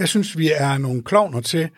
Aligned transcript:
Jeg 0.00 0.08
synes, 0.08 0.38
vi 0.38 0.50
er 0.56 0.78
nogle 0.78 1.02
klovner 1.02 1.40
til 1.40 1.68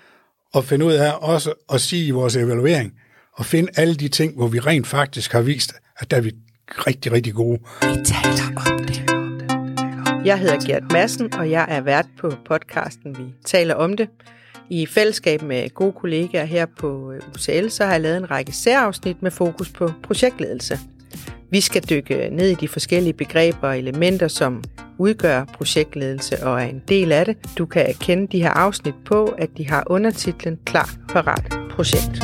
at 0.54 0.64
finde 0.64 0.84
ud 0.84 0.92
af 0.92 1.12
også 1.20 1.52
at 1.72 1.80
sige 1.80 2.06
i 2.06 2.10
vores 2.10 2.36
evaluering, 2.36 2.92
og 3.36 3.46
finde 3.46 3.68
alle 3.76 3.94
de 3.94 4.08
ting, 4.08 4.36
hvor 4.36 4.46
vi 4.46 4.58
rent 4.58 4.86
faktisk 4.86 5.32
har 5.32 5.40
vist, 5.40 5.74
at 5.96 6.10
der 6.10 6.16
er 6.16 6.20
vi 6.20 6.32
rigtig, 6.68 7.12
rigtig 7.12 7.34
gode. 7.34 7.58
Vi 7.82 8.04
taler 8.04 8.70
om 8.70 8.78
det. 8.86 9.02
Jeg 10.26 10.38
hedder 10.38 10.66
Gert 10.66 10.92
Madsen, 10.92 11.34
og 11.34 11.50
jeg 11.50 11.66
er 11.68 11.80
vært 11.80 12.06
på 12.20 12.32
podcasten 12.46 13.18
Vi 13.18 13.24
taler 13.44 13.74
om 13.74 13.96
det. 13.96 14.08
I 14.70 14.86
fællesskab 14.86 15.42
med 15.42 15.74
gode 15.74 15.92
kollegaer 15.92 16.44
her 16.44 16.66
på 16.66 17.12
øh, 17.12 17.20
UCL, 17.34 17.68
så 17.68 17.84
har 17.84 17.92
jeg 17.92 18.00
lavet 18.00 18.16
en 18.16 18.30
række 18.30 18.52
særafsnit 18.52 19.22
med 19.22 19.30
fokus 19.30 19.70
på 19.70 19.90
projektledelse. 20.02 20.78
Vi 21.50 21.60
skal 21.60 21.88
dykke 21.90 22.28
ned 22.30 22.48
i 22.48 22.54
de 22.54 22.68
forskellige 22.68 23.12
begreber 23.12 23.68
og 23.68 23.78
elementer, 23.78 24.28
som 24.28 24.64
udgør 24.98 25.44
projektledelse 25.44 26.44
og 26.46 26.62
er 26.62 26.66
en 26.66 26.82
del 26.88 27.12
af 27.12 27.24
det. 27.24 27.36
Du 27.58 27.66
kan 27.66 27.94
kende 28.00 28.26
de 28.26 28.42
her 28.42 28.50
afsnit 28.50 28.94
på, 29.04 29.24
at 29.24 29.50
de 29.56 29.68
har 29.68 29.84
undertitlen 29.86 30.58
Klar, 30.64 30.94
Parat, 31.08 31.44
Projekt. 31.70 32.22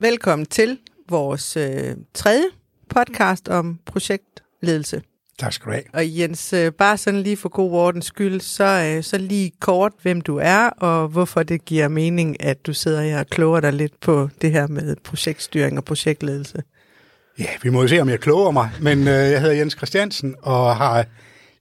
Velkommen 0.00 0.46
til 0.46 0.78
vores 1.08 1.56
øh, 1.56 1.96
tredje 2.14 2.44
podcast 2.88 3.48
om 3.48 3.78
projektledelse. 3.86 5.02
Tak 5.38 5.52
skal 5.52 5.66
du 5.66 5.72
have. 5.72 5.84
Og 5.92 6.18
Jens, 6.18 6.52
øh, 6.52 6.72
bare 6.72 6.96
sådan 6.96 7.20
lige 7.20 7.36
for 7.36 7.48
god 7.48 7.72
ordens 7.72 8.06
skyld, 8.06 8.40
så, 8.40 8.64
øh, 8.64 9.02
så 9.02 9.18
lige 9.18 9.52
kort, 9.60 9.92
hvem 10.02 10.20
du 10.20 10.36
er, 10.36 10.68
og 10.68 11.08
hvorfor 11.08 11.42
det 11.42 11.64
giver 11.64 11.88
mening, 11.88 12.42
at 12.44 12.66
du 12.66 12.72
sidder 12.74 13.02
her 13.02 13.18
og 13.18 13.26
kloger 13.26 13.60
dig 13.60 13.72
lidt 13.72 14.00
på 14.00 14.28
det 14.42 14.52
her 14.52 14.66
med 14.66 14.96
projektstyring 15.04 15.78
og 15.78 15.84
projektledelse. 15.84 16.62
Ja, 17.38 17.48
vi 17.62 17.70
må 17.70 17.82
jo 17.82 17.88
se, 17.88 18.00
om 18.00 18.08
jeg 18.08 18.20
kloger 18.20 18.50
mig, 18.50 18.70
men 18.80 18.98
øh, 18.98 19.14
jeg 19.14 19.40
hedder 19.40 19.54
Jens 19.56 19.72
Christiansen, 19.76 20.34
og 20.42 20.76
har 20.76 21.06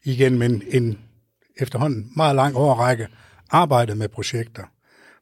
igen 0.03 0.41
en, 0.41 0.63
en 0.67 0.99
efterhånden 1.57 2.11
meget 2.15 2.35
lang 2.35 2.55
årrække 2.55 3.07
arbejdet 3.49 3.97
med 3.97 4.07
projekter. 4.07 4.63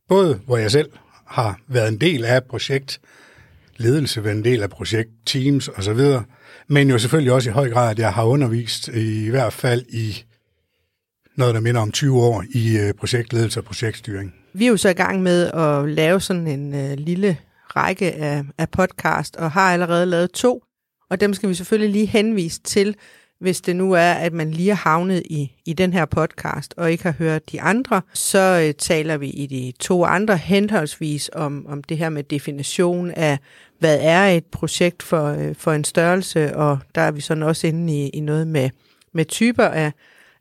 Både 0.07 0.39
hvor 0.45 0.57
jeg 0.57 0.71
selv 0.71 0.89
har 1.27 1.59
været 1.67 1.87
en 1.87 2.01
del 2.01 2.25
af 2.25 2.43
projektledelse, 2.43 4.23
været 4.23 4.35
en 4.35 4.43
del 4.43 4.63
af 4.63 4.69
projektteams 4.69 5.67
osv., 5.67 6.01
men 6.67 6.89
jo 6.89 6.97
selvfølgelig 6.97 7.33
også 7.33 7.49
i 7.49 7.53
høj 7.53 7.69
grad, 7.69 7.91
at 7.91 7.99
jeg 7.99 8.13
har 8.13 8.23
undervist 8.23 8.87
i 8.87 9.29
hvert 9.29 9.53
fald 9.53 9.85
i 9.89 10.23
noget, 11.35 11.55
der 11.55 11.61
minder 11.61 11.81
om 11.81 11.91
20 11.91 12.21
år 12.21 12.43
i 12.49 12.77
øh, 12.77 12.93
projektledelse 12.93 13.59
og 13.59 13.63
projektstyring. 13.63 14.33
Vi 14.53 14.65
er 14.65 14.69
jo 14.69 14.77
så 14.77 14.89
i 14.89 14.93
gang 14.93 15.23
med 15.23 15.51
at 15.51 15.89
lave 15.89 16.21
sådan 16.21 16.47
en 16.47 16.75
øh, 16.75 16.97
lille 16.97 17.37
række 17.75 18.11
af, 18.11 18.43
af 18.57 18.69
podcast, 18.69 19.35
og 19.35 19.51
har 19.51 19.73
allerede 19.73 20.05
lavet 20.05 20.31
to, 20.31 20.63
og 21.09 21.21
dem 21.21 21.33
skal 21.33 21.49
vi 21.49 21.53
selvfølgelig 21.53 21.91
lige 21.91 22.05
henvise 22.05 22.61
til, 22.61 22.95
hvis 23.39 23.61
det 23.61 23.75
nu 23.75 23.91
er, 23.91 24.11
at 24.11 24.33
man 24.33 24.51
lige 24.51 24.71
er 24.71 24.75
havnet 24.75 25.23
i, 25.25 25.51
i 25.65 25.73
den 25.73 25.93
her 25.93 26.05
podcast, 26.05 26.73
og 26.77 26.91
ikke 26.91 27.03
har 27.03 27.11
hørt 27.11 27.51
de 27.51 27.61
andre, 27.61 28.01
så 28.13 28.63
øh, 28.67 28.73
taler 28.73 29.17
vi 29.17 29.29
i 29.29 29.45
de 29.45 29.73
to 29.79 30.05
andre 30.05 30.37
henholdsvis 30.37 31.29
om, 31.33 31.65
om 31.67 31.83
det 31.83 31.97
her 31.97 32.09
med 32.09 32.23
definition 32.23 33.11
af, 33.11 33.39
hvad 33.79 33.97
er 34.01 34.27
et 34.27 34.45
projekt 34.45 35.03
for, 35.03 35.25
øh, 35.25 35.55
for 35.55 35.71
en 35.71 35.83
størrelse, 35.83 36.55
og 36.55 36.79
der 36.95 37.01
er 37.01 37.11
vi 37.11 37.21
sådan 37.21 37.43
også 37.43 37.67
inde 37.67 37.93
i, 37.93 38.09
i 38.09 38.19
noget 38.19 38.47
med, 38.47 38.69
med 39.13 39.25
typer 39.25 39.65
af, 39.65 39.91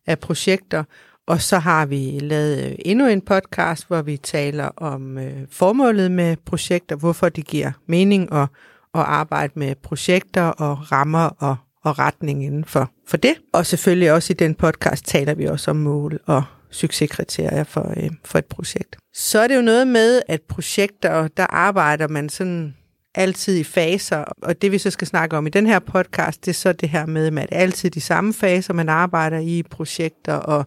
af 0.06 0.18
projekter, 0.18 0.84
og 1.26 1.40
så 1.40 1.58
har 1.58 1.86
vi 1.86 2.18
lavet 2.22 2.64
øh, 2.64 2.74
endnu 2.78 3.06
en 3.06 3.20
podcast, 3.20 3.86
hvor 3.86 4.02
vi 4.02 4.16
taler 4.16 4.70
om 4.76 5.18
øh, 5.18 5.46
formålet 5.50 6.10
med 6.10 6.36
projekter, 6.36 6.96
hvorfor 6.96 7.28
det 7.28 7.46
giver 7.46 7.72
mening 7.86 8.32
at, 8.32 8.48
at 8.94 9.00
arbejde 9.00 9.52
med 9.56 9.74
projekter 9.74 10.42
og 10.42 10.92
rammer 10.92 11.28
og, 11.38 11.56
og 11.84 11.98
retning 11.98 12.44
inden 12.44 12.64
for, 12.64 12.90
for 13.06 13.16
det. 13.16 13.34
Og 13.52 13.66
selvfølgelig 13.66 14.12
også 14.12 14.32
i 14.32 14.36
den 14.36 14.54
podcast 14.54 15.06
taler 15.06 15.34
vi 15.34 15.44
også 15.44 15.70
om 15.70 15.76
mål 15.76 16.20
og 16.26 16.42
succeskriterier 16.70 17.64
for, 17.64 17.92
øh, 17.96 18.10
for 18.24 18.38
et 18.38 18.44
projekt. 18.44 18.96
Så 19.14 19.38
er 19.38 19.48
det 19.48 19.56
jo 19.56 19.60
noget 19.60 19.86
med, 19.86 20.22
at 20.28 20.42
projekter, 20.42 21.28
der 21.28 21.46
arbejder 21.46 22.08
man 22.08 22.28
sådan 22.28 22.74
altid 23.14 23.56
i 23.56 23.64
faser, 23.64 24.24
og 24.42 24.62
det 24.62 24.72
vi 24.72 24.78
så 24.78 24.90
skal 24.90 25.06
snakke 25.06 25.36
om 25.36 25.46
i 25.46 25.50
den 25.50 25.66
her 25.66 25.78
podcast, 25.78 26.44
det 26.44 26.50
er 26.50 26.54
så 26.54 26.72
det 26.72 26.88
her 26.88 27.06
med, 27.06 27.26
at 27.26 27.48
det 27.48 27.56
altid 27.56 27.90
de 27.90 28.00
samme 28.00 28.32
faser, 28.32 28.74
man 28.74 28.88
arbejder 28.88 29.38
i 29.38 29.62
projekter, 29.70 30.34
og 30.34 30.66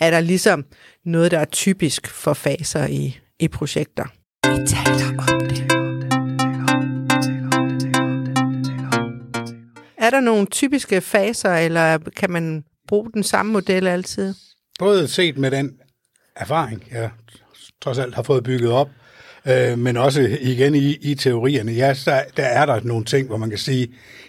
er 0.00 0.10
der 0.10 0.20
ligesom 0.20 0.64
noget, 1.04 1.30
der 1.30 1.38
er 1.38 1.44
typisk 1.44 2.06
for 2.06 2.32
faser 2.32 2.86
i, 2.86 3.18
i 3.40 3.48
projekter. 3.48 4.04
Vi 4.44 4.66
taler 4.66 5.32
om 5.32 5.48
det. 5.48 5.77
Er 9.98 10.10
der 10.10 10.20
nogle 10.20 10.46
typiske 10.46 11.00
faser, 11.00 11.54
eller 11.54 11.98
kan 12.16 12.30
man 12.30 12.64
bruge 12.88 13.10
den 13.14 13.22
samme 13.22 13.52
model 13.52 13.86
altid? 13.86 14.34
Både 14.78 15.08
set 15.08 15.38
med 15.38 15.50
den 15.50 15.72
erfaring, 16.36 16.84
jeg 16.92 17.10
trods 17.82 17.98
alt 17.98 18.14
har 18.14 18.22
fået 18.22 18.44
bygget 18.44 18.70
op, 18.70 18.88
øh, 19.46 19.78
men 19.78 19.96
også 19.96 20.36
igen 20.40 20.74
i, 20.74 20.96
i 21.00 21.14
teorierne, 21.14 21.72
ja, 21.72 21.94
der, 22.04 22.20
der 22.36 22.44
er 22.44 22.66
der 22.66 22.80
nogle 22.84 23.04
ting, 23.04 23.26
hvor 23.26 23.36
man 23.36 23.50
kan 23.50 23.58
sige, 23.58 23.88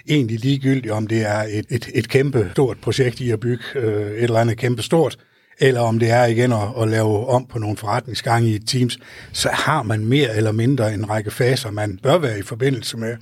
egentlig 0.09 0.39
ligegyldigt, 0.39 0.93
om 0.93 1.07
det 1.07 1.21
er 1.21 1.39
et, 1.49 1.65
et, 1.69 1.89
et 1.95 2.09
kæmpe 2.09 2.49
stort 2.51 2.77
projekt 2.81 3.19
i 3.19 3.31
at 3.31 3.39
bygge 3.39 3.63
øh, 3.75 4.11
et 4.11 4.23
eller 4.23 4.39
andet 4.39 4.57
kæmpe 4.57 4.81
stort, 4.81 5.17
eller 5.59 5.81
om 5.81 5.99
det 5.99 6.11
er 6.11 6.25
igen 6.25 6.51
at, 6.53 6.67
at 6.81 6.87
lave 6.87 7.27
om 7.27 7.45
på 7.45 7.59
nogle 7.59 7.77
forretningsgange 7.77 8.49
i 8.49 8.59
Teams, 8.59 8.99
så 9.33 9.49
har 9.49 9.83
man 9.83 10.05
mere 10.05 10.35
eller 10.35 10.51
mindre 10.51 10.93
en 10.93 11.09
række 11.09 11.31
faser, 11.31 11.71
man 11.71 11.99
bør 12.03 12.17
være 12.17 12.39
i 12.39 12.43
forbindelse 12.43 12.97
med. 12.97 13.17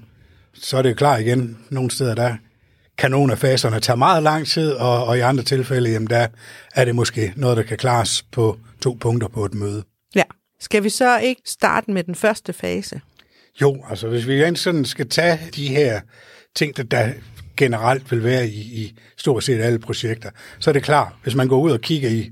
Så 0.54 0.78
er 0.78 0.82
det 0.82 0.98
klar 0.98 1.18
igen, 1.18 1.58
nogle 1.70 1.92
steder 1.92 2.16
der 2.16 2.36
kan 2.98 3.12
nogle 3.12 3.32
af 3.32 3.38
faserne 3.38 3.80
tage 3.80 3.98
meget 3.98 4.24
lang 4.24 4.48
tid, 4.48 4.72
og, 4.72 5.06
og 5.06 5.18
i 5.18 5.22
andre 5.22 5.44
tilfælde, 5.44 5.90
jamen 5.90 6.10
der 6.10 6.28
er 6.76 6.86
det 6.86 6.96
måske 6.96 7.34
noget, 7.36 7.58
der 7.58 7.64
kan 7.64 7.78
klares 7.78 8.26
på 8.32 8.58
to 8.82 8.98
punkter 9.00 9.28
på 9.28 9.46
et 9.46 9.54
møde. 9.54 9.84
Ja. 10.16 10.24
Skal 10.60 10.84
vi 10.84 10.90
så 10.90 11.20
ikke 11.20 11.42
starte 11.46 11.92
med 11.92 12.04
den 12.04 12.16
første 12.16 12.54
fase? 12.54 13.02
Jo, 13.62 13.86
altså 13.90 14.08
hvis 14.08 14.28
vi 14.28 14.56
sådan 14.56 14.86
skal 14.86 15.10
tage 15.10 15.40
de 15.56 15.68
her 15.68 16.02
ting, 16.56 16.78
der, 16.78 16.84
der 16.84 17.12
generelt 17.58 18.12
vil 18.12 18.24
være 18.24 18.48
i, 18.48 18.60
i 18.60 18.98
stort 19.18 19.44
set 19.44 19.62
alle 19.62 19.80
projekter, 19.80 20.30
så 20.60 20.70
er 20.70 20.74
det 20.74 20.84
klart, 20.84 21.14
hvis 21.24 21.36
man 21.36 21.48
går 21.48 21.60
ud 21.60 21.72
og 21.72 21.82
kigger 21.82 22.10
i 22.10 22.32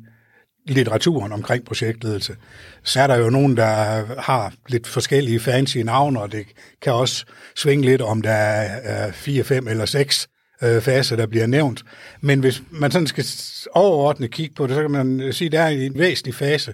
litteraturen 0.66 1.32
omkring 1.32 1.66
projektledelse, 1.66 2.36
så 2.84 3.02
er 3.02 3.08
der 3.08 3.16
jo 3.16 3.30
nogen, 3.30 3.58
der 3.58 4.04
har 4.22 4.54
lidt 4.68 4.88
forskellige 4.88 5.40
fancy 5.40 5.78
navne, 5.78 6.22
og 6.22 6.32
det 6.32 6.46
kan 6.82 6.94
også 6.94 7.26
svinge 7.56 7.86
lidt, 7.86 8.02
om 8.02 8.22
der 8.22 8.32
er 8.32 9.08
øh, 9.08 9.14
fire, 9.14 9.44
fem 9.44 9.68
eller 9.68 9.86
seks 9.86 10.28
øh, 10.64 10.82
faser, 10.82 11.16
der 11.16 11.26
bliver 11.26 11.48
nævnt. 11.48 11.84
Men 12.22 12.40
hvis 12.40 12.62
man 12.72 12.92
sådan 12.92 13.08
skal 13.08 13.26
overordnet 13.72 14.32
kigge 14.32 14.56
på 14.56 14.68
det, 14.68 14.76
så 14.76 14.82
kan 14.82 14.92
man 14.92 15.34
sige, 15.34 15.46
at 15.46 15.52
der 15.52 15.62
er 15.62 15.68
en 15.68 16.00
væsentlig 16.00 16.36
fase, 16.36 16.74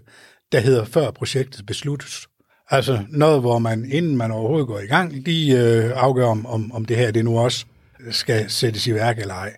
der 0.52 0.60
hedder 0.60 0.86
før 0.86 1.12
projektet 1.12 1.66
besluttes. 1.66 2.28
Altså 2.70 3.00
noget, 3.10 3.42
hvor 3.42 3.60
man, 3.60 3.86
inden 3.92 4.18
man 4.18 4.32
overhovedet 4.32 4.68
går 4.68 4.80
i 4.80 4.86
gang, 4.86 5.14
lige 5.14 5.62
øh, 5.62 5.92
afgør, 5.96 6.26
om, 6.26 6.46
om, 6.46 6.72
om 6.72 6.86
det 6.86 6.98
her 6.98 7.12
det 7.12 7.26
nu 7.26 7.40
også 7.40 7.66
skal 8.12 8.50
sættes 8.50 8.88
i 8.88 8.94
værk 8.94 9.20
eller 9.20 9.34
ej. 9.34 9.56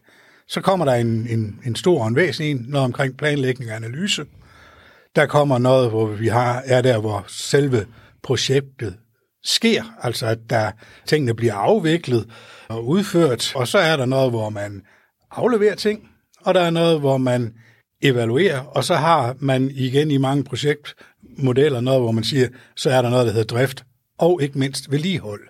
Så 0.54 0.62
kommer 0.62 0.86
der 0.86 0.94
en, 0.94 1.28
en, 1.30 1.60
en 1.66 1.76
stor 1.76 2.02
og 2.02 2.08
en 2.08 2.16
væsentlig 2.16 2.52
en, 2.52 2.66
noget 2.68 2.86
omkring 2.86 3.18
planlægning 3.18 3.72
og 3.72 3.78
analyse. 3.78 4.26
Der 5.16 5.26
kommer 5.26 5.58
noget, 5.58 5.90
hvor 5.90 6.06
vi 6.06 6.28
har, 6.28 6.64
er 6.66 6.82
der, 6.82 7.00
hvor 7.00 7.26
selve 7.28 7.86
projektet 8.24 8.96
sker, 9.44 9.84
altså 10.02 10.26
at 10.26 10.40
der 10.50 10.72
tingene 11.06 11.34
bliver 11.34 11.54
afviklet 11.54 12.30
og 12.68 12.88
udført, 12.88 13.56
og 13.56 13.68
så 13.68 13.78
er 13.78 13.98
der 13.98 14.06
noget, 14.06 14.32
hvor 14.32 14.50
man 14.50 14.82
afleverer 15.32 15.76
ting, 15.76 16.10
og 16.42 16.54
der 16.54 16.62
er 16.62 16.70
noget, 16.70 17.00
hvor 17.00 17.18
man 17.18 17.54
evaluerer, 18.02 18.60
og 18.60 18.84
så 18.84 18.96
har 18.96 19.36
man 19.40 19.72
igen 19.74 20.12
i 20.12 20.18
mange 20.18 20.44
projektmodeller 20.44 21.82
noget, 21.82 22.02
hvor 22.02 22.12
man 22.12 22.24
siger, 22.24 22.48
så 22.76 22.90
er 22.90 23.02
der 23.02 23.10
noget, 23.10 23.26
der 23.26 23.32
hedder 23.34 23.56
drift, 23.56 23.84
og 24.18 24.42
ikke 24.42 24.60
mindst 24.60 24.92
vedligehold. 24.92 25.42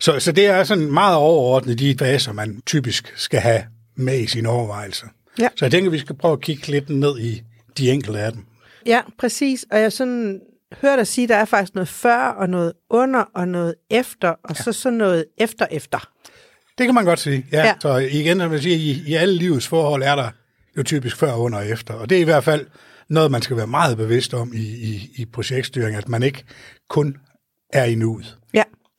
Så, 0.00 0.20
så 0.20 0.32
det 0.32 0.46
er 0.46 0.64
sådan 0.64 0.92
meget 0.92 1.16
overordnet 1.16 1.78
de 1.78 1.96
faser, 1.98 2.32
man 2.32 2.60
typisk 2.66 3.12
skal 3.16 3.40
have 3.40 3.62
med 3.98 4.20
i 4.20 4.26
sine 4.26 4.48
overvejelser. 4.48 5.06
Ja. 5.38 5.48
Så 5.56 5.64
jeg 5.64 5.72
tænker, 5.72 5.90
vi 5.90 5.98
skal 5.98 6.16
prøve 6.16 6.32
at 6.32 6.40
kigge 6.40 6.66
lidt 6.68 6.90
ned 6.90 7.18
i 7.18 7.42
de 7.78 7.90
enkelte 7.90 8.20
af 8.20 8.32
dem. 8.32 8.44
Ja, 8.86 9.00
præcis. 9.18 9.66
Og 9.70 9.80
jeg 9.80 9.92
sådan 9.92 10.40
hører 10.82 10.96
dig 10.96 11.06
sige, 11.06 11.22
at 11.22 11.28
der 11.28 11.36
er 11.36 11.44
faktisk 11.44 11.74
noget 11.74 11.88
før, 11.88 12.28
og 12.28 12.48
noget 12.48 12.72
under, 12.90 13.24
og 13.34 13.48
noget 13.48 13.74
efter, 13.90 14.28
og 14.28 14.50
ja. 14.50 14.62
så 14.62 14.72
sådan 14.72 14.98
noget 14.98 15.24
efter-efter. 15.38 16.08
Det 16.78 16.86
kan 16.86 16.94
man 16.94 17.04
godt 17.04 17.18
sige, 17.18 17.46
ja. 17.52 17.58
Ja. 17.58 17.66
ja. 17.66 17.74
Så 17.80 17.96
igen, 17.96 18.38
som 18.38 18.52
jeg 18.52 18.60
siger, 18.60 18.76
i, 18.76 19.02
i 19.06 19.14
alle 19.14 19.34
livets 19.34 19.68
forhold 19.68 20.02
er 20.02 20.16
der 20.16 20.30
jo 20.76 20.82
typisk 20.82 21.16
før, 21.16 21.34
under 21.34 21.58
og 21.58 21.66
efter. 21.66 21.94
Og 21.94 22.10
det 22.10 22.16
er 22.16 22.22
i 22.22 22.24
hvert 22.24 22.44
fald 22.44 22.66
noget, 23.08 23.30
man 23.30 23.42
skal 23.42 23.56
være 23.56 23.66
meget 23.66 23.96
bevidst 23.96 24.34
om 24.34 24.52
i, 24.54 24.66
i, 24.66 25.10
i 25.16 25.24
projektstyring, 25.24 25.96
at 25.96 26.08
man 26.08 26.22
ikke 26.22 26.44
kun 26.88 27.16
er 27.72 27.84
i 27.84 27.94
nuet. 27.94 28.37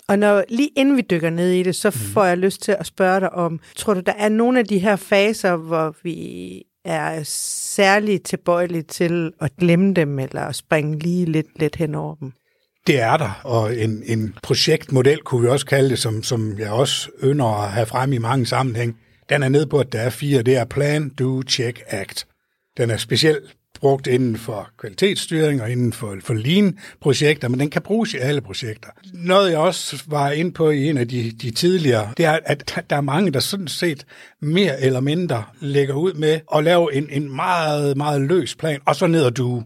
Og 0.10 0.20
når, 0.20 0.44
lige 0.50 0.70
inden 0.76 0.98
vi 0.98 1.02
dykker 1.02 1.30
ned 1.30 1.52
i 1.52 1.64
det, 1.64 1.76
så 1.76 1.92
får 1.92 2.26
jeg 2.26 2.38
lyst 2.38 2.62
til 2.62 2.76
at 2.80 2.86
spørge 2.86 3.20
dig 3.20 3.34
om, 3.34 3.60
tror 3.76 3.94
du, 3.94 4.00
der 4.00 4.14
er 4.18 4.30
nogle 4.30 4.60
af 4.60 4.66
de 4.66 4.80
her 4.80 4.96
faser, 4.96 5.56
hvor 5.56 5.96
vi 6.04 6.64
er 6.86 7.24
særligt 7.24 8.26
tilbøjelige 8.26 8.82
til 8.82 9.32
at 9.42 9.52
glemme 9.60 9.94
dem, 9.94 10.20
eller 10.20 10.42
at 10.42 10.56
springe 10.56 11.00
lige 11.00 11.26
lidt, 11.26 11.60
lidt 11.60 11.76
hen 11.76 11.96
over 11.96 12.16
dem. 12.16 12.32
Det 12.88 13.00
er 13.02 13.18
der, 13.18 13.42
og 13.44 13.78
en, 13.78 14.04
en 14.06 14.36
projektmodel 14.44 15.20
kunne 15.20 15.42
vi 15.42 15.48
også 15.48 15.66
kalde 15.66 15.90
det, 15.90 16.00
som, 16.00 16.24
som 16.24 16.60
jeg 16.60 16.72
også 16.72 17.10
ynder 17.24 17.64
at 17.64 17.72
have 17.72 17.86
frem 17.86 18.14
i 18.14 18.18
mange 18.18 18.46
sammenhæng. 18.46 18.98
Den 19.30 19.44
er 19.44 19.50
nede 19.50 19.68
på, 19.68 19.80
at 19.80 19.94
der 19.94 20.00
er 20.00 20.10
fire. 20.10 20.42
Det 20.42 20.58
er 20.58 20.66
Plan, 20.66 21.10
Do, 21.10 21.42
Check, 21.44 21.82
Act. 21.88 22.28
Den 22.78 22.90
er 22.90 22.98
specielt 22.98 23.56
brugt 23.80 24.08
inden 24.08 24.38
for 24.38 24.70
kvalitetsstyring 24.78 25.62
og 25.62 25.72
inden 25.72 25.94
for, 25.94 26.18
for 26.24 26.34
lean-projekter, 26.34 27.48
men 27.48 27.60
den 27.60 27.70
kan 27.70 27.82
bruges 27.82 28.14
i 28.14 28.18
alle 28.18 28.42
projekter. 28.42 28.90
Noget 29.14 29.52
jeg 29.52 29.60
også 29.60 30.04
var 30.08 30.32
inde 30.32 30.52
på 30.52 30.70
i 30.70 30.90
en 30.90 30.98
af 30.98 31.08
de, 31.08 31.32
de 31.32 31.52
tidligere, 31.52 32.14
det 32.18 32.26
er, 32.26 32.40
at 32.46 32.86
der 32.90 32.96
er 32.96 33.02
mange, 33.02 33.32
der 33.32 33.40
sådan 33.40 33.68
set 33.68 34.06
mere 34.42 34.82
eller 34.82 35.00
mindre 35.00 35.44
lægger 35.62 35.94
ud 35.94 36.14
med 36.14 36.40
at 36.56 36.64
lave 36.64 36.94
en, 36.94 37.08
en 37.10 37.36
meget, 37.36 37.98
meget 37.98 38.22
løs 38.22 38.56
plan, 38.56 38.80
og 38.86 38.96
så 38.96 39.08
ned 39.08 39.24
og 39.24 39.38
du. 39.38 39.64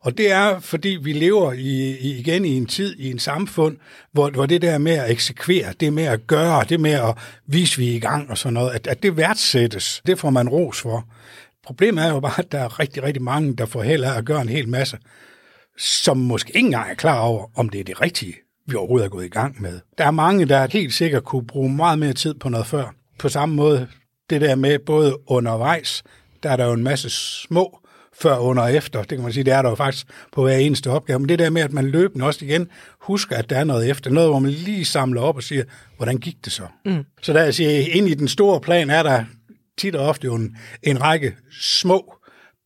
Og 0.00 0.18
det 0.18 0.32
er, 0.32 0.60
fordi 0.60 0.88
vi 1.02 1.12
lever 1.12 1.52
i, 1.52 1.96
i, 2.00 2.18
igen 2.18 2.44
i 2.44 2.56
en 2.56 2.66
tid, 2.66 2.96
i 2.98 3.10
en 3.10 3.18
samfund, 3.18 3.76
hvor, 4.12 4.30
hvor 4.30 4.46
det 4.46 4.62
der 4.62 4.78
med 4.78 4.92
at 4.92 5.10
eksekvere, 5.10 5.72
det 5.80 5.92
med 5.92 6.04
at 6.04 6.26
gøre, 6.26 6.64
det 6.68 6.80
med 6.80 6.90
at 6.90 7.14
vise, 7.46 7.78
vi 7.78 7.90
er 7.90 7.94
i 7.94 7.98
gang 7.98 8.30
og 8.30 8.38
sådan 8.38 8.54
noget, 8.54 8.70
at, 8.70 8.86
at 8.86 9.02
det 9.02 9.16
værdsættes. 9.16 10.02
Det 10.06 10.18
får 10.18 10.30
man 10.30 10.48
ros 10.48 10.80
for. 10.80 11.06
Problemet 11.66 12.04
er 12.04 12.08
jo 12.08 12.20
bare, 12.20 12.38
at 12.38 12.52
der 12.52 12.58
er 12.58 12.80
rigtig, 12.80 13.02
rigtig 13.02 13.22
mange, 13.22 13.56
der 13.56 13.66
får 13.66 13.82
held 13.82 14.04
af 14.04 14.18
at 14.18 14.24
gøre 14.24 14.42
en 14.42 14.48
hel 14.48 14.68
masse, 14.68 14.98
som 15.78 16.16
måske 16.16 16.56
ikke 16.56 16.66
engang 16.66 16.90
er 16.90 16.94
klar 16.94 17.20
over, 17.20 17.50
om 17.54 17.68
det 17.68 17.80
er 17.80 17.84
det 17.84 18.00
rigtige, 18.00 18.34
vi 18.66 18.76
overhovedet 18.76 19.04
er 19.04 19.10
gået 19.10 19.24
i 19.24 19.28
gang 19.28 19.62
med. 19.62 19.80
Der 19.98 20.04
er 20.04 20.10
mange, 20.10 20.44
der 20.44 20.68
helt 20.70 20.94
sikkert 20.94 21.24
kunne 21.24 21.46
bruge 21.46 21.72
meget 21.72 21.98
mere 21.98 22.12
tid 22.12 22.34
på 22.34 22.48
noget 22.48 22.66
før. 22.66 22.94
På 23.18 23.28
samme 23.28 23.54
måde, 23.54 23.88
det 24.30 24.40
der 24.40 24.54
med 24.54 24.78
både 24.78 25.16
undervejs, 25.26 26.02
der 26.42 26.50
er 26.50 26.56
der 26.56 26.64
jo 26.64 26.72
en 26.72 26.82
masse 26.82 27.10
små 27.10 27.78
før, 28.20 28.36
under 28.36 28.62
og 28.62 28.74
efter. 28.74 28.98
Det 29.00 29.08
kan 29.08 29.22
man 29.22 29.32
sige, 29.32 29.44
det 29.44 29.52
er 29.52 29.62
der 29.62 29.68
jo 29.68 29.74
faktisk 29.74 30.06
på 30.32 30.42
hver 30.42 30.56
eneste 30.56 30.90
opgave. 30.90 31.18
Men 31.18 31.28
det 31.28 31.38
der 31.38 31.50
med, 31.50 31.62
at 31.62 31.72
man 31.72 31.86
løbende 31.86 32.26
også 32.26 32.44
igen 32.44 32.68
husker, 33.00 33.36
at 33.36 33.50
der 33.50 33.58
er 33.58 33.64
noget 33.64 33.90
efter. 33.90 34.10
Noget, 34.10 34.30
hvor 34.30 34.38
man 34.38 34.50
lige 34.50 34.84
samler 34.84 35.20
op 35.20 35.36
og 35.36 35.42
siger, 35.42 35.64
hvordan 35.96 36.18
gik 36.18 36.36
det 36.44 36.52
så? 36.52 36.62
Mm. 36.84 37.04
Så 37.22 37.32
der 37.32 37.42
jeg 37.42 37.54
siger, 37.54 37.70
ind 37.70 38.08
i 38.08 38.14
den 38.14 38.28
store 38.28 38.60
plan 38.60 38.90
er 38.90 39.02
der 39.02 39.24
tit 39.78 39.96
og 39.96 40.06
ofte 40.06 40.24
jo 40.24 40.34
en, 40.34 40.56
en 40.82 41.02
række 41.02 41.36
små 41.60 42.14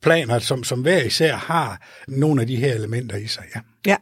planer, 0.02 0.38
som, 0.38 0.64
som 0.64 0.80
hver 0.80 1.02
især 1.02 1.36
har 1.36 1.86
nogle 2.08 2.40
af 2.40 2.46
de 2.46 2.56
her 2.56 2.74
elementer 2.74 3.16
i 3.16 3.26
sig. 3.26 3.44
Ja. 3.54 3.60
Ja. 3.86 3.96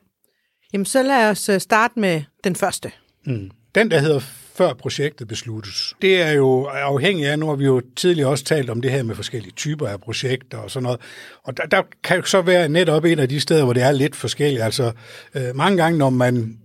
Jamen, 0.73 0.85
så 0.85 1.03
lad 1.03 1.31
os 1.31 1.49
øh, 1.49 1.61
starte 1.61 2.01
med 2.01 2.23
den 2.45 2.57
første. 2.57 2.93
Mm. 3.27 3.51
Den, 3.75 3.91
der 3.91 3.99
hedder 3.99 4.21
før 4.55 4.75
projektet 4.75 5.29
besluttes. 5.29 5.95
Det 6.03 6.23
er 6.23 6.33
jo 6.33 6.65
afhængigt 6.65 7.29
af, 7.29 7.39
nu 7.39 7.49
har 7.49 7.55
vi 7.55 7.65
jo 7.65 7.83
tidligere 7.97 8.31
også 8.31 8.45
talt 8.45 8.71
om 8.71 8.81
det 8.81 8.91
her 8.91 9.03
med 9.03 9.15
forskellige 9.15 9.53
typer 9.53 9.89
af 9.89 10.01
projekter 10.01 10.59
og 10.59 10.71
sådan 10.71 10.83
noget. 10.83 11.01
Og 11.45 11.57
der, 11.57 11.67
der 11.67 11.83
kan 12.05 12.17
jo 12.17 12.23
så 12.23 12.43
være 12.43 12.69
netop 12.69 13.05
et 13.05 13.21
af 13.21 13.29
de 13.29 13.41
steder, 13.41 13.65
hvor 13.65 13.73
det 13.73 13.83
er 13.83 13.93
lidt 13.93 14.17
forskelligt. 14.17 14.63
Altså 14.63 14.93
øh, 15.35 15.57
mange 15.57 15.77
gange, 15.77 15.99
når 15.99 16.11
man 16.11 16.59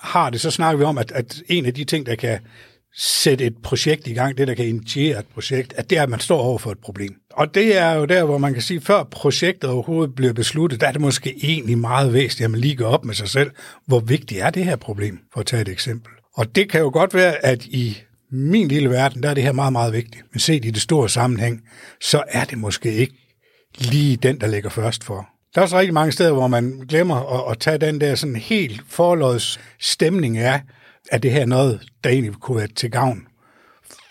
har 0.00 0.30
det, 0.30 0.40
så 0.40 0.50
snakker 0.50 0.78
vi 0.78 0.84
om, 0.84 0.98
at, 0.98 1.12
at 1.12 1.42
en 1.48 1.66
af 1.66 1.74
de 1.74 1.84
ting, 1.84 2.06
der 2.06 2.14
kan 2.14 2.38
sætte 2.96 3.44
et 3.44 3.56
projekt 3.62 4.06
i 4.06 4.12
gang, 4.12 4.38
det 4.38 4.48
der 4.48 4.54
kan 4.54 4.66
initiere 4.66 5.18
et 5.18 5.26
projekt, 5.34 5.72
at 5.76 5.90
det 5.90 5.98
er, 5.98 6.02
at 6.02 6.08
man 6.08 6.20
står 6.20 6.40
over 6.40 6.58
for 6.58 6.70
et 6.70 6.78
problem. 6.78 7.14
Og 7.30 7.54
det 7.54 7.78
er 7.78 7.92
jo 7.92 8.04
der, 8.04 8.24
hvor 8.24 8.38
man 8.38 8.52
kan 8.52 8.62
sige, 8.62 8.80
før 8.80 9.04
projektet 9.04 9.70
overhovedet 9.70 10.14
bliver 10.14 10.32
besluttet, 10.32 10.80
der 10.80 10.86
er 10.86 10.92
det 10.92 11.00
måske 11.00 11.34
egentlig 11.42 11.78
meget 11.78 12.12
væsentligt, 12.12 12.44
at 12.44 12.50
man 12.50 12.60
lige 12.60 12.76
går 12.76 12.86
op 12.86 13.04
med 13.04 13.14
sig 13.14 13.28
selv, 13.28 13.50
hvor 13.86 14.00
vigtigt 14.00 14.40
er 14.40 14.50
det 14.50 14.64
her 14.64 14.76
problem, 14.76 15.18
for 15.32 15.40
at 15.40 15.46
tage 15.46 15.62
et 15.62 15.68
eksempel. 15.68 16.12
Og 16.34 16.56
det 16.56 16.70
kan 16.70 16.80
jo 16.80 16.90
godt 16.92 17.14
være, 17.14 17.44
at 17.44 17.64
i 17.64 17.98
min 18.30 18.68
lille 18.68 18.90
verden, 18.90 19.22
der 19.22 19.30
er 19.30 19.34
det 19.34 19.42
her 19.42 19.52
meget, 19.52 19.72
meget 19.72 19.92
vigtigt. 19.92 20.24
Men 20.32 20.40
set 20.40 20.64
i 20.64 20.70
det 20.70 20.82
store 20.82 21.08
sammenhæng, 21.08 21.60
så 22.00 22.22
er 22.28 22.44
det 22.44 22.58
måske 22.58 22.92
ikke 22.92 23.14
lige 23.78 24.16
den, 24.16 24.40
der 24.40 24.46
ligger 24.46 24.70
først 24.70 25.04
for. 25.04 25.28
Der 25.54 25.60
er 25.60 25.62
også 25.62 25.78
rigtig 25.78 25.94
mange 25.94 26.12
steder, 26.12 26.32
hvor 26.32 26.46
man 26.46 26.84
glemmer 26.88 27.46
at, 27.46 27.52
at 27.52 27.58
tage 27.58 27.78
den 27.78 28.00
der 28.00 28.14
sådan 28.14 28.36
helt 28.36 28.82
forlods 28.88 29.60
stemning 29.80 30.38
af, 30.38 30.60
at 31.10 31.22
det 31.22 31.30
her 31.30 31.46
noget, 31.46 31.80
der 32.04 32.10
egentlig 32.10 32.34
kunne 32.40 32.56
være 32.56 32.66
til 32.66 32.90
gavn 32.90 33.26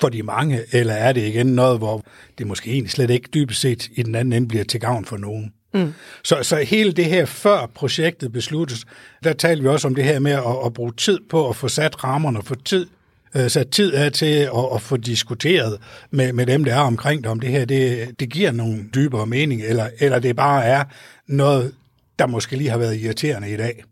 for 0.01 0.09
de 0.09 0.23
mange, 0.23 0.59
eller 0.71 0.93
er 0.93 1.13
det 1.13 1.27
igen 1.27 1.45
noget, 1.45 1.77
hvor 1.77 2.03
det 2.38 2.47
måske 2.47 2.71
egentlig 2.71 2.91
slet 2.91 3.09
ikke 3.09 3.29
dybest 3.33 3.61
set 3.61 3.89
i 3.95 4.03
den 4.03 4.15
anden 4.15 4.33
ende 4.33 4.47
bliver 4.47 4.63
til 4.63 4.79
gavn 4.79 5.05
for 5.05 5.17
nogen? 5.17 5.53
Mm. 5.73 5.93
Så, 6.23 6.38
så 6.41 6.57
hele 6.57 6.91
det 6.91 7.05
her, 7.05 7.25
før 7.25 7.65
projektet 7.75 8.31
besluttes, 8.31 8.85
der 9.23 9.33
taler 9.33 9.61
vi 9.61 9.67
også 9.67 9.88
om 9.88 9.95
det 9.95 10.03
her 10.03 10.19
med 10.19 10.31
at, 10.31 10.65
at 10.65 10.73
bruge 10.73 10.93
tid 10.97 11.19
på 11.29 11.49
at 11.49 11.55
få 11.55 11.67
sat 11.67 12.03
rammerne, 12.03 12.43
få 12.43 12.55
tid, 12.55 12.88
øh, 13.35 13.49
sat 13.49 13.69
tid 13.69 13.93
af 13.93 14.11
til 14.11 14.35
at, 14.35 14.67
at 14.75 14.81
få 14.81 14.97
diskuteret 14.97 15.77
med, 16.11 16.33
med 16.33 16.45
dem, 16.45 16.63
der 16.63 16.75
er 16.75 16.79
omkring 16.79 17.23
det, 17.23 17.31
om 17.31 17.39
det 17.39 17.49
her 17.49 17.65
det, 17.65 18.09
det 18.19 18.29
giver 18.29 18.51
nogle 18.51 18.85
dybere 18.95 19.25
mening, 19.25 19.61
eller, 19.61 19.89
eller 19.99 20.19
det 20.19 20.35
bare 20.35 20.65
er 20.65 20.83
noget, 21.27 21.73
der 22.19 22.27
måske 22.27 22.55
lige 22.55 22.69
har 22.69 22.77
været 22.77 23.01
irriterende 23.01 23.49
i 23.53 23.57
dag. 23.57 23.83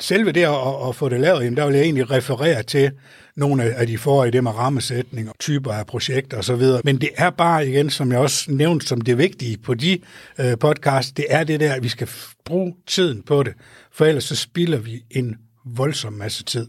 Selve 0.00 0.32
det 0.32 0.42
at, 0.42 0.88
at 0.88 0.96
få 0.96 1.08
det 1.08 1.20
lavet, 1.20 1.44
jamen, 1.44 1.56
der 1.56 1.66
vil 1.66 1.74
jeg 1.74 1.84
egentlig 1.84 2.10
referere 2.10 2.62
til 2.62 2.90
nogle 3.36 3.64
af 3.64 3.86
de 3.86 3.98
forrige, 3.98 4.32
det 4.32 4.44
med 4.44 4.50
rammesætning 4.50 5.28
og 5.28 5.34
typer 5.40 5.72
af 5.72 5.86
projekter 5.86 6.38
osv. 6.38 6.62
Men 6.84 7.00
det 7.00 7.10
er 7.16 7.30
bare 7.30 7.68
igen, 7.68 7.90
som 7.90 8.12
jeg 8.12 8.18
også 8.20 8.50
nævnte 8.50 8.86
som 8.86 9.00
det 9.00 9.18
vigtige 9.18 9.58
på 9.58 9.74
de 9.74 9.98
øh, 10.38 10.58
podcast, 10.58 11.16
det 11.16 11.26
er 11.28 11.44
det 11.44 11.60
der, 11.60 11.72
at 11.72 11.82
vi 11.82 11.88
skal 11.88 12.08
bruge 12.44 12.74
tiden 12.86 13.22
på 13.22 13.42
det, 13.42 13.54
for 13.92 14.04
ellers 14.04 14.24
så 14.24 14.36
spilder 14.36 14.78
vi 14.78 15.02
en 15.10 15.36
voldsom 15.64 16.12
masse 16.12 16.44
tid. 16.44 16.66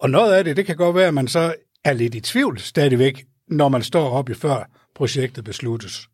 Og 0.00 0.10
noget 0.10 0.32
af 0.32 0.44
det, 0.44 0.56
det 0.56 0.66
kan 0.66 0.76
godt 0.76 0.96
være, 0.96 1.08
at 1.08 1.14
man 1.14 1.28
så 1.28 1.54
er 1.84 1.92
lidt 1.92 2.14
i 2.14 2.20
tvivl 2.20 2.58
stadigvæk, 2.58 3.24
når 3.48 3.68
man 3.68 3.82
står 3.82 4.10
op 4.10 4.30
i 4.30 4.34
før 4.34 4.70
projektet 4.94 5.44
besluttes. 5.44 6.08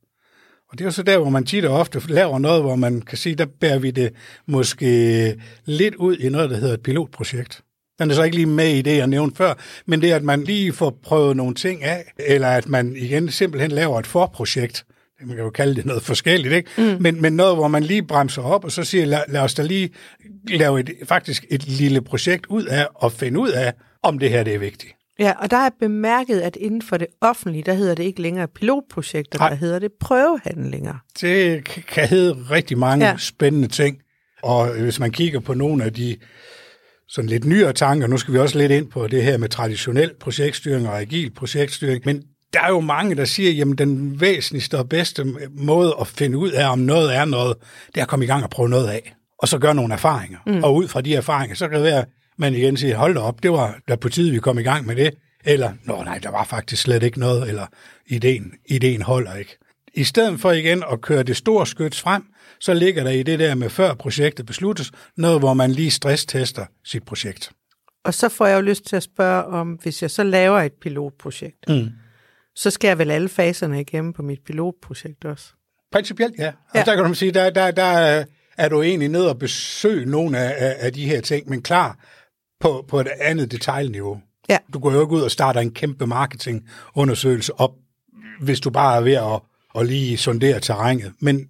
Og 0.70 0.78
det 0.78 0.80
er 0.80 0.84
jo 0.84 0.90
så 0.90 1.02
der, 1.02 1.18
hvor 1.18 1.30
man 1.30 1.44
tit 1.44 1.64
og 1.64 1.76
ofte 1.76 2.00
laver 2.08 2.38
noget, 2.38 2.62
hvor 2.62 2.76
man 2.76 3.02
kan 3.02 3.18
sige, 3.18 3.34
der 3.34 3.46
bærer 3.60 3.78
vi 3.78 3.90
det 3.90 4.12
måske 4.46 5.36
lidt 5.64 5.94
ud 5.94 6.16
i 6.16 6.28
noget, 6.28 6.50
der 6.50 6.56
hedder 6.56 6.74
et 6.74 6.82
pilotprojekt. 6.82 7.62
Den 7.98 8.10
er 8.10 8.14
så 8.14 8.22
ikke 8.22 8.36
lige 8.36 8.46
med 8.46 8.68
i 8.68 8.82
det, 8.82 8.96
jeg 8.96 9.06
nævnte 9.06 9.36
før, 9.36 9.54
men 9.86 10.00
det 10.00 10.10
er, 10.10 10.16
at 10.16 10.22
man 10.22 10.44
lige 10.44 10.72
får 10.72 10.98
prøvet 11.02 11.36
nogle 11.36 11.54
ting 11.54 11.82
af, 11.82 12.12
eller 12.18 12.48
at 12.48 12.68
man 12.68 12.96
igen 12.96 13.30
simpelthen 13.30 13.70
laver 13.70 13.98
et 13.98 14.06
forprojekt. 14.06 14.84
Man 15.20 15.36
kan 15.36 15.44
jo 15.44 15.50
kalde 15.50 15.74
det 15.74 15.86
noget 15.86 16.02
forskelligt, 16.02 16.54
ikke? 16.54 16.70
Mm. 16.78 16.96
Men, 17.02 17.22
men 17.22 17.32
noget, 17.32 17.56
hvor 17.56 17.68
man 17.68 17.82
lige 17.82 18.02
bremser 18.02 18.42
op, 18.42 18.64
og 18.64 18.72
så 18.72 18.84
siger, 18.84 19.04
lad, 19.04 19.22
lad 19.28 19.40
os 19.40 19.54
da 19.54 19.62
lige 19.62 19.90
lave 20.48 20.80
et, 20.80 20.90
faktisk 21.04 21.44
et 21.50 21.68
lille 21.68 22.00
projekt 22.00 22.46
ud 22.46 22.64
af, 22.64 22.86
og 22.94 23.12
finde 23.12 23.40
ud 23.40 23.48
af, 23.48 23.72
om 24.02 24.18
det 24.18 24.30
her 24.30 24.42
det 24.42 24.54
er 24.54 24.58
vigtigt. 24.58 24.97
Ja, 25.18 25.32
og 25.38 25.50
der 25.50 25.56
er 25.56 25.70
bemærket, 25.80 26.40
at 26.40 26.56
inden 26.56 26.82
for 26.82 26.96
det 26.96 27.06
offentlige, 27.20 27.62
der 27.62 27.74
hedder 27.74 27.94
det 27.94 28.02
ikke 28.02 28.22
længere 28.22 28.48
pilotprojekter, 28.48 29.38
Nej. 29.38 29.48
der 29.48 29.56
hedder 29.56 29.78
det 29.78 29.90
prøvehandlinger. 30.00 30.94
Det 31.20 31.64
kan 31.64 32.08
hedde 32.08 32.36
rigtig 32.50 32.78
mange 32.78 33.06
ja. 33.06 33.16
spændende 33.16 33.68
ting. 33.68 33.98
Og 34.42 34.68
hvis 34.68 35.00
man 35.00 35.10
kigger 35.10 35.40
på 35.40 35.54
nogle 35.54 35.84
af 35.84 35.92
de 35.92 36.16
sådan 37.08 37.30
lidt 37.30 37.44
nyere 37.44 37.72
tanker. 37.72 38.06
Nu 38.06 38.16
skal 38.16 38.34
vi 38.34 38.38
også 38.38 38.58
lidt 38.58 38.72
ind 38.72 38.90
på 38.90 39.06
det 39.06 39.22
her 39.24 39.38
med 39.38 39.48
traditionel 39.48 40.14
projektstyring 40.20 40.88
og 40.88 41.00
agil 41.00 41.30
projektstyring. 41.30 42.02
Men 42.04 42.22
der 42.52 42.60
er 42.60 42.68
jo 42.68 42.80
mange, 42.80 43.14
der 43.14 43.24
siger, 43.24 43.50
jamen 43.50 43.78
den 43.78 44.20
væsentligste 44.20 44.78
og 44.78 44.88
bedste 44.88 45.24
måde 45.50 45.94
at 46.00 46.06
finde 46.06 46.38
ud 46.38 46.50
af, 46.50 46.72
om 46.72 46.78
noget 46.78 47.16
er 47.16 47.24
noget, 47.24 47.56
det 47.86 47.96
er 47.96 48.02
at 48.02 48.08
komme 48.08 48.24
i 48.24 48.28
gang 48.28 48.44
og 48.44 48.50
prøve 48.50 48.68
noget 48.68 48.88
af. 48.88 49.14
Og 49.38 49.48
så 49.48 49.58
gøre 49.58 49.74
nogle 49.74 49.94
erfaringer. 49.94 50.38
Mm. 50.46 50.64
Og 50.64 50.74
ud 50.74 50.88
fra 50.88 51.00
de 51.00 51.14
erfaringer, 51.14 51.56
så 51.56 51.68
kan 51.68 51.76
det 51.76 51.84
være, 51.84 52.04
man 52.38 52.54
igen 52.54 52.76
siger, 52.76 52.96
hold 52.96 53.14
da 53.14 53.20
op, 53.20 53.42
det 53.42 53.52
var 53.52 53.78
da 53.88 53.96
på 53.96 54.08
tide, 54.08 54.32
vi 54.32 54.38
kom 54.38 54.58
i 54.58 54.62
gang 54.62 54.86
med 54.86 54.96
det. 54.96 55.14
Eller, 55.44 55.72
nå 55.84 56.02
nej, 56.02 56.18
der 56.18 56.30
var 56.30 56.44
faktisk 56.44 56.82
slet 56.82 57.02
ikke 57.02 57.20
noget, 57.20 57.48
eller 57.48 57.66
ideen, 58.06 58.52
ideen 58.66 59.02
holder 59.02 59.34
ikke. 59.34 59.58
I 59.94 60.04
stedet 60.04 60.40
for 60.40 60.52
igen 60.52 60.84
at 60.92 61.00
køre 61.00 61.22
det 61.22 61.36
store 61.36 61.66
skyts 61.66 62.00
frem, 62.00 62.22
så 62.60 62.74
ligger 62.74 63.04
der 63.04 63.10
i 63.10 63.22
det 63.22 63.38
der 63.38 63.54
med 63.54 63.70
før 63.70 63.94
projektet 63.94 64.46
besluttes, 64.46 64.90
noget 65.16 65.38
hvor 65.38 65.54
man 65.54 65.70
lige 65.70 65.90
stresstester 65.90 66.66
sit 66.84 67.02
projekt. 67.02 67.52
Og 68.04 68.14
så 68.14 68.28
får 68.28 68.46
jeg 68.46 68.56
jo 68.56 68.60
lyst 68.60 68.84
til 68.84 68.96
at 68.96 69.02
spørge 69.02 69.44
om, 69.44 69.72
hvis 69.82 70.02
jeg 70.02 70.10
så 70.10 70.22
laver 70.22 70.60
et 70.60 70.72
pilotprojekt, 70.72 71.68
mm. 71.68 71.88
så 72.54 72.70
skal 72.70 72.88
jeg 72.88 72.98
vel 72.98 73.10
alle 73.10 73.28
faserne 73.28 73.80
igennem 73.80 74.12
på 74.12 74.22
mit 74.22 74.38
pilotprojekt 74.46 75.24
også? 75.24 75.46
Principielt, 75.92 76.34
ja. 76.38 76.52
ja. 76.74 76.80
Og 76.80 76.86
der 76.86 76.94
kan 76.94 77.04
du 77.04 77.14
sige, 77.14 77.32
der, 77.32 77.50
der, 77.50 77.70
der 77.70 78.24
er 78.58 78.68
du 78.68 78.82
egentlig 78.82 79.08
ned 79.08 79.24
og 79.24 79.38
besøge 79.38 80.06
nogle 80.06 80.38
af, 80.38 80.76
af 80.78 80.92
de 80.92 81.06
her 81.06 81.20
ting, 81.20 81.48
men 81.48 81.62
klar 81.62 81.98
på, 82.60 82.84
på 82.88 83.00
et 83.00 83.08
andet 83.20 83.50
detaljniveau. 83.50 84.20
Ja. 84.48 84.58
Du 84.72 84.78
går 84.78 84.92
jo 84.92 85.00
ikke 85.00 85.14
ud 85.14 85.20
og 85.20 85.30
starter 85.30 85.60
en 85.60 85.70
kæmpe 85.70 86.06
marketingundersøgelse 86.06 87.60
op, 87.60 87.72
hvis 88.40 88.60
du 88.60 88.70
bare 88.70 88.96
er 88.96 89.00
ved 89.00 89.12
at, 89.12 89.40
at 89.80 89.86
lige 89.86 90.16
sondere 90.16 90.60
terrænet. 90.60 91.12
Men 91.20 91.48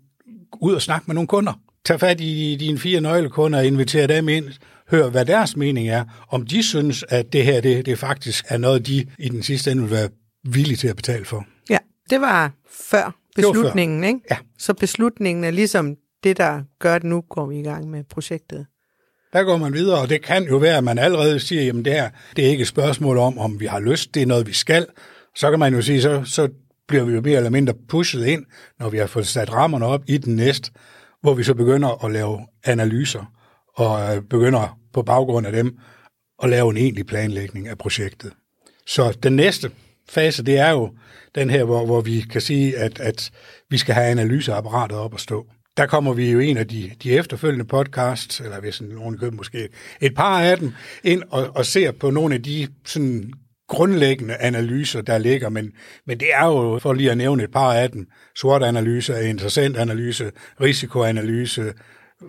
ud 0.61 0.75
og 0.75 0.83
snakke 0.83 1.05
med 1.07 1.15
nogle 1.15 1.29
kunder. 1.29 1.53
Tag 1.85 2.01
fat 2.01 2.21
i 2.21 2.57
dine 2.61 2.79
fire 2.79 3.01
nøglekunder 3.01 3.59
og 3.59 3.67
invitere 3.67 4.07
dem 4.07 4.29
ind. 4.29 4.45
Hør, 4.91 5.11
hvad 5.11 5.25
deres 5.25 5.57
mening 5.57 5.89
er. 5.89 6.05
Om 6.29 6.47
de 6.47 6.63
synes, 6.63 7.05
at 7.09 7.33
det 7.33 7.45
her 7.45 7.61
det, 7.61 7.87
det 7.87 7.99
faktisk 7.99 8.45
er 8.49 8.59
noget, 8.59 8.87
de 8.87 9.07
i 9.19 9.29
den 9.29 9.43
sidste 9.43 9.71
ende 9.71 9.83
vil 9.83 9.91
være 9.91 10.09
villige 10.45 10.77
til 10.77 10.89
at 10.89 10.97
betale 10.97 11.25
for. 11.25 11.47
Ja, 11.71 11.79
det 12.11 12.21
var 12.21 12.53
før 12.71 13.17
beslutningen, 13.37 14.03
før. 14.03 14.09
ikke? 14.09 14.21
Ja. 14.31 14.37
Så 14.59 14.75
beslutningen 14.75 15.45
er 15.45 15.51
ligesom 15.51 15.97
det, 16.25 16.37
der 16.37 16.63
gør, 16.79 16.95
at 16.95 17.05
nu 17.05 17.21
går 17.21 17.47
vi 17.47 17.59
i 17.59 17.63
gang 17.63 17.91
med 17.91 18.05
projektet. 18.05 18.67
Der 19.33 19.43
går 19.43 19.57
man 19.57 19.73
videre, 19.73 20.01
og 20.01 20.09
det 20.09 20.23
kan 20.23 20.45
jo 20.45 20.57
være, 20.57 20.77
at 20.77 20.85
man 20.85 20.99
allerede 20.99 21.41
siger, 21.41 21.63
jamen 21.63 21.85
det 21.85 21.93
her, 21.93 22.11
det 22.37 22.47
er 22.47 22.49
ikke 22.49 22.63
et 22.63 22.69
spørgsmål 22.69 23.19
om, 23.19 23.39
om 23.39 23.61
vi 23.61 23.67
har 23.67 23.81
lyst, 23.81 24.15
det 24.15 24.23
er 24.23 24.27
noget, 24.27 24.47
vi 24.47 24.53
skal. 24.53 24.87
Så 25.37 25.51
kan 25.51 25.59
man 25.59 25.75
jo 25.75 25.83
sige, 25.83 26.03
så, 26.03 26.23
så 26.25 26.49
bliver 26.89 27.05
vi 27.05 27.15
jo 27.15 27.21
mere 27.21 27.37
eller 27.37 27.51
mindre 27.51 27.75
pushet 27.89 28.27
ind, 28.27 28.45
når 28.79 28.89
vi 28.89 28.99
har 28.99 29.07
fået 29.07 29.27
sat 29.27 29.53
rammerne 29.53 29.87
op 29.87 30.03
i 30.07 30.19
den 30.19 30.37
næste, 30.37 30.71
hvor 31.23 31.35
vi 31.35 31.43
så 31.43 31.55
begynder 31.55 32.05
at 32.05 32.13
lave 32.13 32.47
analyser, 32.65 33.33
og 33.77 34.17
øh, 34.17 34.23
begynder 34.23 34.79
på 34.93 35.03
baggrund 35.03 35.47
af 35.47 35.53
dem 35.53 35.79
at 36.43 36.51
lave 36.51 36.71
en 36.71 36.77
egentlig 36.77 37.07
planlægning 37.07 37.69
af 37.69 37.79
projektet. 37.79 38.33
Så 38.87 39.19
den 39.23 39.37
næste 39.37 39.71
fase, 40.09 40.45
det 40.45 40.59
er 40.59 40.71
jo 40.71 40.91
den 41.35 41.51
her, 41.51 41.65
hvor, 41.65 41.87
hvor 41.87 42.01
vi 42.01 42.21
kan 42.21 42.41
sige, 42.41 42.79
at, 42.79 43.01
at 43.01 43.31
vi 43.71 43.79
skal 43.79 43.95
have 43.95 44.07
analyseapparatet 44.07 44.99
op 44.99 45.15
at 45.15 45.21
stå. 45.21 45.47
Der 45.79 45.87
kommer 45.87 46.13
vi 46.13 46.31
jo 46.31 46.39
en 46.39 46.57
af 46.57 46.69
de, 46.69 46.91
de 47.03 47.13
efterfølgende 47.13 47.65
podcasts, 47.65 48.41
eller 48.41 48.61
hvis 48.61 48.83
nogen 48.83 49.19
køber 49.19 49.37
måske 49.37 49.69
et 50.01 50.15
par 50.15 50.41
af 50.41 50.59
dem, 50.59 50.73
ind 51.05 51.23
og, 51.31 51.51
og 51.55 51.67
ser 51.67 51.93
på 51.93 52.11
nogle 52.11 52.35
af 52.35 52.43
de 52.43 52.69
sådan 52.87 53.33
grundlæggende 53.69 54.37
analyser, 54.37 55.01
der 55.01 55.19
ligger, 55.19 55.49
men, 55.49 55.73
men 56.07 56.21
det 56.21 56.29
er 56.35 56.47
jo, 56.47 56.79
for 56.83 56.93
lige 56.93 57.11
at 57.11 57.19
nævne 57.19 57.43
et 57.43 57.51
par 57.51 57.73
af 57.73 57.91
dem, 57.91 58.07
SWOT-analyse, 58.37 59.29
interessant 59.29 59.77
analyse, 59.77 60.31
risikoanalyse, 60.61 61.73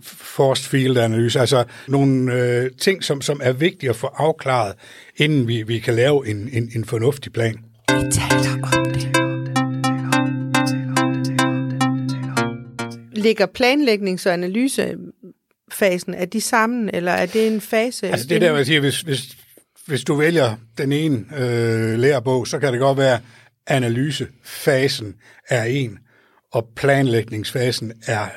forced 0.03 0.69
field-analyse, 0.69 1.39
altså 1.39 1.63
nogle 1.87 2.33
øh, 2.33 2.71
ting, 2.79 3.03
som, 3.03 3.21
som 3.21 3.39
er 3.43 3.53
vigtige 3.53 3.89
at 3.89 3.95
få 3.95 4.07
afklaret, 4.07 4.73
inden 5.17 5.47
vi, 5.47 5.63
vi 5.63 5.79
kan 5.79 5.93
lave 5.93 6.27
en, 6.27 6.49
en, 6.53 6.71
en 6.75 6.85
fornuftig 6.85 7.33
plan. 7.33 7.53
Vi 7.89 8.11
taler 8.11 8.77
om 8.77 8.93
det. 8.93 9.08
Ligger 13.21 13.45
planlægnings- 13.45 14.27
og 14.27 14.33
analysefasen, 14.33 16.13
er 16.13 16.25
de 16.25 16.41
sammen, 16.41 16.89
eller 16.93 17.11
er 17.11 17.25
det 17.25 17.47
en 17.47 17.61
fase? 17.61 18.07
Altså 18.07 18.27
det 18.27 18.41
der, 18.41 18.55
jeg 18.55 18.65
siger, 18.65 18.79
hvis, 18.79 19.01
hvis, 19.01 19.37
hvis 19.85 20.03
du 20.03 20.15
vælger 20.15 20.55
den 20.77 20.91
ene 20.91 21.25
øh, 21.37 21.99
lærebog, 21.99 22.47
så 22.47 22.59
kan 22.59 22.71
det 22.71 22.79
godt 22.79 22.97
være, 22.97 23.19
analysefasen 23.67 25.15
er 25.49 25.63
en, 25.63 25.99
og 26.51 26.67
planlægningsfasen 26.75 27.93
er 28.07 28.27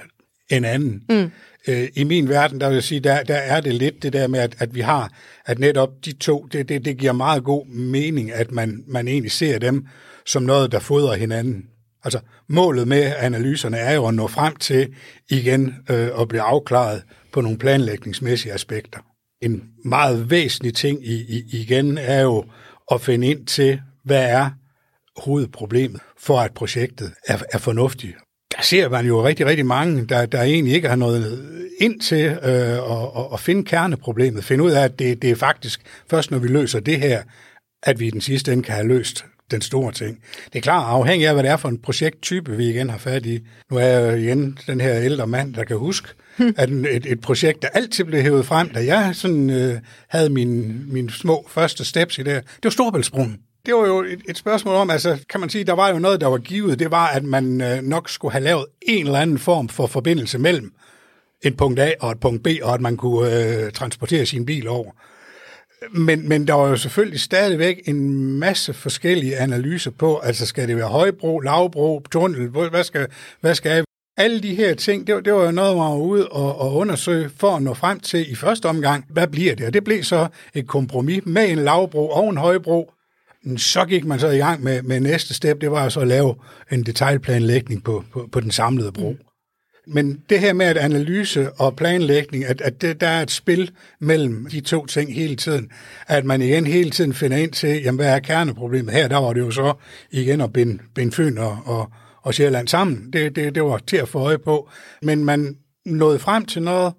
en 0.51 0.65
anden. 0.65 1.03
Mm. 1.09 1.31
Øh, 1.69 1.89
I 1.95 2.05
min 2.05 2.29
verden, 2.29 2.61
der 2.61 2.69
vil 2.69 2.75
jeg 2.75 2.83
sige, 2.83 3.01
der, 3.01 3.23
der 3.23 3.35
er 3.35 3.61
det 3.61 3.75
lidt 3.75 4.03
det 4.03 4.12
der 4.12 4.27
med, 4.27 4.41
at, 4.41 4.55
at 4.59 4.75
vi 4.75 4.81
har, 4.81 5.12
at 5.47 5.59
netop 5.59 5.91
de 6.05 6.12
to, 6.12 6.47
det, 6.53 6.69
det, 6.69 6.85
det 6.85 6.99
giver 6.99 7.12
meget 7.12 7.45
god 7.45 7.67
mening, 7.67 8.33
at 8.33 8.51
man, 8.51 8.85
man 8.87 9.09
egentlig 9.09 9.33
ser 9.33 9.59
dem 9.59 9.87
som 10.27 10.43
noget, 10.43 10.73
der 10.73 10.79
fodrer 10.79 11.15
hinanden. 11.15 11.65
Altså, 12.05 12.21
målet 12.49 12.89
med 12.89 13.13
analyserne 13.19 13.77
er 13.77 13.95
jo 13.95 14.07
at 14.07 14.15
nå 14.15 14.27
frem 14.27 14.57
til 14.57 14.95
igen 15.31 15.75
øh, 15.91 16.09
at 16.21 16.29
blive 16.29 16.43
afklaret 16.43 17.03
på 17.33 17.41
nogle 17.41 17.59
planlægningsmæssige 17.59 18.53
aspekter. 18.53 18.99
En 19.43 19.63
meget 19.85 20.31
væsentlig 20.31 20.75
ting 20.75 21.07
i, 21.07 21.15
i, 21.15 21.45
igen 21.53 21.99
er 21.99 22.21
jo 22.21 22.45
at 22.93 23.01
finde 23.01 23.27
ind 23.27 23.47
til, 23.47 23.81
hvad 24.05 24.25
er 24.31 24.51
hovedproblemet 25.17 26.01
for, 26.19 26.41
at 26.41 26.55
projektet 26.55 27.13
er, 27.27 27.39
er 27.53 27.59
fornuftigt. 27.59 28.17
Der 28.57 28.63
ser 28.63 28.89
man 28.89 29.07
jo 29.07 29.27
rigtig, 29.27 29.47
rigtig 29.47 29.67
mange, 29.67 30.07
der, 30.07 30.27
der 30.27 30.43
egentlig 30.43 30.75
ikke 30.75 30.89
har 30.89 30.97
noget 30.97 31.49
ind 31.81 32.01
til 32.01 32.25
øh, 32.25 32.93
at, 32.93 33.33
at, 33.33 33.41
finde 33.41 33.65
kerneproblemet. 33.65 34.45
Finde 34.45 34.65
ud 34.65 34.71
af, 34.71 34.85
at 34.85 34.99
det, 34.99 35.23
det 35.23 35.31
er 35.31 35.35
faktisk 35.35 35.81
først, 36.11 36.31
når 36.31 36.39
vi 36.39 36.49
løser 36.49 36.81
det 36.81 37.01
her, 37.01 37.23
at 37.83 38.01
vi 38.01 38.07
i 38.07 38.11
den 38.11 38.21
sidste 38.21 38.53
ende 38.53 38.63
kan 38.63 38.75
have 38.75 38.89
løst 38.89 39.25
den 39.53 39.61
store 39.63 39.93
ting. 39.93 40.19
Det 40.53 40.59
er 40.59 40.63
klart, 40.63 40.85
afhængig 40.89 41.29
af, 41.29 41.35
hvad 41.35 41.43
det 41.43 41.51
er 41.51 41.57
for 41.57 41.69
en 41.69 41.79
projekttype, 41.79 42.57
vi 42.57 42.69
igen 42.69 42.91
har 42.91 42.99
fat 42.99 43.27
i. 43.27 43.41
Nu 43.71 43.77
er 43.77 43.85
jeg 43.85 44.21
igen 44.21 44.59
den 44.67 44.81
her 44.81 44.95
ældre 44.95 45.27
mand, 45.27 45.55
der 45.55 45.65
kan 45.65 45.77
huske, 45.77 46.09
at 46.57 46.71
et, 46.71 47.07
et 47.07 47.21
projekt, 47.21 47.63
der 47.63 47.69
altid 47.69 48.05
blev 48.05 48.23
hævet 48.23 48.47
frem, 48.47 48.69
da 48.69 48.85
jeg 48.85 49.11
sådan, 49.15 49.51
øh, 49.51 49.79
havde 50.09 50.31
mine, 50.31 50.75
mine 50.87 51.11
små 51.11 51.47
første 51.49 51.85
steps 51.85 52.19
i 52.19 52.23
det 52.23 52.45
det 52.45 52.65
var 52.65 52.71
Storbæltsbroen. 52.71 53.39
Det 53.67 53.75
var 53.75 53.87
jo 53.87 54.03
et, 54.03 54.21
et 54.29 54.37
spørgsmål 54.37 54.75
om, 54.75 54.91
altså 54.91 55.19
kan 55.29 55.41
man 55.41 55.51
sige, 55.51 55.65
der 55.65 55.73
var 55.73 55.89
jo 55.89 55.99
noget, 55.99 56.21
der 56.21 56.27
var 56.27 56.39
givet. 56.39 56.79
Det 56.79 56.91
var, 56.91 57.07
at 57.07 57.25
man 57.25 57.61
øh, 57.61 57.83
nok 57.83 58.09
skulle 58.09 58.33
have 58.33 58.45
lavet 58.45 58.65
en 58.83 59.07
eller 59.07 59.19
anden 59.19 59.39
form 59.39 59.69
for 59.69 59.87
forbindelse 59.87 60.39
mellem 60.39 60.73
et 61.43 61.57
punkt 61.57 61.81
A 61.81 61.93
og 62.01 62.11
et 62.11 62.21
punkt 62.21 62.43
B, 62.43 62.49
og 62.63 62.75
at 62.75 62.81
man 62.81 62.97
kunne 62.97 63.65
øh, 63.65 63.73
transportere 63.73 64.27
sin 64.27 64.47
bil 64.47 64.69
over. 64.69 64.91
Men, 65.91 66.29
men 66.29 66.47
der 66.47 66.55
var 66.55 66.69
jo 66.69 66.77
selvfølgelig 66.77 67.21
stadigvæk 67.21 67.81
en 67.85 68.27
masse 68.39 68.73
forskellige 68.73 69.37
analyser 69.37 69.91
på, 69.91 70.17
altså 70.17 70.47
skal 70.47 70.69
det 70.69 70.77
være 70.77 70.89
højbro, 70.89 71.39
lavbro, 71.41 72.03
tunnel, 72.11 72.49
hvad 72.49 72.85
skal, 72.85 73.07
hvad 73.41 73.55
skal 73.55 73.71
jeg? 73.71 73.85
Alle 74.17 74.41
de 74.41 74.55
her 74.55 74.75
ting, 74.75 75.07
det 75.07 75.15
var, 75.15 75.21
det 75.21 75.33
var 75.33 75.45
jo 75.45 75.51
noget, 75.51 75.77
man 75.77 75.85
var 75.85 75.97
ude 75.97 76.29
og, 76.29 76.61
og 76.61 76.75
undersøge 76.75 77.31
for 77.37 77.57
at 77.57 77.62
nå 77.62 77.75
frem 77.75 78.01
til 78.01 78.33
i 78.33 78.35
første 78.35 78.67
omgang, 78.67 79.05
hvad 79.09 79.27
bliver 79.27 79.55
det? 79.55 79.67
Og 79.67 79.75
det 79.75 79.85
blev 79.85 80.03
så 80.03 80.29
et 80.55 80.67
kompromis 80.67 81.23
med 81.27 81.49
en 81.49 81.59
lavbro 81.59 82.09
og 82.09 82.31
en 82.31 82.37
højbro. 82.37 82.93
Så 83.57 83.85
gik 83.85 84.05
man 84.05 84.21
så 84.21 84.29
i 84.29 84.39
gang 84.39 84.62
med, 84.62 84.83
med 84.83 85.01
næste 85.01 85.35
step, 85.35 85.61
det 85.61 85.71
var 85.71 85.89
så 85.89 86.01
at 86.01 86.09
lave 86.09 86.35
en 86.73 86.83
detaljplanlægning 86.83 87.85
på, 87.85 88.05
på, 88.12 88.29
på 88.33 88.41
den 88.41 88.51
samlede 88.51 88.93
bro. 88.93 89.11
Mm. 89.11 89.32
Men 89.87 90.23
det 90.31 90.41
her 90.41 90.53
med 90.53 90.67
at 90.67 90.77
analyse 90.77 91.53
og 91.53 91.77
planlægning, 91.77 92.45
at, 92.45 92.61
at 92.61 92.83
det, 92.83 93.01
der 93.01 93.09
er 93.09 93.23
et 93.23 93.31
spil 93.31 93.71
mellem 94.01 94.47
de 94.51 94.61
to 94.61 94.87
ting 94.87 95.15
hele 95.15 95.37
tiden, 95.37 95.71
at 96.07 96.25
man 96.25 96.43
igen 96.43 96.67
hele 96.67 96.91
tiden 96.91 97.15
finder 97.15 97.37
ind 97.37 97.53
til, 97.53 97.83
jamen 97.83 97.99
hvad 97.99 98.15
er 98.15 98.19
kerneproblemet 98.19 98.95
her? 98.95 99.09
Der 99.09 99.17
var 99.17 99.33
det 99.33 99.41
jo 99.41 99.51
så 99.51 99.75
igen 100.11 100.41
at 100.41 100.53
binde, 100.53 100.79
binde 100.95 101.12
Fyn 101.12 101.39
og, 101.39 101.59
og, 101.65 101.91
og 102.23 102.35
Sjælland 102.35 102.69
sammen. 102.69 103.11
Det, 103.12 103.37
det, 103.37 103.55
det 103.55 103.62
var 103.62 103.79
til 103.79 103.97
at 103.97 104.09
få 104.09 104.19
øje 104.19 104.39
på. 104.39 104.71
Men 105.03 105.25
man 105.25 105.57
nåede 105.85 106.19
frem 106.19 106.45
til 106.45 106.62
noget, 106.62 106.93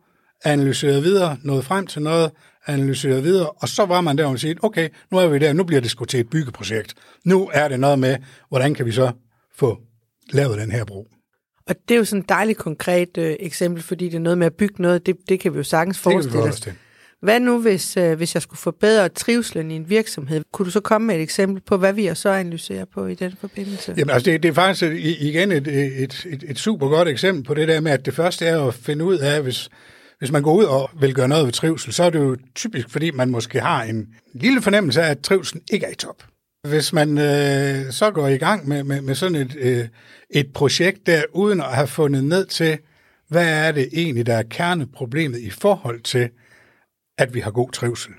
analyserede 0.43 1.03
videre, 1.03 1.37
nåede 1.43 1.63
frem 1.63 1.87
til 1.87 2.01
noget, 2.01 2.31
analyserede 2.67 3.23
videre, 3.23 3.49
og 3.49 3.69
så 3.69 3.85
var 3.85 4.01
man 4.01 4.17
der 4.17 4.25
og 4.25 4.39
sagde, 4.39 4.55
okay, 4.63 4.89
nu 5.11 5.17
er 5.17 5.27
vi 5.27 5.39
der, 5.39 5.53
nu 5.53 5.63
bliver 5.63 5.81
det 5.81 5.91
sgu 5.91 6.05
til 6.05 6.19
et 6.19 6.29
byggeprojekt. 6.29 6.93
Nu 7.23 7.49
er 7.53 7.67
det 7.67 7.79
noget 7.79 7.99
med, 7.99 8.17
hvordan 8.49 8.73
kan 8.73 8.85
vi 8.85 8.91
så 8.91 9.11
få 9.55 9.81
lavet 10.31 10.59
den 10.59 10.71
her 10.71 10.85
bro. 10.85 11.12
Og 11.67 11.75
det 11.89 11.95
er 11.95 11.97
jo 11.97 12.05
sådan 12.05 12.21
et 12.21 12.29
dejligt 12.29 12.59
konkret 12.59 13.17
øh, 13.17 13.35
eksempel, 13.39 13.83
fordi 13.83 14.05
det 14.05 14.15
er 14.15 14.19
noget 14.19 14.37
med 14.37 14.45
at 14.45 14.53
bygge 14.53 14.81
noget, 14.81 15.05
det, 15.05 15.15
det 15.29 15.39
kan 15.39 15.53
vi 15.53 15.57
jo 15.57 15.63
sagtens 15.63 15.99
forestille 15.99 16.43
os. 16.43 16.67
Hvad 17.21 17.39
nu, 17.39 17.61
hvis, 17.61 17.97
øh, 17.97 18.17
hvis 18.17 18.33
jeg 18.33 18.41
skulle 18.41 18.59
forbedre 18.59 19.09
trivselen 19.09 19.71
i 19.71 19.75
en 19.75 19.89
virksomhed? 19.89 20.43
Kunne 20.51 20.65
du 20.65 20.71
så 20.71 20.79
komme 20.79 21.07
med 21.07 21.15
et 21.15 21.21
eksempel 21.21 21.61
på, 21.61 21.77
hvad 21.77 21.93
vi 21.93 22.09
så 22.13 22.29
analyserer 22.29 22.85
på 22.93 23.05
i 23.05 23.15
den 23.15 23.33
forbindelse? 23.41 23.93
Jamen 23.97 24.09
altså, 24.09 24.31
det, 24.31 24.43
det 24.43 24.49
er 24.49 24.53
faktisk 24.53 24.83
igen 25.01 25.51
et, 25.51 25.67
et, 25.67 26.25
et, 26.29 26.43
et 26.47 26.59
super 26.59 26.87
godt 26.87 27.07
eksempel 27.07 27.43
på 27.43 27.53
det 27.53 27.67
der 27.67 27.79
med, 27.79 27.91
at 27.91 28.05
det 28.05 28.13
første 28.13 28.45
er 28.45 28.67
at 28.67 28.73
finde 28.73 29.05
ud 29.05 29.17
af, 29.17 29.41
hvis, 29.41 29.69
hvis 30.19 30.31
man 30.31 30.41
går 30.41 30.53
ud 30.53 30.63
og 30.63 30.89
vil 30.99 31.13
gøre 31.13 31.27
noget 31.27 31.45
ved 31.45 31.53
trivsel, 31.53 31.93
så 31.93 32.03
er 32.03 32.09
det 32.09 32.19
jo 32.19 32.37
typisk, 32.55 32.89
fordi 32.89 33.11
man 33.11 33.29
måske 33.29 33.59
har 33.59 33.83
en 33.83 34.07
lille 34.33 34.61
fornemmelse 34.61 35.01
af, 35.01 35.09
at 35.09 35.19
trivselen 35.19 35.63
ikke 35.71 35.85
er 35.85 35.91
i 35.91 35.95
top. 35.95 36.23
Hvis 36.67 36.93
man 36.93 37.17
øh, 37.17 37.91
så 37.91 38.11
går 38.11 38.27
i 38.27 38.37
gang 38.37 38.67
med, 38.67 38.83
med, 38.83 39.01
med 39.01 39.15
sådan 39.15 39.35
et, 39.35 39.55
øh, 39.59 39.87
et 40.29 40.53
projekt 40.53 41.07
der, 41.07 41.23
uden 41.33 41.61
at 41.61 41.75
have 41.75 41.87
fundet 41.87 42.23
ned 42.23 42.45
til, 42.45 42.77
hvad 43.29 43.67
er 43.67 43.71
det 43.71 43.89
egentlig, 43.93 44.25
der 44.25 44.35
er 44.35 44.43
kerneproblemet 44.43 45.39
i 45.39 45.49
forhold 45.49 46.01
til, 46.01 46.29
at 47.17 47.33
vi 47.33 47.39
har 47.39 47.51
god 47.51 47.71
trivsel. 47.71 48.13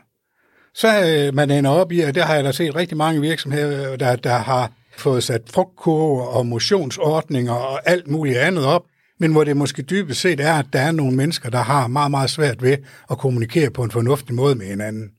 Så 0.74 0.88
øh, 0.88 1.34
man 1.34 1.50
ender 1.50 1.70
op 1.70 1.92
i, 1.92 2.00
og 2.00 2.14
det 2.14 2.22
har 2.22 2.34
jeg 2.34 2.44
da 2.44 2.52
set 2.52 2.74
rigtig 2.74 2.96
mange 2.96 3.20
virksomheder, 3.20 3.96
der, 3.96 4.16
der 4.16 4.38
har 4.38 4.72
fået 4.96 5.24
sat 5.24 5.42
frugtkurver 5.50 6.26
og 6.26 6.46
motionsordninger 6.46 7.52
og 7.52 7.88
alt 7.88 8.08
muligt 8.08 8.38
andet 8.38 8.64
op, 8.66 8.82
men 9.20 9.32
hvor 9.32 9.44
det 9.44 9.56
måske 9.56 9.82
dybest 9.82 10.20
set 10.20 10.40
er, 10.40 10.54
at 10.54 10.66
der 10.72 10.80
er 10.80 10.92
nogle 10.92 11.16
mennesker, 11.16 11.50
der 11.50 11.62
har 11.62 11.86
meget, 11.86 12.10
meget 12.10 12.30
svært 12.30 12.62
ved 12.62 12.76
at 13.10 13.18
kommunikere 13.18 13.70
på 13.70 13.82
en 13.82 13.90
fornuftig 13.90 14.34
måde 14.34 14.54
med 14.54 14.66
hinanden. 14.66 15.10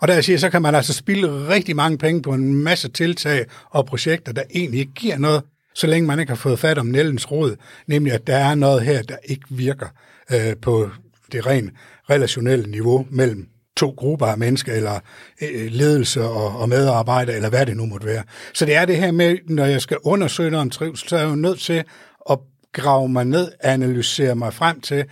Og 0.00 0.08
der 0.08 0.14
jeg 0.14 0.24
siger, 0.24 0.38
så 0.38 0.50
kan 0.50 0.62
man 0.62 0.74
altså 0.74 0.92
spille 0.92 1.48
rigtig 1.48 1.76
mange 1.76 1.98
penge 1.98 2.22
på 2.22 2.32
en 2.32 2.54
masse 2.54 2.88
tiltag 2.88 3.46
og 3.70 3.86
projekter, 3.86 4.32
der 4.32 4.42
egentlig 4.54 4.80
ikke 4.80 4.92
giver 4.94 5.18
noget, 5.18 5.42
så 5.74 5.86
længe 5.86 6.06
man 6.06 6.20
ikke 6.20 6.30
har 6.30 6.36
fået 6.36 6.58
fat 6.58 6.78
om 6.78 6.86
Nellens 6.86 7.30
råd, 7.30 7.56
nemlig 7.86 8.12
at 8.12 8.26
der 8.26 8.36
er 8.36 8.54
noget 8.54 8.82
her, 8.82 9.02
der 9.02 9.16
ikke 9.24 9.46
virker 9.50 9.86
øh, 10.32 10.56
på 10.62 10.90
det 11.32 11.46
rent 11.46 11.72
relationelle 12.10 12.70
niveau 12.70 13.06
mellem 13.10 13.48
to 13.76 13.94
grupper 13.96 14.26
af 14.26 14.38
mennesker, 14.38 14.72
eller 14.72 15.00
øh, 15.42 15.66
ledelse 15.70 16.22
og, 16.22 16.60
og 16.60 16.68
medarbejdere, 16.68 17.36
eller 17.36 17.48
hvad 17.48 17.66
det 17.66 17.76
nu 17.76 17.86
måtte 17.86 18.06
være. 18.06 18.22
Så 18.54 18.66
det 18.66 18.74
er 18.74 18.84
det 18.84 18.96
her 18.96 19.12
med, 19.12 19.36
når 19.48 19.64
jeg 19.64 19.80
skal 19.80 19.96
undersøge 20.04 20.50
noget 20.50 20.62
om 20.62 20.70
trivsel, 20.70 21.08
så 21.08 21.16
er 21.16 21.20
jeg 21.20 21.30
jo 21.30 21.34
nødt 21.34 21.60
til 21.60 21.84
at 22.30 22.38
grave 22.72 23.08
mig 23.08 23.24
ned, 23.24 23.52
analysere 23.60 24.34
mig 24.34 24.54
frem 24.54 24.80
til, 24.80 25.04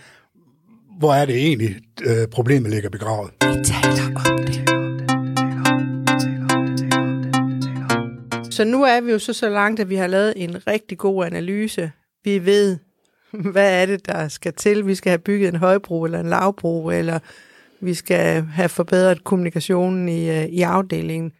hvor 0.99 1.13
er 1.13 1.25
det 1.25 1.35
egentlig, 1.35 1.75
øh, 2.05 2.27
problemet 2.27 2.71
ligger 2.71 2.89
begravet. 2.89 3.31
Vi 3.41 3.63
taler 3.65 4.31
om 4.31 4.45
det. 4.45 4.64
Så 8.55 8.63
nu 8.63 8.83
er 8.83 9.01
vi 9.01 9.11
jo 9.11 9.19
så 9.19 9.33
så 9.33 9.49
langt, 9.49 9.79
at 9.79 9.89
vi 9.89 9.95
har 9.95 10.07
lavet 10.07 10.33
en 10.35 10.67
rigtig 10.67 10.97
god 10.97 11.25
analyse. 11.25 11.91
Vi 12.23 12.45
ved, 12.45 12.77
hvad 13.51 13.81
er 13.81 13.85
det, 13.85 14.05
der 14.05 14.27
skal 14.27 14.53
til. 14.53 14.87
Vi 14.87 14.95
skal 14.95 15.09
have 15.09 15.19
bygget 15.19 15.49
en 15.49 15.55
højbro 15.55 16.03
eller 16.03 16.19
en 16.19 16.29
lavbro, 16.29 16.89
eller 16.89 17.19
vi 17.79 17.93
skal 17.93 18.41
have 18.41 18.69
forbedret 18.69 19.23
kommunikationen 19.23 20.09
i, 20.09 20.29
øh, 20.29 20.45
i 20.45 20.61
afdelingen. 20.61 21.31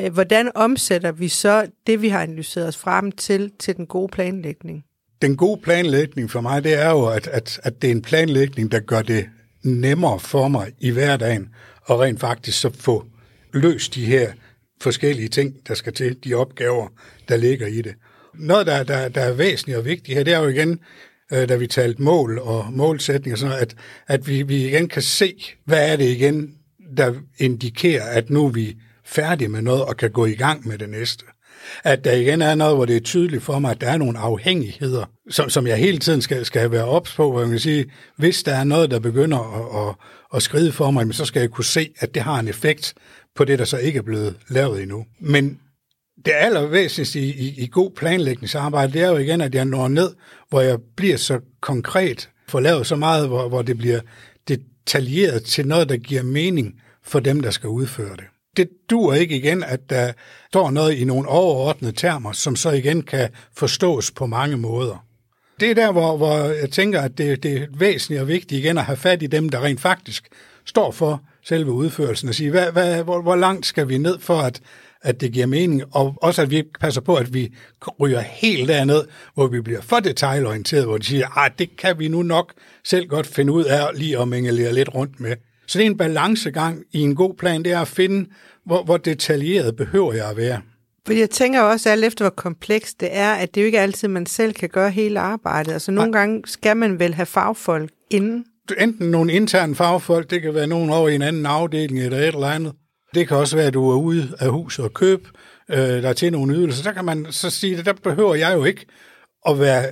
Øh, 0.00 0.12
hvordan 0.12 0.50
omsætter 0.54 1.12
vi 1.12 1.28
så 1.28 1.66
det, 1.86 2.02
vi 2.02 2.08
har 2.08 2.22
analyseret 2.22 2.68
os 2.68 2.76
frem 2.76 3.12
til, 3.12 3.52
til 3.58 3.76
den 3.76 3.86
gode 3.86 4.08
planlægning? 4.08 4.84
Den 5.22 5.36
gode 5.36 5.60
planlægning 5.60 6.30
for 6.30 6.40
mig, 6.40 6.64
det 6.64 6.82
er 6.82 6.90
jo, 6.90 7.06
at, 7.06 7.26
at, 7.26 7.60
at 7.62 7.82
det 7.82 7.88
er 7.88 7.92
en 7.92 8.02
planlægning, 8.02 8.72
der 8.72 8.80
gør 8.80 9.02
det 9.02 9.28
nemmere 9.62 10.20
for 10.20 10.48
mig 10.48 10.72
i 10.78 10.90
hverdagen, 10.90 11.48
og 11.82 12.00
rent 12.00 12.20
faktisk 12.20 12.60
så 12.60 12.70
få 12.74 13.04
løst 13.52 13.94
de 13.94 14.04
her 14.04 14.32
forskellige 14.80 15.28
ting, 15.28 15.54
der 15.68 15.74
skal 15.74 15.92
til, 15.92 16.16
de 16.24 16.34
opgaver, 16.34 16.88
der 17.28 17.36
ligger 17.36 17.66
i 17.66 17.82
det. 17.82 17.94
noget, 18.34 18.66
der, 18.66 18.82
der, 18.82 19.08
der 19.08 19.20
er 19.20 19.32
væsentligt 19.32 19.78
og 19.78 19.84
vigtigt 19.84 20.16
her, 20.16 20.24
det 20.24 20.34
er 20.34 20.38
jo 20.38 20.48
igen, 20.48 20.80
øh, 21.32 21.48
da 21.48 21.56
vi 21.56 21.66
talte 21.66 22.02
mål 22.02 22.38
og 22.38 22.66
målsætning 22.72 23.32
og 23.32 23.38
sådan 23.38 23.50
noget, 23.50 23.62
at, 23.62 23.74
at 24.06 24.28
vi, 24.28 24.42
vi 24.42 24.66
igen 24.66 24.88
kan 24.88 25.02
se, 25.02 25.56
hvad 25.64 25.92
er 25.92 25.96
det 25.96 26.04
igen, 26.04 26.54
der 26.96 27.14
indikerer, 27.38 28.04
at 28.04 28.30
nu 28.30 28.44
er 28.46 28.50
vi 28.50 28.76
færdige 29.04 29.48
med 29.48 29.62
noget 29.62 29.84
og 29.84 29.96
kan 29.96 30.10
gå 30.10 30.26
i 30.26 30.34
gang 30.34 30.68
med 30.68 30.78
det 30.78 30.88
næste. 30.88 31.24
At 31.84 32.04
der 32.04 32.12
igen 32.12 32.42
er 32.42 32.54
noget, 32.54 32.76
hvor 32.76 32.84
det 32.84 32.96
er 32.96 33.00
tydeligt 33.00 33.42
for 33.42 33.58
mig, 33.58 33.70
at 33.70 33.80
der 33.80 33.90
er 33.90 33.96
nogle 33.96 34.18
afhængigheder, 34.18 35.04
som, 35.30 35.50
som 35.50 35.66
jeg 35.66 35.76
hele 35.76 35.98
tiden 35.98 36.22
skal, 36.22 36.44
skal 36.44 36.70
være 36.70 36.84
ops 36.84 37.14
på, 37.14 37.30
hvor 37.30 37.40
jeg 37.40 37.50
kan 37.50 37.58
sige, 37.58 37.90
hvis 38.16 38.42
der 38.42 38.54
er 38.54 38.64
noget, 38.64 38.90
der 38.90 38.98
begynder 38.98 39.38
at, 39.38 39.88
at, 39.88 39.94
at 40.34 40.42
skride 40.42 40.72
for 40.72 40.90
mig, 40.90 41.14
så 41.14 41.24
skal 41.24 41.40
jeg 41.40 41.50
kunne 41.50 41.64
se, 41.64 41.90
at 41.98 42.14
det 42.14 42.22
har 42.22 42.38
en 42.38 42.48
effekt 42.48 42.94
på 43.38 43.44
det, 43.44 43.58
der 43.58 43.64
så 43.64 43.76
ikke 43.76 43.98
er 43.98 44.02
blevet 44.02 44.36
lavet 44.48 44.82
endnu. 44.82 45.06
Men 45.20 45.58
det 46.24 46.32
allervæsentligste 46.34 47.20
i, 47.20 47.30
i, 47.30 47.54
i 47.62 47.68
god 47.72 47.90
planlægningsarbejde, 47.90 48.92
det 48.92 49.02
er 49.02 49.08
jo 49.08 49.16
igen, 49.16 49.40
at 49.40 49.54
jeg 49.54 49.64
når 49.64 49.88
ned, 49.88 50.14
hvor 50.48 50.60
jeg 50.60 50.78
bliver 50.96 51.16
så 51.16 51.40
konkret, 51.60 52.28
får 52.48 52.60
lavet 52.60 52.86
så 52.86 52.96
meget, 52.96 53.28
hvor, 53.28 53.48
hvor 53.48 53.62
det 53.62 53.78
bliver 53.78 54.00
detaljeret 54.48 55.44
til 55.44 55.66
noget, 55.66 55.88
der 55.88 55.96
giver 55.96 56.22
mening 56.22 56.80
for 57.04 57.20
dem, 57.20 57.40
der 57.40 57.50
skal 57.50 57.68
udføre 57.68 58.16
det. 58.16 58.24
Det 58.56 58.68
dur 58.90 59.14
ikke 59.14 59.36
igen, 59.36 59.62
at 59.62 59.90
der 59.90 60.12
står 60.48 60.70
noget 60.70 60.94
i 60.94 61.04
nogle 61.04 61.28
overordnede 61.28 61.92
termer, 61.92 62.32
som 62.32 62.56
så 62.56 62.70
igen 62.70 63.02
kan 63.02 63.28
forstås 63.56 64.10
på 64.10 64.26
mange 64.26 64.56
måder. 64.56 65.04
Det 65.60 65.70
er 65.70 65.74
der, 65.74 65.92
hvor, 65.92 66.16
hvor 66.16 66.38
jeg 66.38 66.70
tænker, 66.70 67.00
at 67.00 67.18
det, 67.18 67.42
det 67.42 67.56
er 67.56 67.66
væsentligt 67.70 68.20
og 68.20 68.28
vigtigt 68.28 68.58
igen 68.64 68.78
at 68.78 68.84
have 68.84 68.96
fat 68.96 69.22
i 69.22 69.26
dem, 69.26 69.48
der 69.48 69.64
rent 69.64 69.80
faktisk 69.80 70.28
står 70.68 70.90
for 70.90 71.22
selve 71.44 71.72
udførelsen, 71.72 72.28
og 72.28 72.34
sige, 72.34 72.50
hvad, 72.50 72.72
hvad, 72.72 73.04
hvor, 73.04 73.22
hvor 73.22 73.36
langt 73.36 73.66
skal 73.66 73.88
vi 73.88 73.98
ned 73.98 74.18
for, 74.18 74.38
at, 74.38 74.60
at 75.02 75.20
det 75.20 75.32
giver 75.32 75.46
mening, 75.46 75.82
og 75.90 76.14
også 76.22 76.42
at 76.42 76.50
vi 76.50 76.62
passer 76.80 77.00
på, 77.00 77.14
at 77.14 77.34
vi 77.34 77.54
ryger 78.00 78.20
helt 78.20 78.68
derned, 78.68 79.04
hvor 79.34 79.46
vi 79.46 79.60
bliver 79.60 79.80
for 79.80 80.00
detaljorienteret, 80.00 80.84
hvor 80.84 80.98
de 80.98 81.06
siger, 81.06 81.38
at 81.38 81.58
det 81.58 81.76
kan 81.76 81.98
vi 81.98 82.08
nu 82.08 82.22
nok 82.22 82.52
selv 82.84 83.06
godt 83.06 83.26
finde 83.26 83.52
ud 83.52 83.64
af 83.64 83.88
lige 83.94 84.18
at 84.18 84.28
mingelere 84.28 84.72
lidt 84.72 84.94
rundt 84.94 85.20
med. 85.20 85.36
Så 85.66 85.78
det 85.78 85.86
er 85.86 85.90
en 85.90 85.96
balancegang 85.96 86.82
i 86.92 87.00
en 87.00 87.14
god 87.14 87.34
plan, 87.34 87.62
det 87.62 87.72
er 87.72 87.80
at 87.80 87.88
finde, 87.88 88.28
hvor, 88.66 88.84
hvor 88.84 88.96
detaljeret 88.96 89.76
behøver 89.76 90.12
jeg 90.12 90.30
at 90.30 90.36
være. 90.36 90.60
Fordi 91.06 91.20
jeg 91.20 91.30
tænker 91.30 91.60
også 91.60 91.90
alt 91.90 92.04
efter, 92.04 92.24
hvor 92.24 92.30
komplekst 92.30 93.00
det 93.00 93.08
er, 93.12 93.32
at 93.32 93.54
det 93.54 93.60
jo 93.60 93.66
ikke 93.66 93.80
altid, 93.80 94.08
man 94.08 94.26
selv 94.26 94.52
kan 94.52 94.68
gøre 94.68 94.90
hele 94.90 95.20
arbejdet. 95.20 95.72
Altså 95.72 95.90
nogle 95.90 96.10
Nej. 96.10 96.20
gange 96.20 96.42
skal 96.46 96.76
man 96.76 96.98
vel 96.98 97.14
have 97.14 97.26
fagfolk 97.26 97.90
inden. 98.10 98.44
Enten 98.78 99.10
nogle 99.10 99.32
interne 99.32 99.74
fagfolk, 99.74 100.30
det 100.30 100.42
kan 100.42 100.54
være 100.54 100.66
nogen 100.66 100.90
over 100.90 101.08
i 101.08 101.14
en 101.14 101.22
anden 101.22 101.46
afdeling 101.46 102.00
eller 102.00 102.18
et 102.18 102.26
eller 102.26 102.46
andet. 102.46 102.72
Det 103.14 103.28
kan 103.28 103.36
også 103.36 103.56
være, 103.56 103.66
at 103.66 103.74
du 103.74 103.90
er 103.90 103.96
ude 103.96 104.36
af 104.40 104.50
hus 104.50 104.78
og 104.78 104.94
køb 104.94 105.28
øh, 105.70 105.78
der 105.78 106.12
til 106.12 106.32
nogle 106.32 106.54
ydelser. 106.54 106.82
Så 106.82 106.92
kan 106.92 107.04
man 107.04 107.26
så 107.30 107.50
sige, 107.50 107.78
at 107.78 107.86
der 107.86 107.92
behøver 107.92 108.34
jeg 108.34 108.54
jo 108.54 108.64
ikke 108.64 108.86
at 109.48 109.60
være 109.60 109.84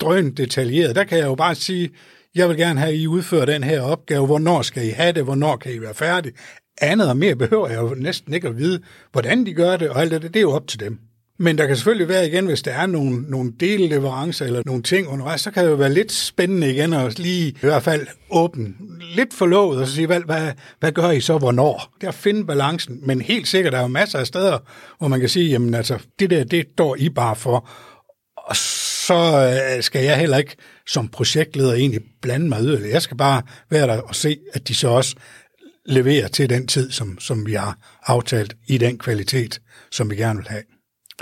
drøn 0.00 0.30
detaljeret. 0.30 0.96
Der 0.96 1.04
kan 1.04 1.18
jeg 1.18 1.26
jo 1.26 1.34
bare 1.34 1.54
sige, 1.54 1.90
jeg 2.34 2.48
vil 2.48 2.56
gerne 2.56 2.80
have, 2.80 2.92
at 2.92 2.98
I 2.98 3.06
udfører 3.06 3.44
den 3.44 3.64
her 3.64 3.80
opgave. 3.80 4.26
Hvornår 4.26 4.62
skal 4.62 4.86
I 4.86 4.90
have 4.90 5.12
det? 5.12 5.24
Hvornår 5.24 5.56
kan 5.56 5.74
I 5.74 5.80
være 5.80 5.94
færdige? 5.94 6.34
Andet 6.80 7.08
og 7.08 7.16
mere 7.16 7.36
behøver 7.36 7.68
jeg 7.68 7.82
jo 7.82 7.94
næsten 7.98 8.34
ikke 8.34 8.48
at 8.48 8.56
vide, 8.56 8.80
hvordan 9.12 9.46
de 9.46 9.54
gør 9.54 9.76
det, 9.76 9.90
og 9.90 10.00
alt 10.00 10.10
det, 10.10 10.22
det 10.22 10.36
er 10.36 10.40
jo 10.40 10.52
op 10.52 10.66
til 10.66 10.80
dem. 10.80 10.98
Men 11.38 11.58
der 11.58 11.66
kan 11.66 11.76
selvfølgelig 11.76 12.08
være 12.08 12.28
igen, 12.28 12.46
hvis 12.46 12.62
der 12.62 12.72
er 12.72 12.86
nogle, 12.86 13.22
nogle 13.22 13.52
delleverancer 13.60 14.46
eller 14.46 14.62
nogle 14.66 14.82
ting 14.82 15.08
undervejs, 15.08 15.40
så 15.40 15.50
kan 15.50 15.64
det 15.64 15.70
jo 15.70 15.76
være 15.76 15.92
lidt 15.92 16.12
spændende 16.12 16.70
igen 16.70 16.92
at 16.92 17.18
lige 17.18 17.48
i 17.48 17.56
hvert 17.60 17.82
fald 17.82 18.06
åbne 18.30 18.74
lidt 19.14 19.34
forlovet 19.34 19.80
og 19.80 19.86
så 19.86 19.94
sige, 19.94 20.06
hvad, 20.06 20.20
hvad, 20.20 20.52
hvad 20.80 20.92
gør 20.92 21.10
I 21.10 21.20
så 21.20 21.38
hvornår? 21.38 21.94
Det 22.00 22.04
er 22.04 22.08
at 22.08 22.14
finde 22.14 22.46
balancen, 22.46 22.98
men 23.02 23.20
helt 23.20 23.48
sikkert, 23.48 23.72
der 23.72 23.78
er 23.78 23.82
jo 23.82 23.88
masser 23.88 24.18
af 24.18 24.26
steder, 24.26 24.58
hvor 24.98 25.08
man 25.08 25.20
kan 25.20 25.28
sige, 25.28 25.50
jamen 25.50 25.74
altså, 25.74 25.98
det 26.18 26.30
der, 26.30 26.44
det 26.44 26.66
står 26.72 26.96
I 26.96 27.08
bare 27.08 27.36
for. 27.36 27.68
Og 28.36 28.56
så 28.56 29.52
øh, 29.76 29.82
skal 29.82 30.04
jeg 30.04 30.18
heller 30.18 30.38
ikke 30.38 30.56
som 30.86 31.08
projektleder 31.08 31.72
egentlig 31.72 32.00
blande 32.22 32.48
mig 32.48 32.60
yderligere. 32.62 32.92
Jeg 32.92 33.02
skal 33.02 33.16
bare 33.16 33.42
være 33.70 33.86
der 33.86 34.00
og 34.00 34.14
se, 34.14 34.38
at 34.52 34.68
de 34.68 34.74
så 34.74 34.88
også 34.88 35.16
leverer 35.86 36.28
til 36.28 36.50
den 36.50 36.66
tid, 36.66 36.90
som, 36.90 37.18
som 37.20 37.46
vi 37.46 37.54
har 37.54 37.78
aftalt 38.06 38.56
i 38.66 38.78
den 38.78 38.98
kvalitet, 38.98 39.60
som 39.90 40.10
vi 40.10 40.16
gerne 40.16 40.38
vil 40.38 40.48
have. 40.48 40.62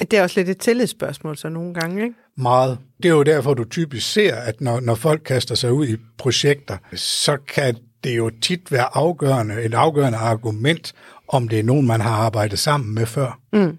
Det 0.00 0.12
er 0.12 0.22
også 0.22 0.40
lidt 0.40 0.48
et 0.48 0.58
tillidsspørgsmål 0.58 1.36
så 1.36 1.48
nogle 1.48 1.74
gange, 1.74 2.02
ikke? 2.02 2.14
Meget. 2.36 2.78
Det 3.02 3.08
er 3.08 3.12
jo 3.12 3.22
derfor, 3.22 3.54
du 3.54 3.64
typisk 3.64 4.12
ser, 4.12 4.36
at 4.36 4.60
når, 4.60 4.80
når 4.80 4.94
folk 4.94 5.22
kaster 5.24 5.54
sig 5.54 5.72
ud 5.72 5.86
i 5.86 5.96
projekter, 6.18 6.76
så 6.94 7.36
kan 7.48 7.76
det 8.04 8.16
jo 8.16 8.30
tit 8.40 8.72
være 8.72 8.96
afgørende, 8.96 9.62
et 9.62 9.74
afgørende 9.74 10.18
argument, 10.18 10.92
om 11.28 11.48
det 11.48 11.58
er 11.58 11.62
nogen, 11.62 11.86
man 11.86 12.00
har 12.00 12.10
arbejdet 12.10 12.58
sammen 12.58 12.94
med 12.94 13.06
før. 13.06 13.40
Mm. 13.52 13.76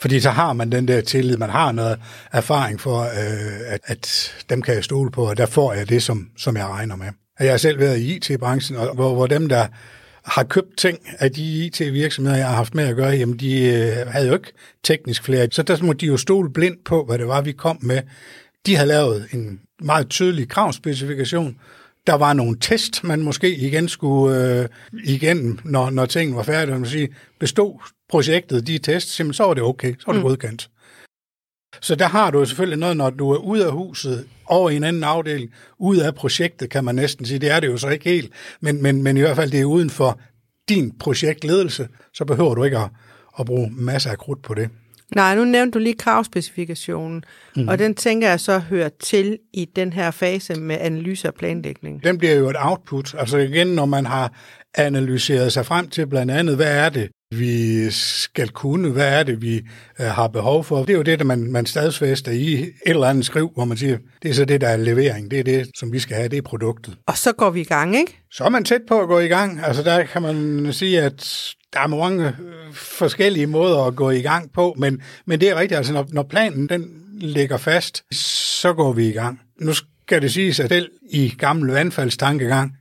Fordi 0.00 0.20
så 0.20 0.30
har 0.30 0.52
man 0.52 0.72
den 0.72 0.88
der 0.88 1.00
tillid, 1.00 1.36
man 1.36 1.50
har 1.50 1.72
noget 1.72 2.00
erfaring 2.32 2.80
for, 2.80 3.00
øh, 3.00 3.60
at, 3.66 3.80
at 3.84 4.34
dem 4.50 4.62
kan 4.62 4.74
jeg 4.74 4.84
stole 4.84 5.10
på, 5.10 5.28
og 5.28 5.36
der 5.36 5.46
får 5.46 5.72
jeg 5.72 5.88
det, 5.88 6.02
som, 6.02 6.28
som 6.36 6.56
jeg 6.56 6.66
regner 6.66 6.96
med. 6.96 7.06
Jeg 7.40 7.50
har 7.50 7.56
selv 7.56 7.78
været 7.78 7.98
i 7.98 8.16
IT-branchen, 8.16 8.78
og 8.78 8.94
hvor, 8.94 9.14
hvor 9.14 9.26
dem, 9.26 9.48
der 9.48 9.66
har 10.24 10.44
købt 10.44 10.76
ting 10.78 10.98
af 11.18 11.32
de 11.32 11.66
IT-virksomheder, 11.66 12.36
jeg 12.36 12.46
har 12.48 12.54
haft 12.54 12.74
med 12.74 12.84
at 12.84 12.96
gøre, 12.96 13.10
jamen 13.10 13.36
de 13.36 13.62
øh, 13.62 14.06
havde 14.06 14.28
jo 14.28 14.34
ikke 14.34 14.52
teknisk 14.82 15.24
flere. 15.24 15.48
Så 15.50 15.62
der 15.62 15.82
må 15.82 15.92
de 15.92 16.06
jo 16.06 16.16
stole 16.16 16.50
blindt 16.50 16.84
på, 16.84 17.04
hvad 17.04 17.18
det 17.18 17.26
var, 17.26 17.40
vi 17.40 17.52
kom 17.52 17.78
med. 17.80 18.02
De 18.66 18.76
har 18.76 18.84
lavet 18.84 19.28
en 19.32 19.60
meget 19.80 20.08
tydelig 20.08 20.48
kravspecifikation. 20.48 21.56
Der 22.06 22.14
var 22.14 22.32
nogle 22.32 22.56
test, 22.60 23.04
man 23.04 23.22
måske 23.22 23.56
igen 23.56 23.88
skulle 23.88 24.60
øh, 24.60 24.68
igen, 25.04 25.60
når, 25.64 25.90
når 25.90 26.06
tingene 26.06 26.36
var 26.36 26.42
færdige. 26.42 26.78
Man 26.78 26.86
sige, 26.86 27.08
bestod 27.40 27.78
projektet 28.10 28.66
de 28.66 28.78
tests, 28.78 29.36
så 29.36 29.44
var 29.44 29.54
det 29.54 29.62
okay, 29.62 29.94
så 29.98 30.04
var 30.06 30.12
det 30.12 30.22
mm. 30.22 30.28
godkendt. 30.28 30.68
Så 31.80 31.94
der 31.94 32.08
har 32.08 32.30
du 32.30 32.44
selvfølgelig 32.44 32.78
noget, 32.78 32.96
når 32.96 33.10
du 33.10 33.30
er 33.30 33.36
ude 33.36 33.66
af 33.66 33.72
huset, 33.72 34.26
over 34.46 34.70
i 34.70 34.76
en 34.76 34.84
anden 34.84 35.04
afdeling, 35.04 35.50
ud 35.78 35.96
af 35.96 36.14
projektet, 36.14 36.70
kan 36.70 36.84
man 36.84 36.94
næsten 36.94 37.26
sige. 37.26 37.38
Det 37.38 37.50
er 37.50 37.60
det 37.60 37.68
jo 37.68 37.76
så 37.76 37.88
ikke 37.88 38.04
helt, 38.04 38.32
men, 38.60 38.82
men, 38.82 39.02
men 39.02 39.16
i 39.16 39.20
hvert 39.20 39.36
fald 39.36 39.50
det 39.50 39.60
er 39.60 39.64
uden 39.64 39.90
for 39.90 40.20
din 40.68 40.92
projektledelse, 40.98 41.88
så 42.14 42.24
behøver 42.24 42.54
du 42.54 42.64
ikke 42.64 42.78
at, 42.78 42.88
at 43.38 43.46
bruge 43.46 43.70
masser 43.72 44.10
af 44.10 44.18
krudt 44.18 44.42
på 44.42 44.54
det. 44.54 44.70
Nej, 45.14 45.34
nu 45.34 45.44
nævnte 45.44 45.78
du 45.78 45.82
lige 45.82 45.94
kravspecifikationen, 45.94 47.24
mm. 47.56 47.68
og 47.68 47.78
den 47.78 47.94
tænker 47.94 48.28
jeg 48.28 48.40
så 48.40 48.58
hører 48.58 48.88
til 49.00 49.38
i 49.52 49.64
den 49.76 49.92
her 49.92 50.10
fase 50.10 50.54
med 50.54 50.76
analyse 50.80 51.28
og 51.28 51.34
planlægning. 51.34 52.04
Den 52.04 52.18
bliver 52.18 52.34
jo 52.34 52.50
et 52.50 52.56
output. 52.58 53.14
Altså 53.18 53.38
igen, 53.38 53.66
når 53.66 53.86
man 53.86 54.06
har 54.06 54.32
analyseret 54.74 55.52
sig 55.52 55.66
frem 55.66 55.88
til 55.88 56.06
blandt 56.06 56.32
andet, 56.32 56.56
hvad 56.56 56.76
er 56.76 56.88
det, 56.88 57.08
vi 57.38 57.90
skal 57.90 58.48
kunne, 58.48 58.88
hvad 58.88 59.18
er 59.18 59.22
det, 59.22 59.42
vi 59.42 59.62
uh, 60.00 60.06
har 60.06 60.28
behov 60.28 60.64
for. 60.64 60.78
Det 60.80 60.90
er 60.90 60.96
jo 60.96 61.02
det, 61.02 61.18
der 61.18 61.24
man, 61.24 61.52
man 61.52 61.66
stadsfæster 61.66 62.32
i 62.32 62.52
et 62.54 62.72
eller 62.86 63.06
andet 63.06 63.26
skriv, 63.26 63.50
hvor 63.54 63.64
man 63.64 63.76
siger, 63.76 63.98
det 64.22 64.30
er 64.30 64.34
så 64.34 64.44
det, 64.44 64.60
der 64.60 64.68
er 64.68 64.76
levering, 64.76 65.30
det 65.30 65.38
er 65.38 65.44
det, 65.44 65.70
som 65.74 65.92
vi 65.92 65.98
skal 65.98 66.16
have, 66.16 66.28
det 66.28 66.36
er 66.36 66.42
produktet. 66.42 66.96
Og 67.06 67.16
så 67.16 67.32
går 67.32 67.50
vi 67.50 67.60
i 67.60 67.64
gang, 67.64 67.96
ikke? 67.96 68.18
Så 68.30 68.44
er 68.44 68.48
man 68.48 68.64
tæt 68.64 68.80
på 68.88 69.00
at 69.00 69.08
gå 69.08 69.18
i 69.18 69.28
gang. 69.28 69.60
Altså 69.64 69.82
der 69.82 70.04
kan 70.04 70.22
man 70.22 70.68
sige, 70.72 71.02
at 71.02 71.54
der 71.72 71.80
er 71.80 71.86
mange 71.86 72.28
øh, 72.28 72.34
forskellige 72.72 73.46
måder 73.46 73.84
at 73.84 73.96
gå 73.96 74.10
i 74.10 74.22
gang 74.22 74.52
på, 74.52 74.74
men, 74.78 75.02
men 75.26 75.40
det 75.40 75.50
er 75.50 75.54
rigtigt, 75.54 75.76
altså 75.76 75.92
når, 75.92 76.06
når 76.12 76.22
planen 76.22 76.68
den 76.68 76.86
ligger 77.20 77.56
fast, 77.56 78.04
så 78.14 78.72
går 78.72 78.92
vi 78.92 79.08
i 79.08 79.12
gang. 79.12 79.40
Nu 79.60 79.72
skal 79.72 80.22
det 80.22 80.32
siges, 80.32 80.60
at 80.60 80.68
selv 80.68 80.90
i 81.10 81.34
gammel 81.38 81.70
vandfaldstankegang, 81.70 82.72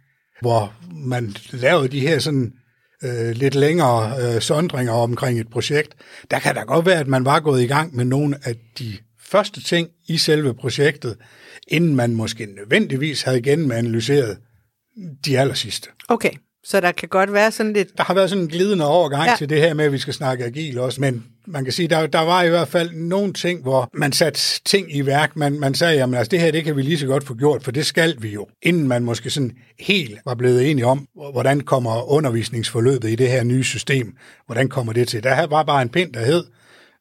hvor 0.41 0.73
man 0.91 1.35
lavede 1.51 1.87
de 1.87 1.99
her 1.99 2.19
sådan 2.19 2.53
øh, 3.03 3.31
lidt 3.35 3.55
længere 3.55 4.15
øh, 4.21 4.41
sondringer 4.41 4.93
omkring 4.93 5.39
et 5.39 5.49
projekt, 5.49 5.95
der 6.31 6.39
kan 6.39 6.55
da 6.55 6.61
godt 6.61 6.85
være, 6.85 6.99
at 6.99 7.07
man 7.07 7.25
var 7.25 7.39
gået 7.39 7.61
i 7.61 7.67
gang 7.67 7.95
med 7.95 8.05
nogle 8.05 8.37
af 8.43 8.55
de 8.79 8.97
første 9.19 9.63
ting 9.63 9.89
i 10.07 10.17
selve 10.17 10.53
projektet, 10.53 11.17
inden 11.67 11.95
man 11.95 12.13
måske 12.13 12.45
nødvendigvis 12.45 13.21
havde 13.21 13.41
gennemanalyseret 13.41 14.37
de 15.25 15.39
aller 15.39 15.53
sidste. 15.53 15.89
Okay, 16.07 16.31
så 16.63 16.79
der 16.79 16.91
kan 16.91 17.09
godt 17.09 17.33
være 17.33 17.51
sådan 17.51 17.73
lidt... 17.73 17.97
Der 17.97 18.03
har 18.03 18.13
været 18.13 18.29
sådan 18.29 18.43
en 18.43 18.49
glidende 18.49 18.87
overgang 18.87 19.25
ja. 19.25 19.35
til 19.37 19.49
det 19.49 19.57
her 19.57 19.73
med, 19.73 19.85
at 19.85 19.91
vi 19.91 19.97
skal 19.97 20.13
snakke 20.13 20.45
agil 20.45 20.79
også, 20.79 21.01
men 21.01 21.25
man 21.47 21.63
kan 21.63 21.73
sige, 21.73 21.87
der, 21.87 22.07
der 22.07 22.19
var 22.19 22.43
i 22.43 22.49
hvert 22.49 22.67
fald 22.67 22.91
nogle 22.91 23.33
ting, 23.33 23.61
hvor 23.61 23.89
man 23.93 24.11
satte 24.11 24.39
ting 24.65 24.95
i 24.95 25.05
værk. 25.05 25.35
Man, 25.35 25.59
man 25.59 25.73
sagde, 25.73 25.95
jamen 25.95 26.15
altså 26.15 26.29
det 26.29 26.39
her, 26.39 26.51
det 26.51 26.63
kan 26.63 26.75
vi 26.75 26.81
lige 26.81 26.97
så 26.97 27.07
godt 27.07 27.23
få 27.23 27.33
gjort, 27.33 27.63
for 27.63 27.71
det 27.71 27.85
skal 27.85 28.15
vi 28.19 28.29
jo. 28.29 28.47
Inden 28.61 28.87
man 28.87 29.03
måske 29.03 29.29
sådan 29.29 29.51
helt 29.79 30.19
var 30.25 30.35
blevet 30.35 30.71
enige 30.71 30.85
om, 30.85 31.07
hvordan 31.31 31.61
kommer 31.61 32.11
undervisningsforløbet 32.11 33.09
i 33.09 33.15
det 33.15 33.29
her 33.29 33.43
nye 33.43 33.63
system, 33.63 34.17
hvordan 34.45 34.69
kommer 34.69 34.93
det 34.93 35.07
til. 35.07 35.23
Der 35.23 35.47
var 35.47 35.63
bare 35.63 35.81
en 35.81 35.89
pind, 35.89 36.13
der 36.13 36.25
hed, 36.25 36.43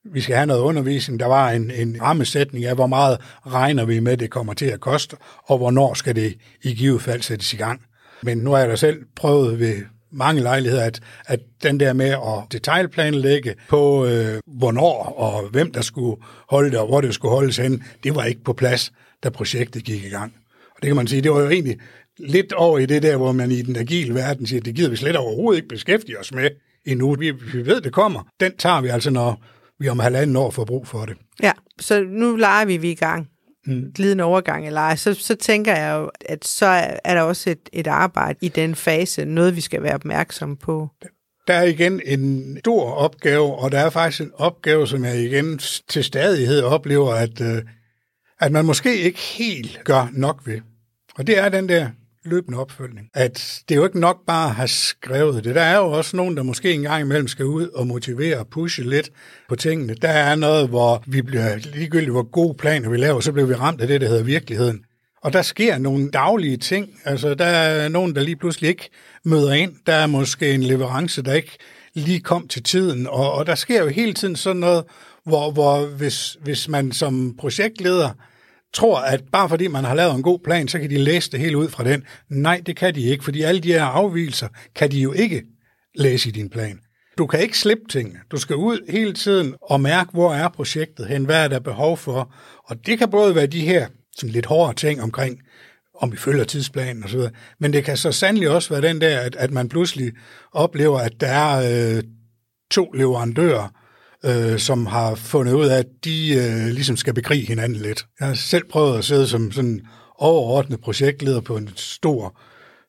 vi 0.04 0.20
skal 0.20 0.36
have 0.36 0.46
noget 0.46 0.60
undervisning. 0.60 1.20
Der 1.20 1.26
var 1.26 1.50
en, 1.50 1.70
en 1.70 1.96
rammesætning 2.02 2.64
af, 2.64 2.74
hvor 2.74 2.86
meget 2.86 3.18
regner 3.46 3.84
vi 3.84 4.00
med, 4.00 4.16
det 4.16 4.30
kommer 4.30 4.54
til 4.54 4.66
at 4.66 4.80
koste, 4.80 5.16
og 5.46 5.58
hvornår 5.58 5.94
skal 5.94 6.16
det 6.16 6.34
i 6.62 6.74
givet 6.74 7.02
fald 7.02 7.22
sættes 7.22 7.52
i 7.52 7.56
gang. 7.56 7.80
Men 8.22 8.38
nu 8.38 8.50
har 8.50 8.58
jeg 8.58 8.68
da 8.68 8.76
selv 8.76 9.04
prøvet 9.16 9.58
ved 9.58 9.76
mange 10.12 10.42
lejligheder, 10.42 10.84
at, 10.84 11.00
at 11.26 11.40
den 11.62 11.80
der 11.80 11.92
med 11.92 12.10
at 12.10 12.52
detaljplanlægge 12.52 13.54
på, 13.68 14.06
øh, 14.06 14.40
hvornår 14.46 15.14
og 15.16 15.48
hvem 15.48 15.72
der 15.72 15.80
skulle 15.80 16.22
holde 16.48 16.70
det, 16.70 16.78
og 16.78 16.86
hvor 16.86 17.00
det 17.00 17.14
skulle 17.14 17.32
holdes 17.32 17.56
hen, 17.56 17.82
det 18.02 18.14
var 18.14 18.24
ikke 18.24 18.44
på 18.44 18.52
plads, 18.52 18.92
da 19.22 19.28
projektet 19.28 19.84
gik 19.84 20.04
i 20.04 20.08
gang. 20.08 20.32
Og 20.70 20.82
det 20.82 20.86
kan 20.86 20.96
man 20.96 21.06
sige, 21.06 21.22
det 21.22 21.32
var 21.32 21.40
jo 21.40 21.48
egentlig 21.48 21.78
lidt 22.18 22.52
over 22.52 22.78
i 22.78 22.86
det 22.86 23.02
der, 23.02 23.16
hvor 23.16 23.32
man 23.32 23.50
i 23.50 23.62
den 23.62 23.76
agile 23.76 24.14
verden 24.14 24.46
siger, 24.46 24.60
det 24.60 24.74
gider 24.74 24.90
vi 24.90 24.96
slet 24.96 25.16
overhovedet 25.16 25.56
ikke 25.56 25.68
beskæftige 25.68 26.18
os 26.18 26.32
med 26.32 26.50
endnu. 26.84 27.14
Vi, 27.14 27.30
vi 27.30 27.66
ved, 27.66 27.80
det 27.80 27.92
kommer. 27.92 28.28
Den 28.40 28.56
tager 28.56 28.80
vi 28.80 28.88
altså, 28.88 29.10
når 29.10 29.44
vi 29.78 29.88
om 29.88 29.98
halvanden 29.98 30.36
år 30.36 30.50
får 30.50 30.64
brug 30.64 30.86
for 30.86 31.06
det. 31.06 31.16
Ja, 31.42 31.52
så 31.80 32.04
nu 32.08 32.36
leger 32.36 32.64
vi, 32.64 32.76
vi 32.76 32.90
i 32.90 32.94
gang. 32.94 33.28
Mm. 33.66 33.92
Glidende 33.94 34.24
overgang 34.24 34.66
eller 34.66 34.80
ej, 34.80 34.96
så, 34.96 35.14
så 35.14 35.34
tænker 35.34 35.76
jeg 35.76 35.98
jo, 35.98 36.10
at 36.20 36.44
så 36.44 36.66
er, 36.66 36.96
er 37.04 37.14
der 37.14 37.22
også 37.22 37.50
et, 37.50 37.68
et 37.72 37.86
arbejde 37.86 38.38
i 38.42 38.48
den 38.48 38.74
fase, 38.74 39.24
noget 39.24 39.56
vi 39.56 39.60
skal 39.60 39.82
være 39.82 39.94
opmærksomme 39.94 40.56
på. 40.56 40.88
Der 41.46 41.54
er 41.54 41.62
igen 41.62 42.00
en 42.04 42.56
stor 42.58 42.90
opgave, 42.90 43.54
og 43.54 43.72
der 43.72 43.78
er 43.78 43.90
faktisk 43.90 44.22
en 44.22 44.32
opgave, 44.34 44.86
som 44.86 45.04
jeg 45.04 45.20
igen 45.20 45.58
til 45.88 46.04
stadighed 46.04 46.62
oplever, 46.62 47.14
at, 47.14 47.40
øh, 47.40 47.62
at 48.40 48.52
man 48.52 48.64
måske 48.64 48.96
ikke 48.96 49.18
helt 49.18 49.80
gør 49.84 50.08
nok 50.12 50.42
ved. 50.46 50.60
Og 51.14 51.26
det 51.26 51.38
er 51.38 51.48
den 51.48 51.68
der 51.68 51.88
løbende 52.24 52.58
opfølgning. 52.58 53.08
At 53.14 53.62
det 53.68 53.74
er 53.74 53.78
jo 53.78 53.84
ikke 53.84 54.00
nok 54.00 54.26
bare 54.26 54.48
at 54.48 54.54
have 54.54 54.68
skrevet 54.68 55.44
det. 55.44 55.54
Der 55.54 55.62
er 55.62 55.76
jo 55.76 55.84
også 55.84 56.16
nogen, 56.16 56.36
der 56.36 56.42
måske 56.42 56.72
en 56.72 56.82
gang 56.82 57.00
imellem 57.00 57.28
skal 57.28 57.44
ud 57.44 57.68
og 57.68 57.86
motivere 57.86 58.38
og 58.38 58.46
pushe 58.46 58.82
lidt 58.82 59.10
på 59.48 59.56
tingene. 59.56 59.94
Der 59.94 60.08
er 60.08 60.34
noget, 60.34 60.68
hvor 60.68 61.02
vi 61.06 61.22
bliver 61.22 61.56
ligegyldigt, 61.56 62.10
hvor 62.10 62.30
gode 62.30 62.54
planer 62.54 62.90
vi 62.90 62.96
laver, 62.96 63.20
så 63.20 63.32
bliver 63.32 63.46
vi 63.46 63.54
ramt 63.54 63.80
af 63.80 63.86
det, 63.86 64.00
der 64.00 64.08
hedder 64.08 64.22
virkeligheden. 64.22 64.84
Og 65.22 65.32
der 65.32 65.42
sker 65.42 65.78
nogle 65.78 66.10
daglige 66.10 66.56
ting. 66.56 67.00
Altså, 67.04 67.34
der 67.34 67.44
er 67.44 67.88
nogen, 67.88 68.14
der 68.14 68.22
lige 68.22 68.36
pludselig 68.36 68.68
ikke 68.68 68.90
møder 69.24 69.52
ind. 69.52 69.72
Der 69.86 69.94
er 69.94 70.06
måske 70.06 70.54
en 70.54 70.62
leverance, 70.62 71.22
der 71.22 71.32
ikke 71.32 71.58
lige 71.94 72.20
kom 72.20 72.48
til 72.48 72.62
tiden. 72.62 73.06
Og, 73.06 73.32
og 73.32 73.46
der 73.46 73.54
sker 73.54 73.82
jo 73.82 73.88
hele 73.88 74.14
tiden 74.14 74.36
sådan 74.36 74.60
noget, 74.60 74.84
hvor, 75.24 75.50
hvor 75.50 75.86
hvis, 75.86 76.36
hvis 76.42 76.68
man 76.68 76.92
som 76.92 77.34
projektleder 77.38 78.10
tror, 78.74 78.98
at 78.98 79.22
bare 79.32 79.48
fordi 79.48 79.66
man 79.66 79.84
har 79.84 79.94
lavet 79.94 80.14
en 80.14 80.22
god 80.22 80.38
plan, 80.38 80.68
så 80.68 80.78
kan 80.78 80.90
de 80.90 80.98
læse 80.98 81.30
det 81.30 81.40
hele 81.40 81.58
ud 81.58 81.68
fra 81.68 81.84
den. 81.84 82.04
Nej, 82.28 82.62
det 82.66 82.76
kan 82.76 82.94
de 82.94 83.00
ikke, 83.00 83.24
fordi 83.24 83.42
alle 83.42 83.60
de 83.60 83.72
her 83.72 83.84
afvielser 83.84 84.48
kan 84.74 84.90
de 84.90 85.00
jo 85.00 85.12
ikke 85.12 85.42
læse 85.94 86.28
i 86.28 86.32
din 86.32 86.50
plan. 86.50 86.78
Du 87.18 87.26
kan 87.26 87.40
ikke 87.40 87.58
slippe 87.58 87.84
tingene. 87.90 88.18
Du 88.30 88.36
skal 88.36 88.56
ud 88.56 88.90
hele 88.90 89.12
tiden 89.12 89.54
og 89.62 89.80
mærke, 89.80 90.10
hvor 90.12 90.34
er 90.34 90.48
projektet 90.48 91.06
hen, 91.06 91.24
hvad 91.24 91.44
er 91.44 91.48
der 91.48 91.58
behov 91.58 91.96
for. 91.96 92.34
Og 92.64 92.86
det 92.86 92.98
kan 92.98 93.10
både 93.10 93.34
være 93.34 93.46
de 93.46 93.60
her 93.60 93.86
sådan 94.16 94.32
lidt 94.32 94.46
hårde 94.46 94.74
ting 94.74 95.02
omkring, 95.02 95.38
om 95.94 96.12
vi 96.12 96.16
følger 96.16 96.44
tidsplanen 96.44 97.04
osv., 97.04 97.20
men 97.58 97.72
det 97.72 97.84
kan 97.84 97.96
så 97.96 98.12
sandelig 98.12 98.50
også 98.50 98.68
være 98.68 98.88
den 98.88 99.00
der, 99.00 99.20
at, 99.20 99.36
at 99.36 99.50
man 99.50 99.68
pludselig 99.68 100.12
oplever, 100.52 100.98
at 100.98 101.12
der 101.20 101.26
er 101.28 101.96
øh, 101.96 102.02
to 102.70 102.90
leverandører, 102.90 103.68
øh, 104.24 104.58
som 104.58 104.86
har 104.86 105.14
fundet 105.14 105.52
ud 105.52 105.66
af, 105.66 105.78
at 105.78 105.86
de 106.04 106.34
øh, 106.34 106.66
ligesom 106.66 106.96
skal 106.96 107.14
bekrige 107.14 107.46
hinanden 107.46 107.78
lidt. 107.78 108.06
Jeg 108.20 108.28
har 108.28 108.34
selv 108.34 108.64
prøvet 108.70 108.98
at 108.98 109.04
sidde 109.04 109.26
som 109.26 109.52
sådan 109.52 109.80
overordnet 110.18 110.80
projektleder 110.80 111.40
på 111.40 111.56
en 111.56 111.70
stor 111.76 112.40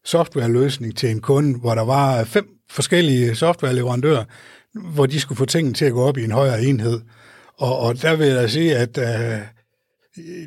softwareløsning 0.05 0.97
til 0.97 1.09
en 1.09 1.21
kunde, 1.21 1.59
hvor 1.59 1.75
der 1.75 1.81
var 1.81 2.23
fem 2.23 2.47
forskellige 2.69 3.35
softwareleverandører, 3.35 4.23
hvor 4.73 5.05
de 5.05 5.19
skulle 5.19 5.37
få 5.37 5.45
tingene 5.45 5.73
til 5.73 5.85
at 5.85 5.93
gå 5.93 6.03
op 6.03 6.17
i 6.17 6.23
en 6.23 6.31
højere 6.31 6.63
enhed. 6.63 7.01
Og, 7.57 7.79
og 7.79 8.01
der 8.01 8.15
vil 8.15 8.27
jeg 8.27 8.49
sige, 8.49 8.77
at 8.77 8.97
øh, 8.97 9.39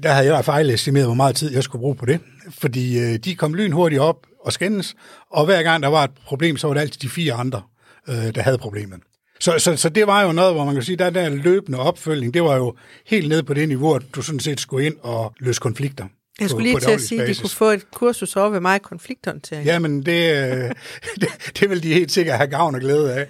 der 0.02 0.12
havde 0.12 0.34
jeg 0.34 0.44
fejlestimeret, 0.44 1.06
hvor 1.06 1.14
meget 1.14 1.36
tid 1.36 1.52
jeg 1.52 1.62
skulle 1.62 1.80
bruge 1.80 1.96
på 1.96 2.06
det. 2.06 2.20
Fordi 2.50 2.98
øh, 2.98 3.18
de 3.18 3.34
kom 3.34 3.54
lynhurtigt 3.54 4.00
op 4.00 4.26
og 4.44 4.52
skændes, 4.52 4.94
og 5.30 5.44
hver 5.44 5.62
gang 5.62 5.82
der 5.82 5.88
var 5.88 6.04
et 6.04 6.10
problem, 6.26 6.56
så 6.56 6.66
var 6.66 6.74
det 6.74 6.80
altid 6.80 7.00
de 7.00 7.08
fire 7.08 7.32
andre, 7.32 7.62
øh, 8.08 8.34
der 8.34 8.42
havde 8.42 8.58
problemet. 8.58 9.00
Så, 9.40 9.54
så, 9.58 9.76
så 9.76 9.88
det 9.88 10.06
var 10.06 10.22
jo 10.22 10.32
noget, 10.32 10.54
hvor 10.54 10.64
man 10.64 10.74
kan 10.74 10.82
sige, 10.82 10.96
der 10.96 11.10
der 11.10 11.28
løbende 11.28 11.78
opfølgning, 11.78 12.34
det 12.34 12.42
var 12.42 12.56
jo 12.56 12.74
helt 13.06 13.28
ned 13.28 13.42
på 13.42 13.54
det 13.54 13.68
niveau, 13.68 13.94
at 13.94 14.02
du 14.14 14.22
sådan 14.22 14.40
set 14.40 14.60
skulle 14.60 14.86
ind 14.86 14.96
og 15.02 15.32
løse 15.40 15.60
konflikter. 15.60 16.04
Jeg 16.40 16.50
skulle 16.50 16.68
lige 16.68 16.80
til 16.80 16.90
at 16.90 17.00
sige, 17.00 17.22
at 17.22 17.28
de 17.28 17.34
kunne 17.34 17.50
få 17.50 17.70
et 17.70 17.90
kursus 17.90 18.36
over 18.36 18.50
ved 18.50 18.60
mig 18.60 18.76
i 18.76 18.78
konflikthåndtering. 18.78 19.66
Jamen, 19.66 20.06
det, 20.06 20.52
øh, 20.52 20.70
det, 21.20 21.28
det 21.60 21.70
vil 21.70 21.82
de 21.82 21.94
helt 21.94 22.12
sikkert 22.12 22.36
have 22.36 22.50
gavn 22.50 22.74
og 22.74 22.80
glæde 22.80 23.14
af. 23.14 23.26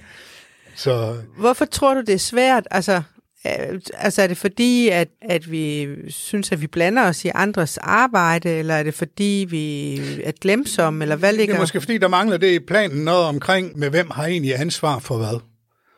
Så... 0.74 1.16
Hvorfor 1.38 1.64
tror 1.64 1.94
du, 1.94 2.00
det 2.00 2.14
er 2.14 2.18
svært? 2.18 2.68
Altså, 2.70 3.02
øh, 3.46 3.80
altså 3.94 4.22
er 4.22 4.26
det 4.26 4.36
fordi, 4.36 4.88
at, 4.88 5.08
at 5.22 5.50
vi 5.50 5.88
synes, 6.08 6.52
at 6.52 6.60
vi 6.60 6.66
blander 6.66 7.08
os 7.08 7.24
i 7.24 7.30
andres 7.34 7.78
arbejde, 7.78 8.50
eller 8.50 8.74
er 8.74 8.82
det 8.82 8.94
fordi, 8.94 9.46
vi 9.50 9.96
er 10.24 10.32
glemsomme, 10.40 11.04
eller 11.04 11.16
hvad 11.16 11.32
ligger? 11.32 11.54
Det 11.54 11.58
er 11.58 11.62
måske 11.62 11.80
fordi, 11.80 11.98
der 11.98 12.08
mangler 12.08 12.36
det 12.36 12.50
i 12.50 12.58
planen 12.58 13.04
noget 13.04 13.24
omkring, 13.24 13.78
med 13.78 13.90
hvem 13.90 14.10
har 14.10 14.26
egentlig 14.26 14.60
ansvar 14.60 14.98
for 14.98 15.16
hvad. 15.16 15.40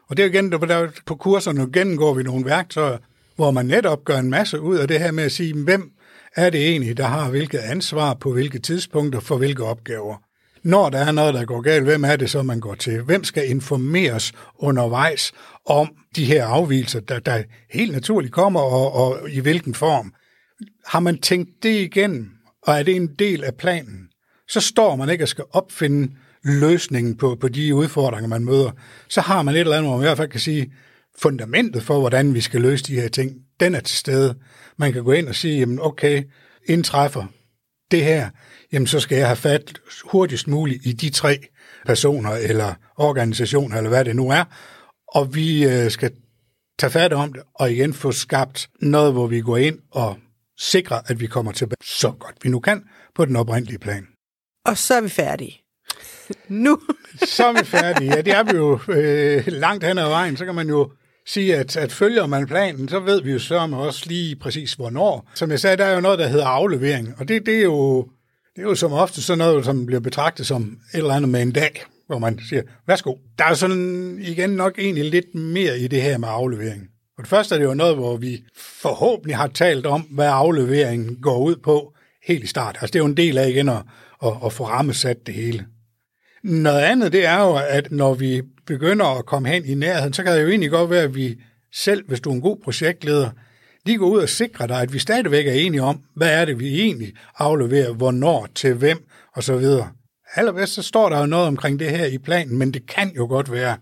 Og 0.09 0.17
det 0.17 0.25
er 0.25 0.29
igen, 0.29 0.53
der, 0.53 0.89
på 1.07 1.15
kurserne 1.15 1.73
gennemgår 1.73 2.15
vi 2.15 2.23
nogle 2.23 2.45
værktøjer, 2.45 2.99
hvor 3.37 3.51
man 3.51 3.67
netop 3.67 4.05
gør 4.05 4.19
en 4.19 4.31
masse 4.31 4.61
ud 4.61 4.77
af 4.77 4.89
det 4.89 5.01
her 5.01 5.13
med 5.13 5.25
at 5.25 5.33
sige, 5.33 5.55
hvem 5.55 5.91
er 6.37 6.51
det 6.51 6.69
egentlig, 6.69 6.97
der 6.97 7.07
har 7.07 7.31
hvilket 7.31 7.59
ansvar 7.59 8.15
på 8.15 8.33
hvilke 8.33 8.59
tidspunkter 8.59 9.21
for 9.21 9.37
hvilke 9.37 9.65
opgaver. 9.65 10.17
Når 10.63 10.91
der 10.91 10.99
er 10.99 11.13
noget, 11.13 11.35
der 11.35 11.45
går 11.45 11.61
galt, 11.61 11.85
hvem 11.85 12.05
er 12.05 12.17
det 12.17 12.31
så, 12.31 12.43
man 12.43 12.61
går 12.61 12.75
til? 12.75 13.03
Hvem 13.03 13.25
skal 13.25 13.51
informeres 13.51 14.33
undervejs 14.59 15.33
om 15.67 15.89
de 16.17 16.25
her 16.25 16.47
afvielser, 16.47 17.01
der, 17.01 17.19
der 17.19 17.43
helt 17.71 17.93
naturligt 17.93 18.33
kommer, 18.33 18.61
og, 18.61 18.93
og 18.93 19.31
i 19.31 19.41
hvilken 19.41 19.75
form? 19.75 20.13
Har 20.87 21.01
man 21.01 21.19
tænkt 21.19 21.51
det 21.63 21.81
igennem, 21.81 22.31
og 22.63 22.79
er 22.79 22.83
det 22.83 22.97
en 22.97 23.15
del 23.19 23.45
af 23.45 23.55
planen, 23.55 24.09
så 24.49 24.61
står 24.61 24.97
man 24.97 25.11
ikke 25.11 25.25
og 25.25 25.29
skal 25.29 25.45
opfinde 25.51 26.13
løsningen 26.45 27.17
på, 27.17 27.37
på 27.41 27.49
de 27.49 27.75
udfordringer, 27.75 28.29
man 28.29 28.45
møder, 28.45 28.71
så 29.09 29.21
har 29.21 29.43
man 29.43 29.55
et 29.55 29.61
eller 29.61 29.77
andet, 29.77 29.91
hvor 29.91 29.97
man 29.97 30.05
i 30.05 30.09
hvert 30.09 30.17
fald 30.17 30.29
kan 30.29 30.41
sige, 30.41 30.73
fundamentet 31.19 31.83
for, 31.83 32.01
hvordan 32.01 32.35
vi 32.35 32.41
skal 32.41 32.61
løse 32.61 32.85
de 32.85 33.01
her 33.01 33.09
ting, 33.09 33.37
den 33.61 33.75
er 33.75 33.81
til 33.81 33.97
stede. 33.97 34.39
Man 34.77 34.93
kan 34.93 35.05
gå 35.05 35.13
ind 35.13 35.29
og 35.29 35.35
sige, 35.35 35.59
jamen 35.59 35.79
okay, 35.81 36.23
indtræffer 36.67 37.27
det 37.91 38.05
her, 38.05 38.31
jamen 38.73 38.87
så 38.87 39.01
skal 39.01 39.19
jeg 39.19 39.27
have 39.27 39.37
fat 39.37 39.81
hurtigst 40.05 40.49
muligt 40.49 40.87
i 40.87 40.93
de 40.93 41.11
tre 41.11 41.39
personer 41.87 42.31
eller 42.31 42.75
organisationer, 42.97 43.77
eller 43.77 43.89
hvad 43.89 44.05
det 44.05 44.17
nu 44.17 44.31
er, 44.31 44.45
og 45.09 45.35
vi 45.35 45.65
øh, 45.65 45.91
skal 45.91 46.11
tage 46.79 46.91
fat 46.91 47.13
om 47.13 47.33
det, 47.33 47.43
og 47.55 47.73
igen 47.73 47.95
få 47.95 48.13
skabt 48.13 48.69
noget, 48.81 49.13
hvor 49.13 49.27
vi 49.27 49.41
går 49.41 49.57
ind 49.57 49.79
og 49.91 50.19
sikrer, 50.59 51.01
at 51.07 51.21
vi 51.21 51.27
kommer 51.27 51.53
tilbage 51.53 51.77
så 51.85 52.11
godt 52.11 52.37
vi 52.43 52.49
nu 52.49 52.61
kan 52.61 52.85
på 53.15 53.25
den 53.25 53.37
oprindelige 53.37 53.79
plan. 53.79 54.07
Og 54.67 54.79
så 54.79 54.95
er 54.95 55.01
vi 55.01 55.09
færdige 55.09 55.61
nu. 56.49 56.79
så 57.25 57.47
er 57.47 57.53
vi 57.53 57.65
færdige. 57.65 58.15
Ja, 58.15 58.21
det 58.21 58.33
er 58.33 58.43
vi 58.43 58.57
jo 58.57 58.81
øh, 58.89 59.45
langt 59.47 59.85
hen 59.85 59.99
ad 59.99 60.09
vejen. 60.09 60.37
Så 60.37 60.45
kan 60.45 60.55
man 60.55 60.69
jo 60.69 60.91
sige, 61.27 61.57
at, 61.57 61.77
at 61.77 61.93
følger 61.93 62.27
man 62.27 62.47
planen, 62.47 62.89
så 62.89 63.01
ved 63.01 63.23
vi 63.23 63.33
jo 63.33 63.39
så 63.39 63.59
også 63.73 64.05
lige 64.07 64.37
præcis 64.37 64.73
hvornår. 64.75 65.31
Som 65.35 65.51
jeg 65.51 65.61
sagde, 65.61 65.77
der 65.77 65.85
er 65.85 65.95
jo 65.95 66.01
noget, 66.01 66.19
der 66.19 66.29
hedder 66.29 66.47
aflevering, 66.47 67.15
og 67.19 67.29
det, 67.29 67.47
det, 67.47 67.59
er, 67.59 67.63
jo, 67.63 68.03
det 68.57 68.63
er 68.63 68.69
jo 68.69 68.75
som 68.75 68.93
ofte 68.93 69.23
sådan 69.23 69.39
noget, 69.39 69.65
som 69.65 69.87
bliver 69.87 70.01
betragtet 70.01 70.47
som 70.47 70.79
et 70.95 70.99
eller 70.99 71.15
andet 71.15 71.29
med 71.31 71.43
en 71.43 71.53
dag, 71.53 71.85
hvor 72.07 72.19
man 72.19 72.41
siger, 72.49 72.63
værsgo. 72.87 73.15
Der 73.39 73.45
er 73.45 73.55
sådan 73.55 74.19
igen 74.21 74.51
nok 74.51 74.79
egentlig 74.79 75.05
lidt 75.05 75.35
mere 75.35 75.79
i 75.79 75.89
det 75.89 76.03
her 76.03 76.19
med 76.19 76.29
aflevering. 76.31 76.83
For 77.17 77.23
det 77.23 77.31
første 77.31 77.55
er 77.55 77.59
det 77.59 77.67
jo 77.67 77.75
noget, 77.75 77.97
hvor 77.97 78.17
vi 78.17 78.45
forhåbentlig 78.57 79.37
har 79.37 79.47
talt 79.47 79.87
om, 79.87 80.01
hvad 80.01 80.29
afleveringen 80.29 81.17
går 81.23 81.39
ud 81.39 81.57
på 81.57 81.93
helt 82.27 82.45
i 82.45 82.47
start. 82.47 82.79
Altså 82.81 82.93
det 82.93 82.95
er 82.99 83.03
jo 83.03 83.07
en 83.07 83.17
del 83.17 83.39
af 83.39 83.49
igen 83.49 83.69
at, 83.69 83.83
at, 84.25 84.33
at 84.45 84.53
få 84.53 84.65
rammesat 84.65 85.27
det 85.27 85.35
hele. 85.35 85.67
Noget 86.43 86.81
andet, 86.81 87.13
det 87.13 87.27
er 87.27 87.41
jo, 87.41 87.59
at 87.69 87.93
når 87.93 88.15
vi 88.15 88.43
begynder 88.67 89.19
at 89.19 89.27
komme 89.27 89.49
hen 89.49 89.65
i 89.65 89.75
nærheden, 89.75 90.13
så 90.13 90.23
kan 90.23 90.33
det 90.33 90.43
jo 90.43 90.49
egentlig 90.49 90.71
godt 90.71 90.91
være, 90.91 91.03
at 91.03 91.15
vi 91.15 91.37
selv, 91.73 92.05
hvis 92.09 92.21
du 92.21 92.31
er 92.31 92.35
en 92.35 92.41
god 92.41 92.57
projektleder, 92.65 93.31
lige 93.87 93.99
går 93.99 94.07
ud 94.07 94.19
og 94.19 94.29
sikrer 94.29 94.67
dig, 94.67 94.81
at 94.81 94.93
vi 94.93 94.99
stadigvæk 94.99 95.47
er 95.47 95.53
enige 95.53 95.83
om, 95.83 96.01
hvad 96.15 96.41
er 96.41 96.45
det, 96.45 96.61
vi 96.61 96.81
egentlig 96.81 97.13
afleverer, 97.39 97.93
hvornår, 97.93 98.49
til 98.55 98.75
hvem, 98.75 98.99
og 99.35 99.43
så 99.43 99.57
videre. 99.57 99.91
Allerbedst 100.35 100.75
så 100.75 100.83
står 100.83 101.09
der 101.09 101.19
jo 101.19 101.27
noget 101.27 101.47
omkring 101.47 101.81
det 101.81 101.91
her 101.91 102.05
i 102.05 102.19
planen, 102.19 102.59
men 102.59 102.75
det 102.75 102.87
kan 102.87 103.11
jo 103.17 103.27
godt 103.27 103.53
være, 103.53 103.77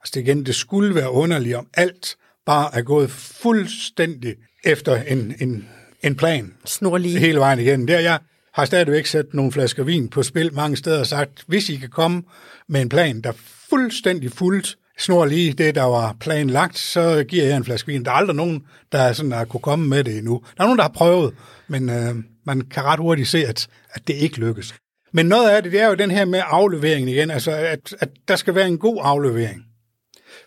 altså 0.00 0.12
det 0.14 0.20
igen, 0.20 0.46
det 0.46 0.54
skulle 0.54 0.94
være 0.94 1.10
underligt, 1.10 1.56
om 1.56 1.66
alt 1.74 2.16
bare 2.46 2.70
er 2.74 2.82
gået 2.82 3.10
fuldstændig 3.10 4.34
efter 4.64 5.02
en, 5.02 5.34
en, 5.40 5.68
en 6.02 6.14
plan. 6.14 6.54
Snorlige. 6.64 7.18
Hele 7.18 7.38
vejen 7.38 7.58
igen. 7.58 7.88
Der 7.88 8.00
jeg 8.00 8.18
har 8.54 8.64
stadigvæk 8.64 9.06
sat 9.06 9.34
nogle 9.34 9.52
flasker 9.52 9.84
vin 9.84 10.08
på 10.08 10.22
spil 10.22 10.54
mange 10.54 10.76
steder 10.76 11.00
og 11.00 11.06
sagt, 11.06 11.44
hvis 11.46 11.68
I 11.68 11.76
kan 11.76 11.88
komme 11.88 12.22
med 12.68 12.80
en 12.80 12.88
plan, 12.88 13.20
der 13.20 13.32
fuldstændig 13.70 14.32
fuldt 14.32 14.76
snor 14.98 15.24
lige 15.24 15.52
det, 15.52 15.74
der 15.74 15.82
var 15.82 16.16
planlagt, 16.20 16.78
så 16.78 17.24
giver 17.28 17.44
jeg 17.44 17.56
en 17.56 17.64
flaske 17.64 17.86
vin. 17.86 18.04
Der 18.04 18.10
er 18.10 18.14
aldrig 18.14 18.36
nogen, 18.36 18.62
der 18.92 19.12
sådan 19.12 19.32
har 19.32 19.44
kunne 19.44 19.60
komme 19.60 19.88
med 19.88 20.04
det 20.04 20.18
endnu. 20.18 20.42
Der 20.56 20.62
er 20.62 20.66
nogen, 20.66 20.78
der 20.78 20.84
har 20.84 20.92
prøvet, 20.92 21.34
men 21.68 21.90
øh, 21.90 22.14
man 22.46 22.60
kan 22.60 22.82
ret 22.82 23.00
hurtigt 23.00 23.28
se, 23.28 23.46
at, 23.46 23.68
at 23.90 24.08
det 24.08 24.14
ikke 24.14 24.38
lykkes. 24.38 24.74
Men 25.12 25.26
noget 25.26 25.50
af 25.50 25.62
det, 25.62 25.72
det 25.72 25.80
er 25.80 25.86
jo 25.86 25.94
den 25.94 26.10
her 26.10 26.24
med 26.24 26.42
afleveringen 26.46 27.08
igen, 27.08 27.30
altså 27.30 27.50
at, 27.50 27.94
at 28.00 28.08
der 28.28 28.36
skal 28.36 28.54
være 28.54 28.66
en 28.66 28.78
god 28.78 28.98
aflevering. 29.02 29.62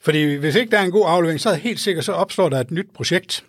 Fordi 0.02 0.36
hvis 0.36 0.56
ikke 0.56 0.72
der 0.72 0.80
er 0.80 0.84
en 0.84 0.92
god 0.92 1.06
aflevering, 1.08 1.40
så 1.40 1.50
er 1.50 1.54
helt 1.54 1.80
sikkert, 1.80 2.06
så 2.06 2.12
opstår 2.12 2.50
der 2.50 2.60
et 2.60 2.72
nyt 2.72 2.88
projekt, 2.96 3.46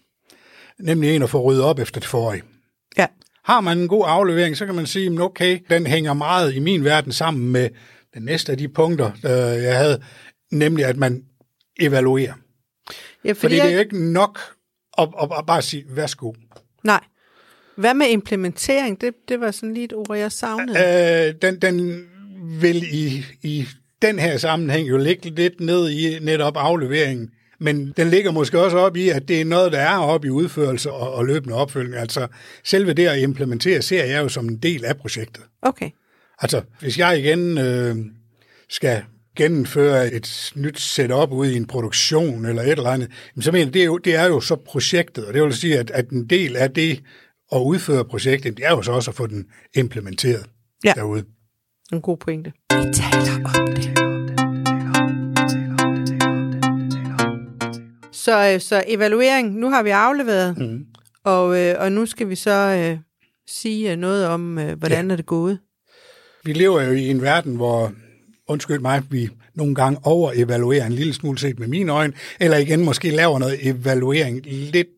nemlig 0.78 1.16
en 1.16 1.22
at 1.22 1.30
få 1.30 1.40
ryddet 1.40 1.64
op 1.64 1.78
efter 1.78 2.00
det 2.00 2.08
forrige. 2.08 2.42
Ja. 2.98 3.06
Har 3.46 3.60
man 3.60 3.78
en 3.78 3.88
god 3.88 4.04
aflevering, 4.06 4.56
så 4.56 4.66
kan 4.66 4.74
man 4.74 4.86
sige, 4.86 5.22
okay, 5.22 5.58
den 5.70 5.86
hænger 5.86 6.14
meget 6.14 6.54
i 6.54 6.58
min 6.58 6.84
verden 6.84 7.12
sammen 7.12 7.52
med 7.52 7.68
den 8.14 8.22
næste 8.22 8.52
af 8.52 8.58
de 8.58 8.68
punkter, 8.68 9.10
øh, 9.24 9.62
jeg 9.62 9.78
havde, 9.78 10.02
nemlig 10.52 10.84
at 10.84 10.96
man 10.96 11.24
evaluerer. 11.80 12.32
Ja, 13.24 13.28
fordi, 13.28 13.40
fordi 13.40 13.54
det 13.54 13.64
er 13.64 13.72
jo 13.72 13.78
ikke 13.78 14.12
nok 14.12 14.40
at, 14.98 15.08
at, 15.22 15.28
at 15.38 15.46
bare 15.46 15.62
sige, 15.62 15.84
værsgo. 15.88 16.32
Nej. 16.84 17.00
Hvad 17.76 17.94
med 17.94 18.06
implementering? 18.06 19.00
Det, 19.00 19.14
det 19.28 19.40
var 19.40 19.50
sådan 19.50 19.74
lige 19.74 19.84
et 19.84 19.92
ord, 19.92 20.16
jeg 20.16 20.32
savnede. 20.32 20.78
Øh, 21.28 21.34
den, 21.42 21.62
den 21.62 22.06
vil 22.60 22.84
i, 22.94 23.24
i 23.42 23.66
den 24.02 24.18
her 24.18 24.36
sammenhæng 24.36 24.88
jo 24.88 24.96
ligge 24.96 25.30
lidt 25.30 25.60
ned 25.60 25.90
i 25.90 26.18
netop 26.18 26.56
afleveringen. 26.56 27.30
Men 27.58 27.92
den 27.96 28.08
ligger 28.08 28.30
måske 28.30 28.60
også 28.60 28.78
op 28.78 28.96
i, 28.96 29.08
at 29.08 29.28
det 29.28 29.40
er 29.40 29.44
noget, 29.44 29.72
der 29.72 29.78
er 29.78 29.98
op 29.98 30.24
i 30.24 30.28
udførelse 30.30 30.92
og, 30.92 31.14
og 31.14 31.26
løbende 31.26 31.54
opfølgning. 31.54 31.96
Altså 31.96 32.26
selve 32.64 32.92
det 32.92 33.06
at 33.06 33.18
implementere 33.18 33.82
ser 33.82 34.04
jeg 34.04 34.22
jo 34.22 34.28
som 34.28 34.48
en 34.48 34.56
del 34.56 34.84
af 34.84 34.96
projektet. 34.96 35.42
Okay. 35.62 35.90
Altså 36.40 36.62
hvis 36.80 36.98
jeg 36.98 37.18
igen 37.18 37.58
øh, 37.58 37.96
skal 38.68 39.02
gennemføre 39.36 40.12
et 40.12 40.52
nyt 40.56 40.80
setup 40.80 41.32
ude 41.32 41.52
i 41.52 41.56
en 41.56 41.66
produktion 41.66 42.46
eller 42.46 42.62
et 42.62 42.70
eller 42.70 42.90
andet, 42.90 43.10
så 43.40 43.52
mener 43.52 43.64
jeg, 43.66 43.74
det 43.74 43.80
er, 43.82 43.86
jo, 43.86 43.98
det 43.98 44.14
er 44.14 44.26
jo 44.26 44.40
så 44.40 44.56
projektet, 44.56 45.26
og 45.26 45.34
det 45.34 45.42
vil 45.42 45.54
sige, 45.54 45.78
at, 45.78 45.90
at 45.90 46.08
en 46.08 46.26
del 46.26 46.56
af 46.56 46.70
det 46.70 47.02
at 47.52 47.58
udføre 47.58 48.04
projektet, 48.04 48.56
det 48.56 48.66
er 48.66 48.70
jo 48.70 48.82
så 48.82 48.92
også 48.92 49.10
at 49.10 49.14
få 49.14 49.26
den 49.26 49.46
implementeret 49.74 50.46
Ja. 50.84 50.92
derude. 50.96 51.24
En 51.92 52.00
god 52.00 52.16
pointe. 52.16 52.52
Vi 52.70 52.92
taler 52.94 53.60
om 53.60 53.66
det. 53.76 53.95
Så, 58.26 58.52
øh, 58.54 58.60
så 58.60 58.84
evaluering, 58.86 59.54
nu 59.54 59.70
har 59.70 59.82
vi 59.82 59.90
afleveret, 59.90 60.58
Mm. 60.58 60.84
og, 61.24 61.58
øh, 61.60 61.74
og 61.78 61.92
nu 61.92 62.06
skal 62.06 62.28
vi 62.28 62.34
så 62.34 62.50
øh, 62.50 62.98
sige 63.48 63.92
øh, 63.92 63.98
noget 63.98 64.26
om, 64.26 64.58
øh, 64.58 64.78
hvordan 64.78 65.06
ja. 65.06 65.12
er 65.12 65.16
det 65.16 65.26
gået. 65.26 65.58
Vi 66.44 66.52
lever 66.52 66.82
jo 66.82 66.92
i 66.92 67.08
en 67.08 67.22
verden, 67.22 67.56
hvor, 67.56 67.92
undskyld 68.48 68.78
mig, 68.80 69.02
vi 69.10 69.28
nogle 69.54 69.74
gange 69.74 69.98
overevaluerer 70.04 70.86
en 70.86 70.92
lille 70.92 71.12
smule 71.14 71.38
set 71.38 71.58
med 71.58 71.68
mine 71.68 71.92
øjne, 71.92 72.12
eller 72.40 72.56
igen 72.56 72.84
måske 72.84 73.10
laver 73.10 73.38
noget 73.38 73.66
evaluering 73.68 74.40
lidt 74.46 74.88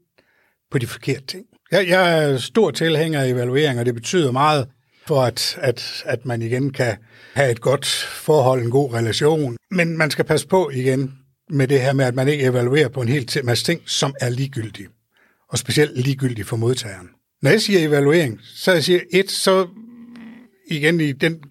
på 0.71 0.79
de 0.79 0.87
forkerte 0.87 1.27
ting. 1.27 1.45
Jeg, 1.73 1.89
jeg 1.89 2.25
er 2.25 2.37
stor 2.37 2.71
tilhænger 2.71 3.21
af 3.21 3.29
evaluering, 3.29 3.79
og 3.81 3.87
det 3.87 3.95
betyder 3.95 4.33
meget 4.33 4.67
for, 5.07 5.23
at, 5.23 5.59
at, 5.61 6.03
at 6.07 6.27
man 6.27 6.43
igen 6.43 6.73
kan 6.73 6.97
have 7.35 7.51
et 7.51 7.61
godt 7.61 7.87
forhold, 8.11 8.63
en 8.63 8.71
god 8.71 8.95
relation. 8.95 9.57
Men 9.71 9.99
man 9.99 10.11
skal 10.11 10.25
passe 10.25 10.49
på 10.49 10.71
igen 10.75 11.13
med 11.51 11.69
det 11.69 11.81
her 11.81 11.93
med, 11.93 12.05
at 12.05 12.15
man 12.15 12.29
ikke 12.29 12.45
evaluerer 12.45 12.89
på 12.89 13.03
en 13.03 13.09
hel 13.09 13.31
masse 13.45 13.65
ting, 13.65 13.83
som 13.87 14.15
er 14.21 14.29
ligegyldige. 14.29 14.89
Og 15.49 15.59
specielt 15.59 16.01
ligegyldige 16.01 16.45
for 16.45 16.57
modtageren. 16.57 17.09
Når 17.43 17.51
jeg 17.51 17.61
siger 17.61 17.89
evaluering, 17.89 18.41
så 18.43 18.73
jeg 18.73 18.85
siger 18.85 19.01
et, 19.13 19.31
så 19.31 19.69
igen 20.71 21.01
i 21.01 21.13
den 21.13 21.43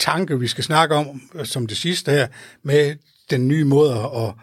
tanke, 0.00 0.40
vi 0.40 0.46
skal 0.46 0.64
snakke 0.64 0.94
om, 0.94 1.20
øh, 1.34 1.46
som 1.46 1.66
det 1.66 1.76
sidste 1.76 2.10
her, 2.10 2.28
med 2.62 2.96
den 3.30 3.48
nye 3.48 3.64
måde 3.64 3.94
at, 3.94 4.34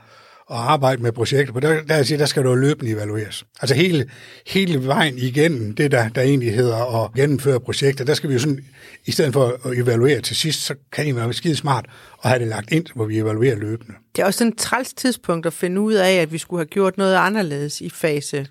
at 0.52 0.58
arbejde 0.58 1.02
med 1.02 1.12
projekter 1.12 1.54
på, 1.54 1.60
der, 1.60 1.84
der, 1.84 2.04
siger, 2.04 2.18
der 2.18 2.26
skal 2.26 2.44
du 2.44 2.56
løbende 2.56 2.92
evalueres. 2.92 3.46
Altså 3.62 3.76
hele, 3.76 4.10
hele 4.48 4.88
vejen 4.88 5.18
igennem 5.18 5.76
det, 5.76 5.92
der, 5.92 6.10
der 6.10 6.22
egentlig 6.22 6.56
hedder 6.56 7.04
at 7.04 7.14
gennemføre 7.14 7.60
projekter, 7.60 8.06
der 8.06 8.14
skal 8.14 8.30
vi 8.30 8.34
jo 8.34 8.40
sådan, 8.40 8.66
i 9.06 9.12
stedet 9.12 9.34
for 9.34 9.68
at 9.70 9.78
evaluere 9.78 10.22
til 10.22 10.36
sidst, 10.36 10.62
så 10.66 10.76
kan 10.92 11.06
det 11.06 11.16
være 11.16 11.34
skide 11.34 11.56
smart 11.56 11.86
at 12.24 12.30
have 12.30 12.40
det 12.40 12.48
lagt 12.48 12.72
ind, 12.72 12.86
hvor 12.96 13.06
vi 13.06 13.18
evaluerer 13.18 13.56
løbende. 13.56 13.94
Det 14.16 14.22
er 14.22 14.26
også 14.26 14.38
sådan 14.38 14.52
et 14.54 14.58
træls 14.58 14.94
tidspunkt 14.94 15.46
at 15.46 15.54
finde 15.54 15.82
ud 15.82 15.94
af, 15.94 16.14
at 16.14 16.32
vi 16.34 16.38
skulle 16.38 16.60
have 16.60 16.66
gjort 16.70 16.98
noget 16.98 17.16
anderledes 17.16 17.82
i 17.82 17.90
fase, 17.90 18.48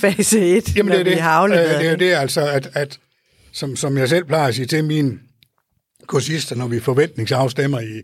fase 0.00 0.40
1, 0.40 0.76
Jamen, 0.76 0.90
når 0.90 0.96
det 0.96 1.00
er 1.00 1.04
vi 1.04 1.10
det. 1.10 1.20
har 1.20 1.30
afleveret 1.30 1.74
Øh, 1.74 1.78
det 1.80 1.86
er 1.86 1.90
jo 1.90 1.96
det, 1.96 2.12
altså, 2.12 2.46
at, 2.46 2.70
at 2.74 2.98
som, 3.52 3.76
som 3.76 3.98
jeg 3.98 4.08
selv 4.08 4.24
plejer 4.24 4.48
at 4.48 4.54
sige 4.54 4.66
til 4.66 4.84
mine 4.84 5.18
kursister, 6.06 6.56
når 6.56 6.68
vi 6.68 6.80
forventningsafstemmer 6.80 7.80
i, 7.80 8.02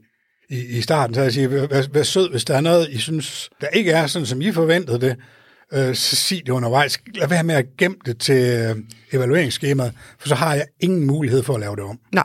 i, 0.51 0.79
i 0.79 0.81
starten, 0.81 1.15
så 1.15 1.23
jeg 1.23 1.33
siger, 1.33 1.49
vær, 1.49 1.89
vær 1.93 2.03
sød, 2.03 2.31
hvis 2.31 2.45
der 2.45 2.57
er 2.57 2.61
noget, 2.61 2.89
I 2.91 2.99
synes, 2.99 3.51
der 3.61 3.69
ikke 3.69 3.91
er 3.91 4.07
sådan, 4.07 4.27
som 4.27 4.41
I 4.41 4.53
forventede 4.53 5.01
det, 5.01 5.17
øh, 5.73 5.95
så 5.95 6.17
sig 6.17 6.43
det 6.47 6.53
undervejs. 6.53 6.99
Lad 7.15 7.29
være 7.29 7.45
med 7.45 7.55
at 7.55 7.67
gemme 7.79 7.97
det 8.07 8.19
til 8.19 8.35
øh, 8.35 8.77
evalueringsskemaet, 9.13 9.93
for 10.19 10.29
så 10.29 10.35
har 10.35 10.55
jeg 10.55 10.67
ingen 10.81 11.07
mulighed 11.07 11.43
for 11.43 11.55
at 11.55 11.61
lave 11.61 11.77
det 11.77 11.85
om. 11.85 11.99
Nej. 12.13 12.25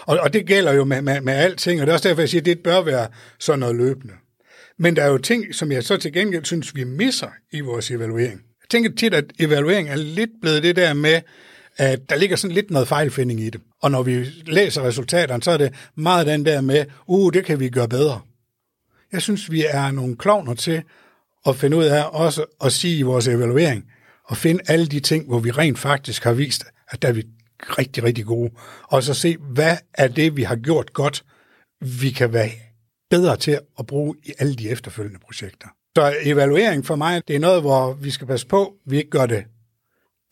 Og, 0.00 0.18
og 0.18 0.32
det 0.32 0.46
gælder 0.46 0.72
jo 0.72 0.84
med, 0.84 1.02
med, 1.02 1.20
med 1.20 1.32
alting, 1.32 1.80
og 1.80 1.86
det 1.86 1.92
er 1.92 1.94
også 1.94 2.08
derfor, 2.08 2.22
jeg 2.22 2.28
siger, 2.28 2.40
at 2.40 2.46
det 2.46 2.58
bør 2.58 2.82
være 2.82 3.08
sådan 3.40 3.58
noget 3.58 3.76
løbende. 3.76 4.14
Men 4.78 4.96
der 4.96 5.02
er 5.02 5.08
jo 5.08 5.18
ting, 5.18 5.54
som 5.54 5.72
jeg 5.72 5.84
så 5.84 5.96
til 5.96 6.12
gengæld 6.12 6.44
synes, 6.44 6.74
vi 6.74 6.84
misser 6.84 7.28
i 7.52 7.60
vores 7.60 7.90
evaluering. 7.90 8.40
Jeg 8.62 8.68
tænker 8.70 8.90
tit, 8.98 9.14
at 9.14 9.24
evaluering 9.38 9.88
er 9.88 9.96
lidt 9.96 10.30
blevet 10.42 10.62
det 10.62 10.76
der 10.76 10.94
med, 10.94 11.20
at 11.76 12.10
der 12.10 12.16
ligger 12.16 12.36
sådan 12.36 12.54
lidt 12.54 12.70
noget 12.70 12.88
fejlfinding 12.88 13.40
i 13.40 13.50
det. 13.50 13.60
Og 13.86 13.92
når 13.92 14.02
vi 14.02 14.24
læser 14.46 14.82
resultaterne, 14.82 15.42
så 15.42 15.50
er 15.50 15.56
det 15.56 15.74
meget 15.94 16.26
den 16.26 16.46
der 16.46 16.60
med, 16.60 16.84
uh, 17.06 17.32
det 17.32 17.44
kan 17.44 17.60
vi 17.60 17.68
gøre 17.68 17.88
bedre. 17.88 18.20
Jeg 19.12 19.22
synes, 19.22 19.50
vi 19.50 19.64
er 19.68 19.90
nogle 19.90 20.16
klovner 20.16 20.54
til 20.54 20.82
at 21.46 21.56
finde 21.56 21.76
ud 21.76 21.84
af 21.84 22.04
også 22.12 22.44
at 22.64 22.72
sige 22.72 22.98
i 22.98 23.02
vores 23.02 23.28
evaluering, 23.28 23.84
og 24.24 24.36
finde 24.36 24.60
alle 24.66 24.86
de 24.86 25.00
ting, 25.00 25.26
hvor 25.26 25.38
vi 25.38 25.50
rent 25.50 25.78
faktisk 25.78 26.24
har 26.24 26.32
vist, 26.32 26.64
at 26.88 27.02
der 27.02 27.08
er 27.08 27.12
vi 27.12 27.24
rigtig, 27.60 28.04
rigtig 28.04 28.24
gode. 28.24 28.50
Og 28.82 29.02
så 29.02 29.14
se, 29.14 29.36
hvad 29.36 29.76
er 29.94 30.08
det, 30.08 30.36
vi 30.36 30.42
har 30.42 30.56
gjort 30.56 30.92
godt, 30.92 31.24
vi 31.80 32.10
kan 32.10 32.32
være 32.32 32.50
bedre 33.10 33.36
til 33.36 33.58
at 33.78 33.86
bruge 33.86 34.14
i 34.24 34.32
alle 34.38 34.54
de 34.54 34.70
efterfølgende 34.70 35.20
projekter. 35.20 35.68
Så 35.96 36.16
evaluering 36.22 36.86
for 36.86 36.96
mig, 36.96 37.22
det 37.28 37.36
er 37.36 37.40
noget, 37.40 37.60
hvor 37.60 37.92
vi 37.92 38.10
skal 38.10 38.26
passe 38.26 38.46
på, 38.46 38.74
vi 38.86 38.96
ikke 38.96 39.10
gør 39.10 39.26
det 39.26 39.44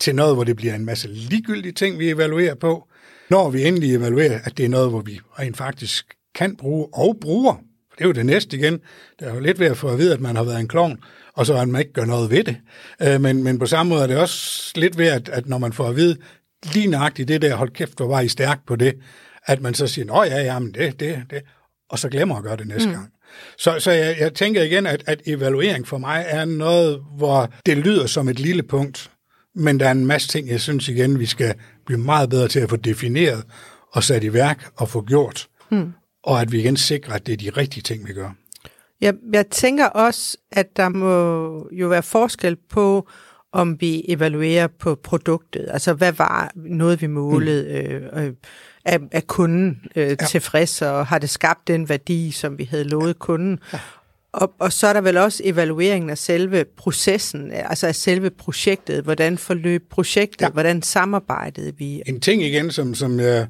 til 0.00 0.14
noget, 0.14 0.34
hvor 0.34 0.44
det 0.44 0.56
bliver 0.56 0.74
en 0.74 0.84
masse 0.84 1.08
ligegyldige 1.08 1.72
ting, 1.72 1.98
vi 1.98 2.10
evaluerer 2.10 2.54
på. 2.54 2.88
Når 3.30 3.50
vi 3.50 3.66
endelig 3.66 3.94
evaluerer, 3.94 4.40
at 4.44 4.56
det 4.56 4.64
er 4.64 4.68
noget, 4.68 4.90
hvor 4.90 5.00
vi 5.00 5.20
rent 5.38 5.56
faktisk 5.56 6.14
kan 6.34 6.56
bruge 6.56 6.86
og 6.92 7.16
bruger. 7.20 7.54
For 7.90 7.96
det 7.98 8.04
er 8.04 8.08
jo 8.08 8.12
det 8.12 8.26
næste 8.26 8.56
igen. 8.56 8.72
Det 9.18 9.28
er 9.28 9.34
jo 9.34 9.40
lidt 9.40 9.60
ved 9.60 9.66
at 9.66 9.76
få 9.76 9.88
at 9.88 9.98
vide, 9.98 10.14
at 10.14 10.20
man 10.20 10.36
har 10.36 10.44
været 10.44 10.60
en 10.60 10.68
klovn, 10.68 10.98
og 11.34 11.46
så 11.46 11.54
at 11.54 11.68
man 11.68 11.80
ikke 11.80 11.92
gør 11.92 12.04
noget 12.04 12.30
ved 12.30 12.44
det. 12.44 12.56
Øh, 13.02 13.20
Men, 13.20 13.44
men 13.44 13.58
på 13.58 13.66
samme 13.66 13.90
måde 13.90 14.02
er 14.02 14.06
det 14.06 14.16
også 14.16 14.72
lidt 14.76 14.98
ved, 14.98 15.06
at, 15.06 15.28
at 15.28 15.48
når 15.48 15.58
man 15.58 15.72
får 15.72 15.88
at 15.88 15.96
vide 15.96 16.16
lige 16.72 16.86
nøjagtigt 16.86 17.28
det 17.28 17.42
der, 17.42 17.54
hold 17.56 17.70
kæft, 17.70 17.96
hvor 17.96 18.06
var 18.06 18.20
I 18.20 18.28
stærk 18.28 18.60
på 18.66 18.76
det, 18.76 18.94
at 19.46 19.62
man 19.62 19.74
så 19.74 19.86
siger, 19.86 20.04
nå 20.04 20.22
ja, 20.22 20.42
ja, 20.42 20.58
men 20.58 20.74
det, 20.74 21.00
det, 21.00 21.22
det, 21.30 21.42
og 21.88 21.98
så 21.98 22.08
glemmer 22.08 22.36
at 22.36 22.42
gøre 22.42 22.56
det 22.56 22.66
næste 22.66 22.88
mm. 22.88 22.94
gang. 22.94 23.10
Så, 23.58 23.80
så 23.80 23.90
jeg, 23.90 24.16
jeg 24.20 24.34
tænker 24.34 24.62
igen, 24.62 24.86
at, 24.86 25.02
at 25.06 25.22
evaluering 25.26 25.88
for 25.88 25.98
mig 25.98 26.24
er 26.28 26.44
noget, 26.44 27.02
hvor 27.16 27.52
det 27.66 27.76
lyder 27.76 28.06
som 28.06 28.28
et 28.28 28.40
lille 28.40 28.62
punkt, 28.62 29.10
men 29.54 29.80
der 29.80 29.86
er 29.86 29.90
en 29.90 30.06
masse 30.06 30.28
ting, 30.28 30.48
jeg 30.48 30.60
synes 30.60 30.88
igen, 30.88 31.18
vi 31.18 31.26
skal 31.26 31.54
blive 31.86 32.00
meget 32.00 32.30
bedre 32.30 32.48
til 32.48 32.60
at 32.60 32.70
få 32.70 32.76
defineret 32.76 33.44
og 33.92 34.02
sat 34.02 34.24
i 34.24 34.32
værk 34.32 34.70
og 34.76 34.88
få 34.88 35.02
gjort. 35.02 35.48
Mm. 35.70 35.92
Og 36.22 36.40
at 36.40 36.52
vi 36.52 36.60
igen 36.60 36.76
sikrer, 36.76 37.14
at 37.14 37.26
det 37.26 37.32
er 37.32 37.36
de 37.36 37.60
rigtige 37.60 37.82
ting, 37.82 38.08
vi 38.08 38.12
gør. 38.12 38.30
Jeg, 39.00 39.14
jeg 39.32 39.46
tænker 39.46 39.86
også, 39.86 40.36
at 40.52 40.76
der 40.76 40.88
må 40.88 41.68
jo 41.72 41.88
være 41.88 42.02
forskel 42.02 42.56
på, 42.56 43.08
om 43.52 43.80
vi 43.80 44.04
evaluerer 44.08 44.66
på 44.66 44.94
produktet. 44.94 45.66
Altså, 45.70 45.92
hvad 45.92 46.12
var 46.12 46.52
noget, 46.54 47.00
vi 47.00 47.06
målede? 47.06 47.62
Mm. 48.12 48.18
Øh, 48.18 48.26
øh, 48.26 48.32
er, 48.84 48.98
er 49.12 49.20
kunden 49.20 49.80
øh, 49.96 50.08
ja. 50.08 50.14
tilfreds, 50.14 50.82
og 50.82 51.06
har 51.06 51.18
det 51.18 51.30
skabt 51.30 51.68
den 51.68 51.88
værdi, 51.88 52.30
som 52.30 52.58
vi 52.58 52.64
havde 52.64 52.84
lovet 52.84 53.18
kunden? 53.18 53.58
Ja. 53.72 53.78
Og, 54.34 54.52
og 54.58 54.72
så 54.72 54.86
er 54.86 54.92
der 54.92 55.00
vel 55.00 55.16
også 55.16 55.42
evalueringen 55.44 56.10
af 56.10 56.18
selve 56.18 56.64
processen, 56.76 57.52
altså 57.52 57.86
af 57.86 57.94
selve 57.94 58.30
projektet. 58.30 59.04
Hvordan 59.04 59.38
forløb 59.38 59.82
projektet? 59.90 60.40
Ja. 60.40 60.48
Hvordan 60.48 60.82
samarbejdede 60.82 61.76
vi? 61.78 62.02
En 62.06 62.20
ting 62.20 62.42
igen, 62.42 62.70
som, 62.70 62.94
som 62.94 63.20
jeg 63.20 63.46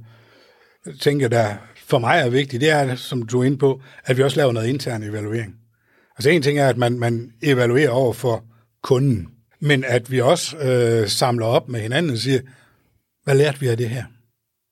tænker, 1.01 1.29
der 1.29 1.55
for 1.87 1.99
mig 1.99 2.21
er 2.21 2.29
vigtigt, 2.29 2.61
det 2.61 2.71
er, 2.71 2.95
som 2.95 3.23
du 3.23 3.41
er 3.41 3.45
inde 3.45 3.59
på, 3.59 3.81
at 4.05 4.17
vi 4.17 4.23
også 4.23 4.37
laver 4.37 4.53
noget 4.53 4.69
intern 4.69 5.03
evaluering. 5.03 5.55
Altså 6.17 6.31
en 6.31 6.43
ting 6.43 6.59
er, 6.59 6.69
at 6.69 6.77
man, 6.77 6.99
man 6.99 7.33
evaluerer 7.43 7.91
over 7.91 8.13
for 8.13 8.45
kunden, 8.83 9.29
men 9.61 9.85
at 9.89 10.11
vi 10.11 10.21
også 10.21 10.57
øh, 10.57 11.09
samler 11.09 11.47
op 11.47 11.69
med 11.69 11.81
hinanden 11.81 12.13
og 12.13 12.19
siger, 12.19 12.41
hvad 13.25 13.35
lærte 13.35 13.61
vi 13.61 13.69
af 13.69 13.77
det 13.77 13.89
her? 13.89 14.05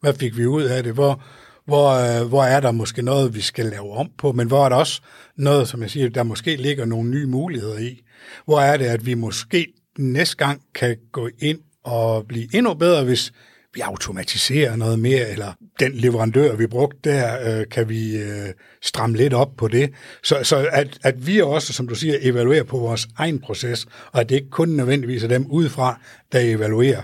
Hvad 0.01 0.15
fik 0.15 0.37
vi 0.37 0.47
ud 0.47 0.63
af 0.63 0.83
det? 0.83 0.95
Hvor, 0.95 1.25
hvor, 1.73 1.91
øh, 1.91 2.29
hvor 2.29 2.45
er 2.45 2.61
der 2.61 2.71
måske 2.71 3.03
noget, 3.03 3.35
vi 3.35 3.41
skal 3.41 3.67
lave 3.67 3.93
om 3.93 4.11
på, 4.19 4.33
men 4.33 4.47
hvor 4.47 4.65
er 4.65 4.69
der 4.69 4.77
også 4.77 5.01
noget, 5.37 5.69
som 5.69 5.83
jeg 5.83 5.91
siger, 5.91 6.09
der 6.09 6.23
måske 6.23 6.57
ligger 6.57 6.85
nogle 6.85 7.11
nye 7.11 7.27
muligheder 7.27 7.79
i? 7.79 8.01
Hvor 8.45 8.61
er 8.61 8.77
det, 8.77 8.85
at 8.85 9.07
vi 9.07 9.15
måske 9.15 9.67
næste 9.99 10.37
gang 10.37 10.61
kan 10.75 10.97
gå 11.13 11.29
ind 11.39 11.59
og 11.85 12.27
blive 12.27 12.55
endnu 12.55 12.75
bedre, 12.75 13.05
hvis 13.05 13.33
vi 13.75 13.81
automatiserer 13.81 14.77
noget 14.77 14.99
mere, 14.99 15.31
eller 15.31 15.53
den 15.81 15.93
leverandør, 15.93 16.57
vi 16.57 16.67
brugte 16.67 17.11
der, 17.11 17.59
øh, 17.61 17.67
kan 17.71 17.89
vi 17.89 18.17
øh, 18.17 18.49
stramme 18.83 19.17
lidt 19.17 19.35
op 19.35 19.57
på 19.57 19.69
det. 19.69 19.91
Så, 20.23 20.39
så 20.43 20.69
at, 20.73 20.99
at 21.03 21.27
vi 21.27 21.41
også, 21.41 21.73
som 21.73 21.89
du 21.89 21.95
siger, 21.95 22.19
evaluerer 22.21 22.65
på 22.65 22.79
vores 22.79 23.09
egen 23.19 23.39
proces, 23.39 23.87
og 24.13 24.21
at 24.21 24.29
det 24.29 24.35
ikke 24.35 24.51
kun 24.51 24.69
nødvendigvis 24.69 25.25
er 25.25 25.29
dem 25.29 25.47
udefra, 25.51 26.01
der 26.33 26.41
evaluerer 26.41 27.03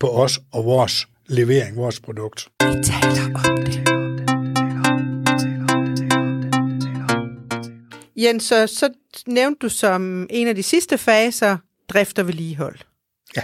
på 0.00 0.08
os 0.08 0.40
og 0.52 0.64
vores 0.64 1.06
levering, 1.28 1.76
vores 1.76 2.00
produkt. 2.00 2.48
Vi 2.60 2.82
taler 2.84 3.50
om 3.50 3.64
det. 3.66 3.91
Jens, 8.22 8.44
så, 8.44 8.66
så 8.66 8.90
nævnte 9.26 9.58
du 9.58 9.68
som 9.68 10.26
en 10.30 10.48
af 10.48 10.54
de 10.54 10.62
sidste 10.62 10.98
faser, 10.98 11.56
drift 11.88 12.18
og 12.18 12.26
vedligehold. 12.26 12.78
Ja. 13.36 13.42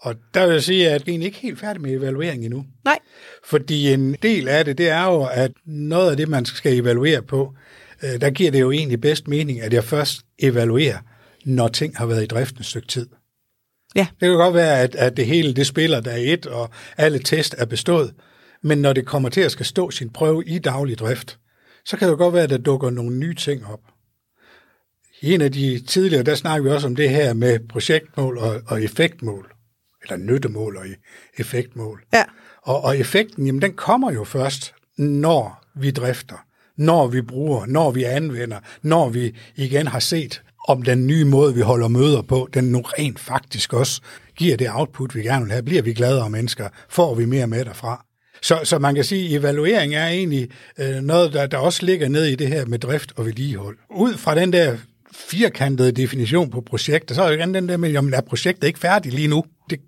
Og 0.00 0.14
der 0.34 0.46
vil 0.46 0.52
jeg 0.52 0.62
sige, 0.62 0.90
at 0.90 1.06
vi 1.06 1.14
er 1.14 1.20
ikke 1.20 1.38
helt 1.38 1.58
færdige 1.58 1.82
med 1.82 1.92
evaluering 1.92 2.44
endnu. 2.44 2.64
Nej. 2.84 2.98
Fordi 3.44 3.92
en 3.92 4.16
del 4.22 4.48
af 4.48 4.64
det, 4.64 4.78
det 4.78 4.88
er 4.88 5.04
jo, 5.04 5.24
at 5.24 5.52
noget 5.66 6.10
af 6.10 6.16
det, 6.16 6.28
man 6.28 6.44
skal 6.44 6.80
evaluere 6.80 7.22
på, 7.22 7.54
øh, 8.02 8.20
der 8.20 8.30
giver 8.30 8.50
det 8.50 8.60
jo 8.60 8.70
egentlig 8.70 9.00
bedst 9.00 9.28
mening, 9.28 9.60
at 9.60 9.72
jeg 9.72 9.84
først 9.84 10.20
evaluerer, 10.38 10.98
når 11.44 11.68
ting 11.68 11.96
har 11.96 12.06
været 12.06 12.22
i 12.22 12.26
drift 12.26 12.56
et 12.58 12.66
stykke 12.66 12.88
tid. 12.88 13.08
Ja. 13.96 14.06
Det 14.20 14.28
kan 14.28 14.36
godt 14.36 14.54
være, 14.54 14.80
at, 14.80 14.94
at 14.94 15.16
det 15.16 15.26
hele 15.26 15.54
det 15.54 15.66
spiller 15.66 16.00
der 16.00 16.10
er 16.10 16.32
et, 16.32 16.46
og 16.46 16.70
alle 16.96 17.18
test 17.18 17.54
er 17.58 17.64
bestået. 17.64 18.14
Men 18.62 18.78
når 18.78 18.92
det 18.92 19.06
kommer 19.06 19.28
til 19.28 19.40
at 19.40 19.52
skal 19.52 19.66
stå 19.66 19.90
sin 19.90 20.10
prøve 20.10 20.44
i 20.46 20.58
daglig 20.58 20.98
drift, 20.98 21.38
så 21.88 21.96
kan 21.96 22.08
det 22.08 22.18
godt 22.18 22.34
være, 22.34 22.42
at 22.42 22.50
der 22.50 22.58
dukker 22.58 22.90
nogle 22.90 23.16
nye 23.16 23.34
ting 23.34 23.66
op. 23.66 23.80
I 25.20 25.34
en 25.34 25.40
af 25.40 25.52
de 25.52 25.80
tidligere, 25.86 26.22
der 26.22 26.34
snakker 26.34 26.64
vi 26.64 26.70
også 26.70 26.86
om 26.86 26.96
det 26.96 27.10
her 27.10 27.34
med 27.34 27.60
projektmål 27.68 28.38
og, 28.38 28.62
og 28.66 28.82
effektmål, 28.82 29.52
eller 30.02 30.16
nyttemål 30.16 30.76
og 30.76 30.84
effektmål. 31.38 32.02
Ja. 32.12 32.24
Og, 32.62 32.84
og 32.84 32.98
effekten, 32.98 33.46
jamen 33.46 33.62
den 33.62 33.72
kommer 33.72 34.12
jo 34.12 34.24
først, 34.24 34.74
når 34.98 35.64
vi 35.74 35.90
drifter, 35.90 36.36
når 36.76 37.06
vi 37.06 37.22
bruger, 37.22 37.66
når 37.66 37.90
vi 37.90 38.04
anvender, 38.04 38.58
når 38.82 39.08
vi 39.08 39.36
igen 39.56 39.86
har 39.86 40.00
set, 40.00 40.42
om 40.68 40.82
den 40.82 41.06
nye 41.06 41.24
måde, 41.24 41.54
vi 41.54 41.60
holder 41.60 41.88
møder 41.88 42.22
på, 42.22 42.48
den 42.54 42.64
nu 42.64 42.80
rent 42.80 43.18
faktisk 43.18 43.72
også 43.72 44.00
giver 44.36 44.56
det 44.56 44.68
output, 44.70 45.14
vi 45.14 45.22
gerne 45.22 45.44
vil 45.44 45.52
have. 45.52 45.62
Bliver 45.62 45.82
vi 45.82 45.92
gladere 45.92 46.30
mennesker? 46.30 46.68
Får 46.88 47.14
vi 47.14 47.24
mere 47.24 47.46
med 47.46 47.64
derfra? 47.64 48.04
Så, 48.42 48.60
så 48.64 48.78
man 48.78 48.94
kan 48.94 49.04
sige, 49.04 49.36
at 49.36 49.40
evaluering 49.40 49.94
er 49.94 50.06
egentlig 50.06 50.48
øh, 50.78 50.96
noget, 50.96 51.32
der, 51.32 51.46
der 51.46 51.58
også 51.58 51.86
ligger 51.86 52.08
ned 52.08 52.24
i 52.24 52.34
det 52.34 52.48
her 52.48 52.66
med 52.66 52.78
drift 52.78 53.12
og 53.16 53.26
vedligehold. 53.26 53.76
Ud 53.90 54.14
fra 54.14 54.34
den 54.34 54.52
der 54.52 54.76
firkantede 55.14 55.92
definition 55.92 56.50
på 56.50 56.60
projekter, 56.60 57.14
så 57.14 57.22
er 57.22 57.28
jo 57.28 57.34
igen 57.34 57.54
den 57.54 57.68
der 57.68 57.76
med, 57.76 57.90
jamen 57.90 58.14
er 58.14 58.20
projektet 58.20 58.66
ikke 58.66 58.78
færdigt 58.78 59.14
lige 59.14 59.28
nu? 59.28 59.44
Det 59.70 59.80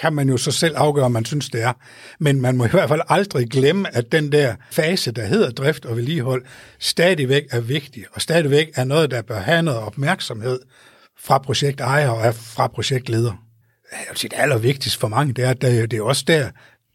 kan 0.00 0.12
man 0.12 0.28
jo 0.28 0.36
så 0.36 0.50
selv 0.50 0.74
afgøre, 0.76 1.04
om 1.04 1.12
man 1.12 1.24
synes, 1.24 1.48
det 1.50 1.62
er. 1.62 1.72
Men 2.20 2.40
man 2.40 2.56
må 2.56 2.64
i 2.64 2.68
hvert 2.68 2.88
fald 2.88 3.00
aldrig 3.08 3.48
glemme, 3.48 3.96
at 3.96 4.12
den 4.12 4.32
der 4.32 4.54
fase, 4.70 5.10
der 5.10 5.24
hedder 5.24 5.50
drift 5.50 5.84
og 5.84 5.96
vedligehold, 5.96 6.44
stadigvæk 6.78 7.42
er 7.50 7.60
vigtig, 7.60 8.04
og 8.12 8.20
stadigvæk 8.20 8.70
er 8.74 8.84
noget, 8.84 9.10
der 9.10 9.22
bør 9.22 9.40
have 9.40 9.62
noget 9.62 9.80
opmærksomhed 9.80 10.60
fra 11.20 11.38
projektejer 11.38 12.08
og 12.08 12.34
fra 12.34 12.68
projektleder. 12.68 13.32
Jeg 13.92 14.06
vil 14.10 14.18
sige, 14.18 14.28
det 14.28 14.38
allervigtigste 14.38 14.98
for 14.98 15.08
mange, 15.08 15.32
det 15.32 15.44
er, 15.44 15.50
at 15.50 15.62
det 15.62 15.92
er 15.92 16.02
også 16.02 16.24
der, 16.26 16.50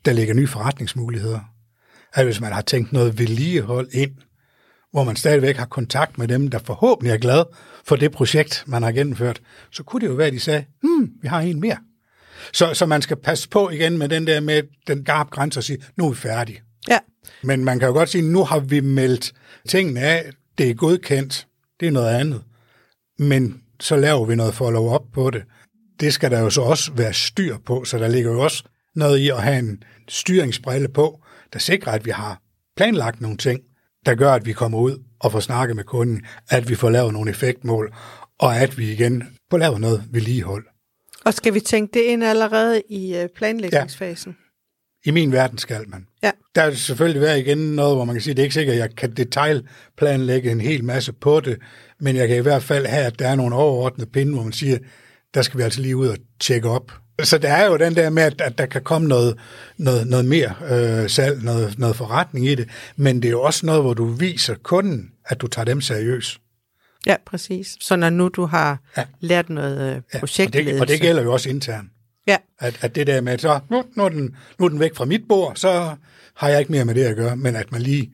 der 0.05 0.13
ligger 0.13 0.33
nye 0.33 0.47
forretningsmuligheder. 0.47 1.39
At 2.13 2.25
hvis 2.25 2.41
man 2.41 2.51
har 2.51 2.61
tænkt 2.61 2.93
noget 2.93 3.19
vedligehold 3.19 3.89
ind, 3.93 4.11
hvor 4.91 5.03
man 5.03 5.15
stadigvæk 5.15 5.57
har 5.57 5.65
kontakt 5.65 6.17
med 6.17 6.27
dem, 6.27 6.47
der 6.47 6.59
forhåbentlig 6.59 7.13
er 7.13 7.17
glade 7.17 7.49
for 7.85 7.95
det 7.95 8.11
projekt, 8.11 8.63
man 8.67 8.83
har 8.83 8.91
gennemført, 8.91 9.41
så 9.71 9.83
kunne 9.83 10.01
det 10.01 10.07
jo 10.07 10.13
være, 10.13 10.27
at 10.27 10.33
de 10.33 10.39
sagde, 10.39 10.65
hmm, 10.81 11.11
vi 11.21 11.27
har 11.27 11.41
en 11.41 11.59
mere. 11.59 11.77
Så, 12.53 12.73
så 12.73 12.85
man 12.85 13.01
skal 13.01 13.17
passe 13.17 13.49
på 13.49 13.69
igen 13.69 13.97
med 13.97 14.09
den 14.09 14.27
der 14.27 14.39
med 14.39 14.63
den 14.87 15.03
garp 15.03 15.29
grænse 15.29 15.59
og 15.59 15.63
sige, 15.63 15.83
nu 15.95 16.05
er 16.05 16.09
vi 16.09 16.15
færdige. 16.15 16.61
Ja. 16.87 16.99
Men 17.43 17.65
man 17.65 17.79
kan 17.79 17.87
jo 17.87 17.93
godt 17.93 18.09
sige, 18.09 18.21
nu 18.21 18.43
har 18.43 18.59
vi 18.59 18.79
meldt 18.79 19.33
tingene 19.69 19.99
af, 19.99 20.29
det 20.57 20.69
er 20.69 20.73
godkendt, 20.73 21.47
det 21.79 21.87
er 21.87 21.91
noget 21.91 22.15
andet. 22.15 22.43
Men 23.19 23.61
så 23.79 23.95
laver 23.95 24.25
vi 24.25 24.35
noget 24.35 24.53
follow 24.53 24.89
op 24.89 25.05
på 25.13 25.29
det. 25.29 25.43
Det 25.99 26.13
skal 26.13 26.31
der 26.31 26.39
jo 26.39 26.49
så 26.49 26.61
også 26.61 26.91
være 26.93 27.13
styr 27.13 27.57
på, 27.65 27.83
så 27.85 27.97
der 27.97 28.07
ligger 28.07 28.31
jo 28.31 28.39
også 28.39 28.63
noget 28.95 29.17
i 29.17 29.29
at 29.29 29.41
have 29.41 29.60
en 29.60 29.84
styringsbrille 30.08 30.88
på, 30.88 31.21
der 31.53 31.60
sikrer, 31.60 31.91
at 31.91 32.05
vi 32.05 32.12
har 32.12 32.41
planlagt 32.77 33.21
nogle 33.21 33.38
ting, 33.38 33.60
der 34.05 34.15
gør, 34.15 34.34
at 34.34 34.45
vi 34.45 34.53
kommer 34.53 34.79
ud 34.79 35.03
og 35.19 35.31
får 35.31 35.39
snakket 35.39 35.75
med 35.75 35.84
kunden, 35.84 36.25
at 36.49 36.69
vi 36.69 36.75
får 36.75 36.89
lavet 36.89 37.13
nogle 37.13 37.31
effektmål, 37.31 37.93
og 38.39 38.58
at 38.58 38.77
vi 38.77 38.91
igen 38.91 39.23
får 39.49 39.58
lavet 39.58 39.81
noget 39.81 40.03
vedligehold. 40.12 40.65
Og 41.25 41.34
skal 41.34 41.53
vi 41.53 41.60
tænke 41.60 41.93
det 41.93 42.05
ind 42.05 42.23
allerede 42.23 42.81
i 42.89 43.15
øh, 43.15 43.29
planlægningsfasen? 43.36 44.38
I 45.05 45.12
min 45.12 45.31
verden 45.31 45.58
skal 45.58 45.89
man. 45.89 46.08
Ja. 46.23 46.31
Der 46.55 46.65
vil 46.65 46.77
selvfølgelig 46.77 47.21
være 47.21 47.39
igen 47.39 47.58
noget, 47.58 47.95
hvor 47.95 48.05
man 48.05 48.15
kan 48.15 48.21
sige, 48.21 48.34
det 48.34 48.39
er 48.39 48.43
ikke 48.43 48.53
sikkert, 48.53 48.73
at 48.73 48.79
jeg 48.79 48.95
kan 48.95 49.13
detaljplanlægge 49.13 50.51
en 50.51 50.62
hel 50.62 50.84
masse 50.84 51.13
på 51.13 51.39
det, 51.39 51.58
men 51.99 52.15
jeg 52.15 52.27
kan 52.27 52.38
i 52.38 52.41
hvert 52.41 52.63
fald 52.63 52.86
have, 52.86 53.05
at 53.05 53.19
der 53.19 53.27
er 53.27 53.36
nogle 53.36 53.55
overordnede 53.55 54.10
pinde, 54.10 54.34
hvor 54.34 54.43
man 54.43 54.53
siger, 54.53 54.77
der 55.34 55.41
skal 55.41 55.58
vi 55.58 55.63
altså 55.63 55.81
lige 55.81 55.97
ud 55.97 56.08
og 56.08 56.17
tjekke 56.39 56.69
op. 56.69 56.91
Så 57.23 57.38
der 57.38 57.49
er 57.54 57.65
jo 57.65 57.78
den 57.78 57.95
der 57.95 58.10
med, 58.10 58.23
at, 58.23 58.41
at 58.41 58.58
der 58.58 58.65
kan 58.65 58.82
komme 58.82 59.08
noget, 59.08 59.38
noget, 59.78 60.08
noget 60.08 60.25
mere 60.25 60.54
øh, 60.71 61.10
salg, 61.10 61.43
noget, 61.43 61.80
noget 61.80 61.95
forretning 61.95 62.47
i 62.47 62.56
det, 62.56 62.69
men 62.95 63.15
det 63.15 63.25
er 63.25 63.32
jo 63.32 63.41
også 63.41 63.65
noget, 63.65 63.82
hvor 63.82 63.93
du 63.93 64.06
viser 64.06 64.56
kunden, 64.63 65.12
at 65.25 65.41
du 65.41 65.47
tager 65.47 65.65
dem 65.65 65.82
seriøst. 65.82 66.38
Ja, 67.06 67.15
præcis. 67.25 67.78
Så 67.82 67.95
når 67.95 68.10
nu 68.10 68.28
du 68.28 68.45
har 68.45 68.80
Ja. 68.97 69.04
lært 69.19 69.49
noget 69.49 69.82
øh, 69.82 69.88
Ja, 69.88 69.95
og, 70.13 70.19
projektledelse. 70.19 70.73
det, 70.73 70.82
og 70.82 70.88
det 70.88 71.01
gælder 71.01 71.23
jo 71.23 71.34
også 71.34 71.49
internt. 71.49 71.89
Ja, 72.28 72.38
At, 72.60 72.78
at 72.82 72.95
det 72.95 73.08
der 73.08 73.21
med, 73.21 73.38
så 73.38 73.60
nu, 73.69 73.84
nu, 73.95 74.04
er 74.06 74.10
den, 74.10 74.36
nu 74.60 74.65
er 74.65 74.69
den 74.69 74.80
væk 74.80 74.95
fra 74.95 75.06
mit 75.06 75.21
bord, 75.30 75.56
så 75.56 75.95
har 76.36 76.49
jeg 76.49 76.60
ikke 76.60 76.71
mere 76.71 76.86
med 76.86 76.95
det 76.95 77.04
at 77.04 77.15
gøre, 77.15 77.36
men 77.36 77.56
at 77.56 77.71
man 77.71 77.82
lige 77.82 78.12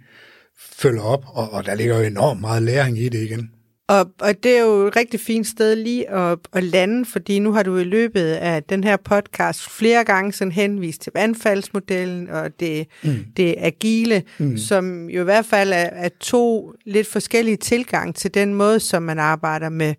følger 0.60 1.02
op, 1.02 1.24
og, 1.28 1.54
og 1.54 1.66
der 1.66 1.76
ligger 1.76 1.98
jo 1.98 2.04
enormt 2.04 2.42
meget 2.42 2.64
læring 2.64 3.00
i 3.00 3.10
det 3.10 3.24
igen. 3.24 3.52
Og, 3.92 4.12
og 4.20 4.44
det 4.44 4.58
er 4.58 4.62
jo 4.62 4.88
et 4.88 4.96
rigtig 4.96 5.20
fint 5.20 5.48
sted 5.48 5.76
lige 5.76 6.10
at, 6.10 6.40
at 6.54 6.64
lande, 6.64 7.06
fordi 7.06 7.40
nu 7.40 7.52
har 7.54 7.64
du 7.64 7.78
i 7.78 7.84
løbet 7.84 8.34
af 8.34 8.64
den 8.64 8.84
her 8.84 8.98
podcast 8.98 9.70
flere 9.70 10.04
gange 10.04 10.34
sådan 10.34 10.52
henvist 10.52 11.02
til 11.02 11.12
vandfaldsmodellen 11.16 12.30
og 12.30 12.60
det, 12.60 12.88
mm. 13.04 13.26
det 13.38 13.56
agile, 13.58 14.24
mm. 14.38 14.58
som 14.58 15.10
jo 15.10 15.22
i 15.22 15.24
hvert 15.24 15.46
fald 15.46 15.74
er, 15.74 15.76
er 15.76 16.10
to 16.20 16.74
lidt 16.86 17.08
forskellige 17.08 17.58
tilgang 17.58 18.16
til 18.16 18.34
den 18.34 18.54
måde, 18.54 18.80
som 18.80 19.04
man 19.04 19.20
arbejder 19.20 19.70
med, 19.70 19.94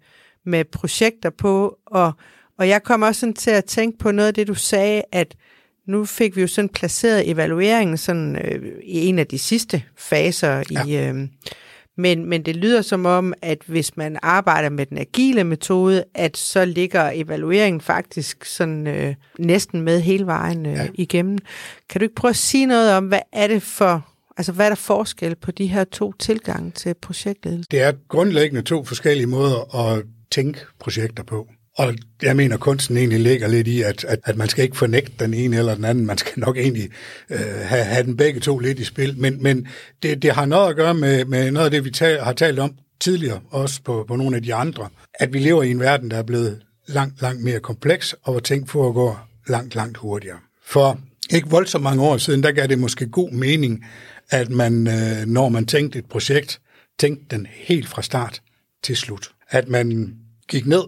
med 0.46 0.64
projekter 0.64 1.30
på. 1.30 1.76
Og, 1.86 2.12
og 2.58 2.68
jeg 2.68 2.82
kom 2.82 3.02
også 3.02 3.20
sådan 3.20 3.34
til 3.34 3.50
at 3.50 3.64
tænke 3.64 3.98
på 3.98 4.10
noget 4.10 4.28
af 4.28 4.34
det, 4.34 4.48
du 4.48 4.54
sagde, 4.54 5.02
at 5.12 5.34
nu 5.86 6.04
fik 6.04 6.36
vi 6.36 6.40
jo 6.40 6.46
sådan 6.46 6.68
placeret 6.68 7.30
evalueringen 7.30 7.96
sådan, 7.96 8.36
øh, 8.36 8.72
i 8.84 9.06
en 9.06 9.18
af 9.18 9.26
de 9.26 9.38
sidste 9.38 9.82
faser 9.96 10.62
ja. 10.70 10.84
i... 10.86 11.08
Øh, 11.08 11.28
men, 11.96 12.26
men 12.26 12.42
det 12.42 12.56
lyder 12.56 12.82
som 12.82 13.06
om, 13.06 13.34
at 13.42 13.58
hvis 13.66 13.96
man 13.96 14.18
arbejder 14.22 14.68
med 14.68 14.86
den 14.86 14.98
agile 14.98 15.44
metode, 15.44 16.04
at 16.14 16.36
så 16.36 16.64
ligger 16.64 17.10
evalueringen 17.14 17.80
faktisk 17.80 18.44
sådan 18.44 18.86
øh, 18.86 19.14
næsten 19.38 19.80
med 19.80 20.00
hele 20.00 20.26
vejen 20.26 20.66
øh, 20.66 20.72
ja. 20.72 20.86
igennem. 20.94 21.38
Kan 21.88 21.98
du 21.98 22.02
ikke 22.02 22.14
prøve 22.14 22.30
at 22.30 22.36
sige 22.36 22.66
noget 22.66 22.92
om, 22.92 23.06
hvad 23.06 23.20
er 23.32 23.46
det 23.46 23.62
for, 23.62 24.08
altså 24.36 24.52
hvad 24.52 24.66
er 24.66 24.70
der 24.70 24.76
forskel 24.76 25.34
på 25.34 25.50
de 25.50 25.66
her 25.66 25.84
to 25.84 26.12
tilgange 26.18 26.70
til 26.70 26.94
projektledelse? 26.94 27.68
Det 27.70 27.82
er 27.82 27.92
grundlæggende 28.08 28.62
to 28.62 28.84
forskellige 28.84 29.26
måder 29.26 29.74
at 29.76 30.04
tænke 30.30 30.60
projekter 30.78 31.22
på. 31.22 31.48
Og 31.76 31.94
jeg 32.22 32.36
mener, 32.36 32.56
kunsten 32.56 32.96
egentlig 32.96 33.20
ligger 33.20 33.48
lidt 33.48 33.68
i, 33.68 33.82
at, 33.82 34.04
at, 34.04 34.18
at 34.24 34.36
man 34.36 34.48
skal 34.48 34.64
ikke 34.64 34.76
fornægte 34.76 35.12
den 35.18 35.34
ene 35.34 35.56
eller 35.56 35.74
den 35.74 35.84
anden. 35.84 36.06
Man 36.06 36.18
skal 36.18 36.40
nok 36.40 36.56
egentlig 36.56 36.90
øh, 37.30 37.38
have, 37.40 37.84
have 37.84 38.04
den 38.04 38.16
begge 38.16 38.40
to 38.40 38.58
lidt 38.58 38.78
i 38.78 38.84
spil. 38.84 39.18
Men, 39.18 39.42
men 39.42 39.68
det, 40.02 40.22
det 40.22 40.32
har 40.32 40.46
noget 40.46 40.70
at 40.70 40.76
gøre 40.76 40.94
med, 40.94 41.24
med 41.24 41.50
noget 41.50 41.64
af 41.64 41.70
det, 41.70 41.84
vi 41.84 41.90
tal, 41.90 42.20
har 42.20 42.32
talt 42.32 42.58
om 42.58 42.74
tidligere, 43.00 43.40
også 43.50 43.82
på, 43.84 44.04
på 44.08 44.16
nogle 44.16 44.36
af 44.36 44.42
de 44.42 44.54
andre. 44.54 44.88
At 45.14 45.32
vi 45.32 45.38
lever 45.38 45.62
i 45.62 45.70
en 45.70 45.80
verden, 45.80 46.10
der 46.10 46.16
er 46.16 46.22
blevet 46.22 46.62
langt, 46.86 47.22
langt 47.22 47.42
mere 47.42 47.60
kompleks, 47.60 48.14
og 48.22 48.32
hvor 48.32 48.40
ting 48.40 48.68
foregår 48.68 49.28
langt, 49.48 49.74
langt 49.74 49.98
hurtigere. 49.98 50.38
For 50.64 51.00
ikke 51.30 51.48
voldsomt 51.50 51.82
mange 51.82 52.02
år 52.02 52.16
siden, 52.16 52.42
der 52.42 52.52
gav 52.52 52.66
det 52.66 52.78
måske 52.78 53.06
god 53.06 53.30
mening, 53.30 53.84
at 54.30 54.50
man, 54.50 54.86
øh, 54.86 55.26
når 55.26 55.48
man 55.48 55.66
tænkte 55.66 55.98
et 55.98 56.06
projekt, 56.06 56.60
tænkte 56.98 57.36
den 57.36 57.46
helt 57.50 57.88
fra 57.88 58.02
start 58.02 58.42
til 58.82 58.96
slut. 58.96 59.30
At 59.50 59.68
man 59.68 60.14
gik 60.48 60.66
ned, 60.66 60.82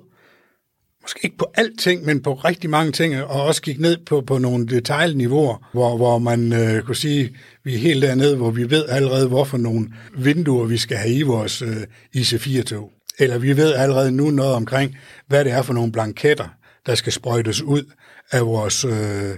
måske 1.05 1.21
ikke 1.23 1.37
på 1.37 1.53
alting, 1.55 2.05
men 2.05 2.23
på 2.23 2.35
rigtig 2.35 2.71
mange 2.71 2.93
ting, 2.93 3.23
og 3.23 3.43
også 3.43 3.63
gik 3.63 3.81
ned 3.81 3.97
på, 4.07 4.21
på 4.21 4.39
nogle 4.39 4.67
detaljniveauer, 4.67 5.69
hvor, 5.73 5.97
hvor 5.97 6.19
man 6.19 6.53
øh, 6.53 6.83
kunne 6.83 6.97
sige, 6.97 7.37
vi 7.65 7.75
er 7.75 7.79
helt 7.79 8.03
dernede, 8.03 8.37
hvor 8.37 8.51
vi 8.51 8.71
ved 8.71 8.85
allerede, 8.89 9.29
hvorfor 9.29 9.57
nogle 9.57 9.89
vinduer 10.17 10.65
vi 10.65 10.77
skal 10.77 10.97
have 10.97 11.15
i 11.15 11.23
vores 11.23 11.63
øh, 11.63 11.77
IC4-tog. 12.17 12.91
Eller 13.19 13.39
vi 13.39 13.57
ved 13.57 13.75
allerede 13.75 14.13
nu 14.13 14.31
noget 14.31 14.55
omkring, 14.55 14.97
hvad 15.29 15.45
det 15.45 15.53
er 15.53 15.63
for 15.63 15.73
nogle 15.73 15.93
blanketter, 15.93 16.49
der 16.87 16.95
skal 16.95 17.13
sprøjtes 17.13 17.63
ud 17.63 17.83
af 18.31 18.47
vores 18.47 18.85
øh, 18.85 19.37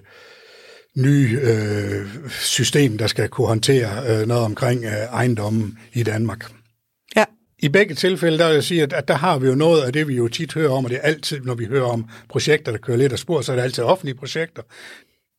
nye 0.97 1.39
øh, 1.43 2.07
system, 2.31 2.99
der 2.99 3.07
skal 3.07 3.29
kunne 3.29 3.47
håndtere 3.47 4.21
øh, 4.21 4.27
noget 4.27 4.45
omkring 4.45 4.85
øh, 4.85 4.93
ejendommen 4.93 5.79
i 5.93 6.03
Danmark. 6.03 6.56
I 7.59 7.69
begge 7.69 7.95
tilfælde, 7.95 8.39
der 8.39 8.47
vil 8.47 8.55
jeg 8.55 8.65
sige, 8.65 8.83
at, 8.83 8.93
at 8.93 9.09
der 9.09 9.15
har 9.15 9.39
vi 9.39 9.47
jo 9.47 9.55
noget 9.55 9.83
af 9.83 9.93
det, 9.93 10.09
vi 10.09 10.15
jo 10.17 10.29
tit 10.29 10.55
hører 10.55 10.71
om, 10.71 10.85
og 10.85 10.91
det 10.91 10.99
er 11.03 11.03
altid, 11.03 11.41
når 11.41 11.55
vi 11.55 11.65
hører 11.65 11.87
om 11.87 12.09
projekter, 12.29 12.73
der 12.73 12.79
kører 12.79 12.97
lidt 12.97 13.13
af 13.13 13.19
spor, 13.19 13.41
så 13.41 13.53
er 13.53 13.57
det 13.57 13.63
altid 13.63 13.85
offentlige 13.85 14.15
projekter. 14.15 14.63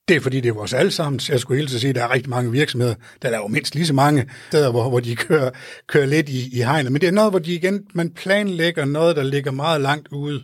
Det 0.08 0.16
er 0.16 0.20
fordi, 0.20 0.42
det 0.42 0.50
er 0.50 0.54
vores 0.54 0.74
allesammens. 0.74 1.30
Jeg 1.30 1.40
skulle 1.40 1.58
hele 1.58 1.68
tiden 1.68 1.80
sige, 1.80 1.90
at 1.90 1.96
der 1.96 2.04
er 2.04 2.14
rigtig 2.14 2.30
mange 2.30 2.52
virksomheder, 2.52 2.96
der 3.22 3.30
laver 3.30 3.48
mindst 3.48 3.76
lige 3.76 3.86
så 3.86 3.94
mange 3.94 4.30
steder, 4.50 4.72
hvor, 4.72 4.90
hvor 4.90 5.00
de 5.00 5.16
kører, 5.16 5.52
kører 5.88 6.06
lidt 6.06 6.30
i, 6.30 6.58
i 6.58 6.62
hegnet. 6.62 6.92
Men 6.92 7.02
det 7.02 7.08
er 7.08 7.12
noget, 7.12 7.32
hvor 7.32 7.40
de 7.40 7.54
igen, 7.54 7.88
man 7.94 8.10
planlægger 8.10 8.86
noget, 8.86 9.16
der 9.16 9.24
ligger 9.24 9.52
meget 9.52 9.82
langt 9.82 10.08
ude. 10.08 10.44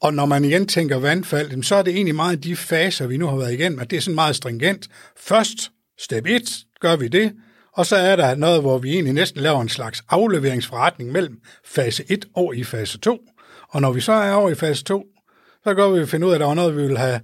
Og 0.00 0.14
når 0.14 0.26
man 0.26 0.44
igen 0.44 0.66
tænker 0.66 0.96
vandfald, 0.96 1.62
så 1.62 1.74
er 1.74 1.82
det 1.82 1.94
egentlig 1.94 2.14
meget 2.14 2.44
de 2.44 2.56
faser, 2.56 3.06
vi 3.06 3.16
nu 3.16 3.26
har 3.26 3.36
været 3.36 3.52
igennem, 3.52 3.78
at 3.78 3.90
det 3.90 3.96
er 3.96 4.00
sådan 4.00 4.14
meget 4.14 4.36
stringent. 4.36 4.88
Først, 5.16 5.70
step 5.98 6.26
1, 6.26 6.42
gør 6.80 6.96
vi 6.96 7.08
det, 7.08 7.32
og 7.74 7.86
så 7.86 7.96
er 7.96 8.16
der 8.16 8.34
noget, 8.34 8.60
hvor 8.60 8.78
vi 8.78 8.92
egentlig 8.92 9.14
næsten 9.14 9.40
laver 9.40 9.60
en 9.60 9.68
slags 9.68 10.02
afleveringsforretning 10.08 11.12
mellem 11.12 11.38
fase 11.64 12.04
1 12.08 12.24
og 12.36 12.56
i 12.56 12.64
fase 12.64 12.98
2. 12.98 13.18
Og 13.68 13.80
når 13.80 13.92
vi 13.92 14.00
så 14.00 14.12
er 14.12 14.32
over 14.32 14.50
i 14.50 14.54
fase 14.54 14.84
2, 14.84 15.04
så 15.64 15.74
går 15.74 15.90
vi 15.90 16.06
finde 16.06 16.26
ud 16.26 16.30
af, 16.32 16.34
at 16.34 16.40
der 16.40 16.46
var 16.46 16.54
noget, 16.54 16.76
vi 16.76 16.82
vil 16.82 16.98
have 16.98 17.20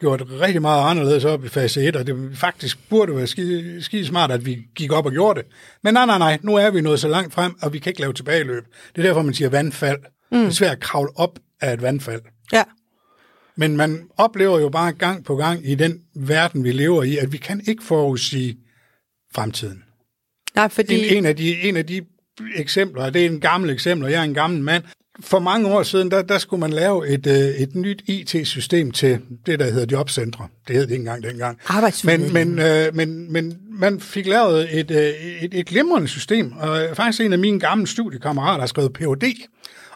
gjort 0.00 0.22
rigtig 0.40 0.62
meget 0.62 0.90
anderledes 0.90 1.24
op 1.24 1.44
i 1.44 1.48
fase 1.48 1.82
1, 1.82 1.96
og 1.96 2.06
det 2.06 2.30
faktisk 2.34 2.88
burde 2.88 3.16
være 3.16 3.26
skide, 3.26 3.82
skide 3.82 4.06
smart, 4.06 4.30
at 4.30 4.46
vi 4.46 4.58
gik 4.76 4.92
op 4.92 5.06
og 5.06 5.12
gjorde 5.12 5.40
det. 5.40 5.48
Men 5.82 5.94
nej, 5.94 6.06
nej, 6.06 6.18
nej, 6.18 6.38
nu 6.42 6.54
er 6.54 6.70
vi 6.70 6.80
nået 6.80 7.00
så 7.00 7.08
langt 7.08 7.34
frem, 7.34 7.54
og 7.62 7.72
vi 7.72 7.78
kan 7.78 7.90
ikke 7.90 8.00
lave 8.00 8.12
tilbageløb. 8.12 8.64
Det 8.96 9.04
er 9.04 9.06
derfor, 9.08 9.22
man 9.22 9.34
siger 9.34 9.48
vandfald. 9.48 9.98
Mm. 10.32 10.38
Det 10.38 10.46
er 10.46 10.50
svært 10.50 10.72
at 10.72 10.80
kravle 10.80 11.10
op 11.16 11.38
af 11.60 11.72
et 11.72 11.82
vandfald. 11.82 12.20
ja, 12.52 12.62
Men 13.56 13.76
man 13.76 14.08
oplever 14.16 14.58
jo 14.58 14.68
bare 14.68 14.92
gang 14.92 15.24
på 15.24 15.36
gang 15.36 15.68
i 15.68 15.74
den 15.74 16.00
verden, 16.14 16.64
vi 16.64 16.72
lever 16.72 17.02
i, 17.02 17.16
at 17.16 17.32
vi 17.32 17.36
kan 17.36 17.60
ikke 17.68 17.84
forudsige 17.84 18.56
fremtiden. 19.34 19.82
Nej, 20.54 20.68
fordi... 20.68 21.08
En, 21.08 21.16
en, 21.16 21.26
af 21.26 21.36
de, 21.36 21.60
en 21.60 21.76
af 21.76 21.86
de 21.86 22.00
eksempel, 22.56 23.02
og 23.02 23.14
det 23.14 23.22
er 23.22 23.30
en 23.30 23.40
gammel 23.40 23.70
eksempel, 23.70 24.04
og 24.04 24.12
jeg 24.12 24.18
er 24.18 24.24
en 24.24 24.34
gammel 24.34 24.62
mand. 24.62 24.84
For 25.20 25.38
mange 25.38 25.68
år 25.68 25.82
siden, 25.82 26.10
der, 26.10 26.22
der 26.22 26.38
skulle 26.38 26.60
man 26.60 26.70
lave 26.70 27.08
et, 27.08 27.26
øh, 27.26 27.34
et 27.34 27.74
nyt 27.74 28.02
IT-system 28.06 28.90
til 28.90 29.18
det, 29.46 29.58
der 29.58 29.70
hedder 29.70 29.86
jobcentre. 29.96 30.48
Det 30.68 30.76
hed 30.76 30.82
det 30.82 30.90
ikke 30.90 31.00
engang 31.00 31.22
dengang. 31.22 31.58
Men, 32.04 32.32
men, 32.32 32.58
øh, 32.58 32.94
men, 32.94 33.32
men 33.32 33.58
man 33.70 34.00
fik 34.00 34.26
lavet 34.26 34.78
et, 34.78 34.90
øh, 34.90 34.98
et, 35.42 35.54
et 35.54 35.66
glimrende 35.66 36.08
system, 36.08 36.52
og 36.52 36.88
faktisk 36.94 37.20
en 37.20 37.32
af 37.32 37.38
mine 37.38 37.60
gamle 37.60 37.86
studiekammerater 37.86 38.60
har 38.60 38.66
skrevet 38.66 38.92
Ph.D. 38.92 39.24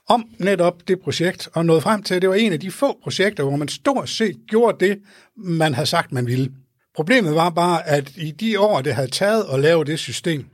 om 0.08 0.24
netop 0.38 0.88
det 0.88 1.00
projekt, 1.00 1.48
og 1.52 1.66
nåede 1.66 1.80
frem 1.80 2.02
til, 2.02 2.14
at 2.14 2.22
det 2.22 2.30
var 2.30 2.36
en 2.36 2.52
af 2.52 2.60
de 2.60 2.70
få 2.70 2.98
projekter, 3.02 3.44
hvor 3.44 3.56
man 3.56 3.68
stort 3.68 4.08
set 4.08 4.36
gjorde 4.48 4.86
det, 4.86 4.98
man 5.36 5.74
havde 5.74 5.86
sagt, 5.86 6.12
man 6.12 6.26
ville. 6.26 6.50
Problemet 6.94 7.34
var 7.34 7.50
bare, 7.50 7.88
at 7.88 8.12
i 8.16 8.30
de 8.30 8.60
år, 8.60 8.80
det 8.80 8.94
havde 8.94 9.10
taget 9.10 9.46
at 9.52 9.60
lave 9.60 9.84
det 9.84 9.98
system, 9.98 10.44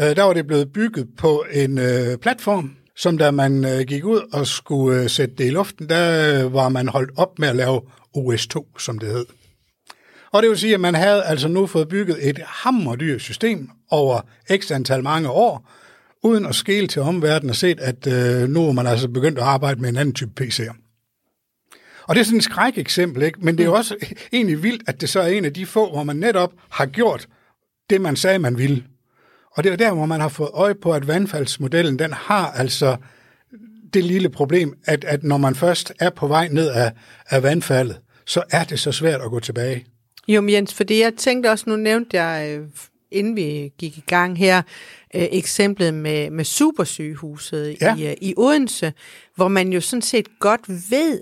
øh, 0.00 0.16
der 0.16 0.22
var 0.22 0.32
det 0.32 0.46
blevet 0.46 0.72
bygget 0.72 1.08
på 1.18 1.44
en 1.52 1.78
øh, 1.78 2.18
platform, 2.18 2.76
som 2.96 3.18
da 3.18 3.30
man 3.30 3.64
øh, 3.64 3.80
gik 3.80 4.04
ud 4.04 4.20
og 4.32 4.46
skulle 4.46 5.02
øh, 5.02 5.10
sætte 5.10 5.34
det 5.34 5.46
i 5.46 5.50
luften, 5.50 5.88
der 5.88 6.44
øh, 6.44 6.54
var 6.54 6.68
man 6.68 6.88
holdt 6.88 7.10
op 7.16 7.38
med 7.38 7.48
at 7.48 7.56
lave 7.56 7.80
OS2, 8.16 8.78
som 8.78 8.98
det 8.98 9.08
hed. 9.08 9.26
Og 10.32 10.42
det 10.42 10.50
vil 10.50 10.58
sige, 10.58 10.74
at 10.74 10.80
man 10.80 10.94
havde 10.94 11.24
altså 11.24 11.48
nu 11.48 11.66
fået 11.66 11.88
bygget 11.88 12.28
et 12.28 12.38
hammerdyrt 12.38 13.20
system 13.20 13.70
over 13.90 14.20
x 14.56 14.70
antal 14.70 15.02
mange 15.02 15.30
år, 15.30 15.70
uden 16.22 16.46
at 16.46 16.54
skele 16.54 16.86
til 16.86 17.02
omverdenen 17.02 17.50
og 17.50 17.56
set, 17.56 17.80
at 17.80 18.06
øh, 18.06 18.48
nu 18.48 18.68
er 18.68 18.72
man 18.72 18.86
altså 18.86 19.08
begyndt 19.08 19.38
at 19.38 19.44
arbejde 19.44 19.80
med 19.80 19.88
en 19.88 19.96
anden 19.96 20.14
type 20.14 20.44
PC'er. 20.44 20.85
Og 22.08 22.14
det 22.14 22.20
er 22.20 22.24
sådan 22.24 22.38
et 22.38 22.44
skræk 22.44 22.78
eksempel, 22.78 23.22
ikke? 23.22 23.38
men 23.42 23.58
det 23.58 23.64
er 23.64 23.68
jo 23.68 23.74
også 23.74 23.96
egentlig 24.32 24.62
vildt, 24.62 24.82
at 24.86 25.00
det 25.00 25.08
så 25.08 25.20
er 25.20 25.26
en 25.26 25.44
af 25.44 25.52
de 25.52 25.66
få, 25.66 25.90
hvor 25.90 26.02
man 26.02 26.16
netop 26.16 26.52
har 26.70 26.86
gjort 26.86 27.28
det, 27.90 28.00
man 28.00 28.16
sagde, 28.16 28.38
man 28.38 28.58
ville. 28.58 28.84
Og 29.52 29.64
det 29.64 29.72
er 29.72 29.76
der, 29.76 29.92
hvor 29.92 30.06
man 30.06 30.20
har 30.20 30.28
fået 30.28 30.50
øje 30.52 30.74
på, 30.74 30.92
at 30.92 31.06
vandfaldsmodellen, 31.06 31.98
den 31.98 32.12
har 32.12 32.50
altså 32.50 32.96
det 33.94 34.04
lille 34.04 34.28
problem, 34.28 34.74
at, 34.84 35.04
at 35.04 35.24
når 35.24 35.36
man 35.36 35.54
først 35.54 35.92
er 36.00 36.10
på 36.10 36.26
vej 36.26 36.48
ned 36.48 36.68
af, 36.68 36.92
af 37.28 37.42
vandfaldet, 37.42 38.00
så 38.26 38.42
er 38.50 38.64
det 38.64 38.80
så 38.80 38.92
svært 38.92 39.20
at 39.20 39.30
gå 39.30 39.40
tilbage. 39.40 39.86
Jo, 40.28 40.40
men 40.40 40.54
Jens, 40.54 40.74
fordi 40.74 41.00
jeg 41.00 41.14
tænkte 41.14 41.50
også, 41.50 41.64
nu 41.70 41.76
nævnte 41.76 42.22
jeg, 42.22 42.58
øh, 42.58 42.66
inden 43.10 43.36
vi 43.36 43.72
gik 43.78 43.98
i 43.98 44.04
gang 44.06 44.38
her, 44.38 44.62
øh, 45.14 45.28
eksemplet 45.32 45.94
med, 45.94 46.30
med 46.30 46.44
supersygehuset 46.44 47.76
Ja. 47.80 47.96
i, 47.96 48.06
øh, 48.06 48.14
i 48.20 48.34
Odense, 48.36 48.92
hvor 49.34 49.48
man 49.48 49.72
jo 49.72 49.80
sådan 49.80 50.02
set 50.02 50.28
godt 50.40 50.60
ved 50.90 51.20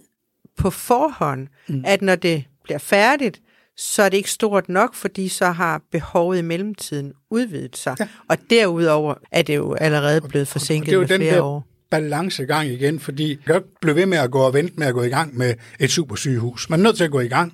på 0.58 0.70
forhånd, 0.70 1.48
mm. 1.68 1.82
at 1.86 2.02
når 2.02 2.14
det 2.14 2.44
bliver 2.64 2.78
færdigt, 2.78 3.40
så 3.76 4.02
er 4.02 4.08
det 4.08 4.16
ikke 4.16 4.30
stort 4.30 4.68
nok, 4.68 4.94
fordi 4.94 5.28
så 5.28 5.46
har 5.50 5.82
behovet 5.92 6.38
i 6.38 6.42
mellemtiden 6.42 7.12
udvidet 7.30 7.76
sig. 7.76 7.96
Ja. 8.00 8.08
Og 8.28 8.36
derudover 8.50 9.14
er 9.32 9.42
det 9.42 9.56
jo 9.56 9.74
allerede 9.74 10.20
blevet 10.20 10.46
Og 10.46 10.52
forsinket 10.52 10.86
det 10.86 10.92
er 10.92 10.96
jo 10.96 11.00
med 11.00 11.08
den 11.08 11.20
flere 11.20 11.34
der 11.34 11.42
år. 11.42 11.66
balancegang 11.90 12.68
igen, 12.68 13.00
fordi 13.00 13.38
kan 13.46 13.54
ikke 13.54 13.68
blive 13.80 13.96
ved 13.96 14.06
med 14.06 14.18
at 14.18 14.30
gå 14.30 14.40
og 14.40 14.54
vente 14.54 14.74
med 14.76 14.86
at 14.86 14.94
gå 14.94 15.02
i 15.02 15.08
gang 15.08 15.36
med 15.36 15.54
et 15.80 15.90
supersygehus. 15.90 16.70
Man 16.70 16.80
er 16.80 16.84
nødt 16.84 16.96
til 16.96 17.04
at 17.04 17.10
gå 17.10 17.20
i 17.20 17.28
gang, 17.28 17.52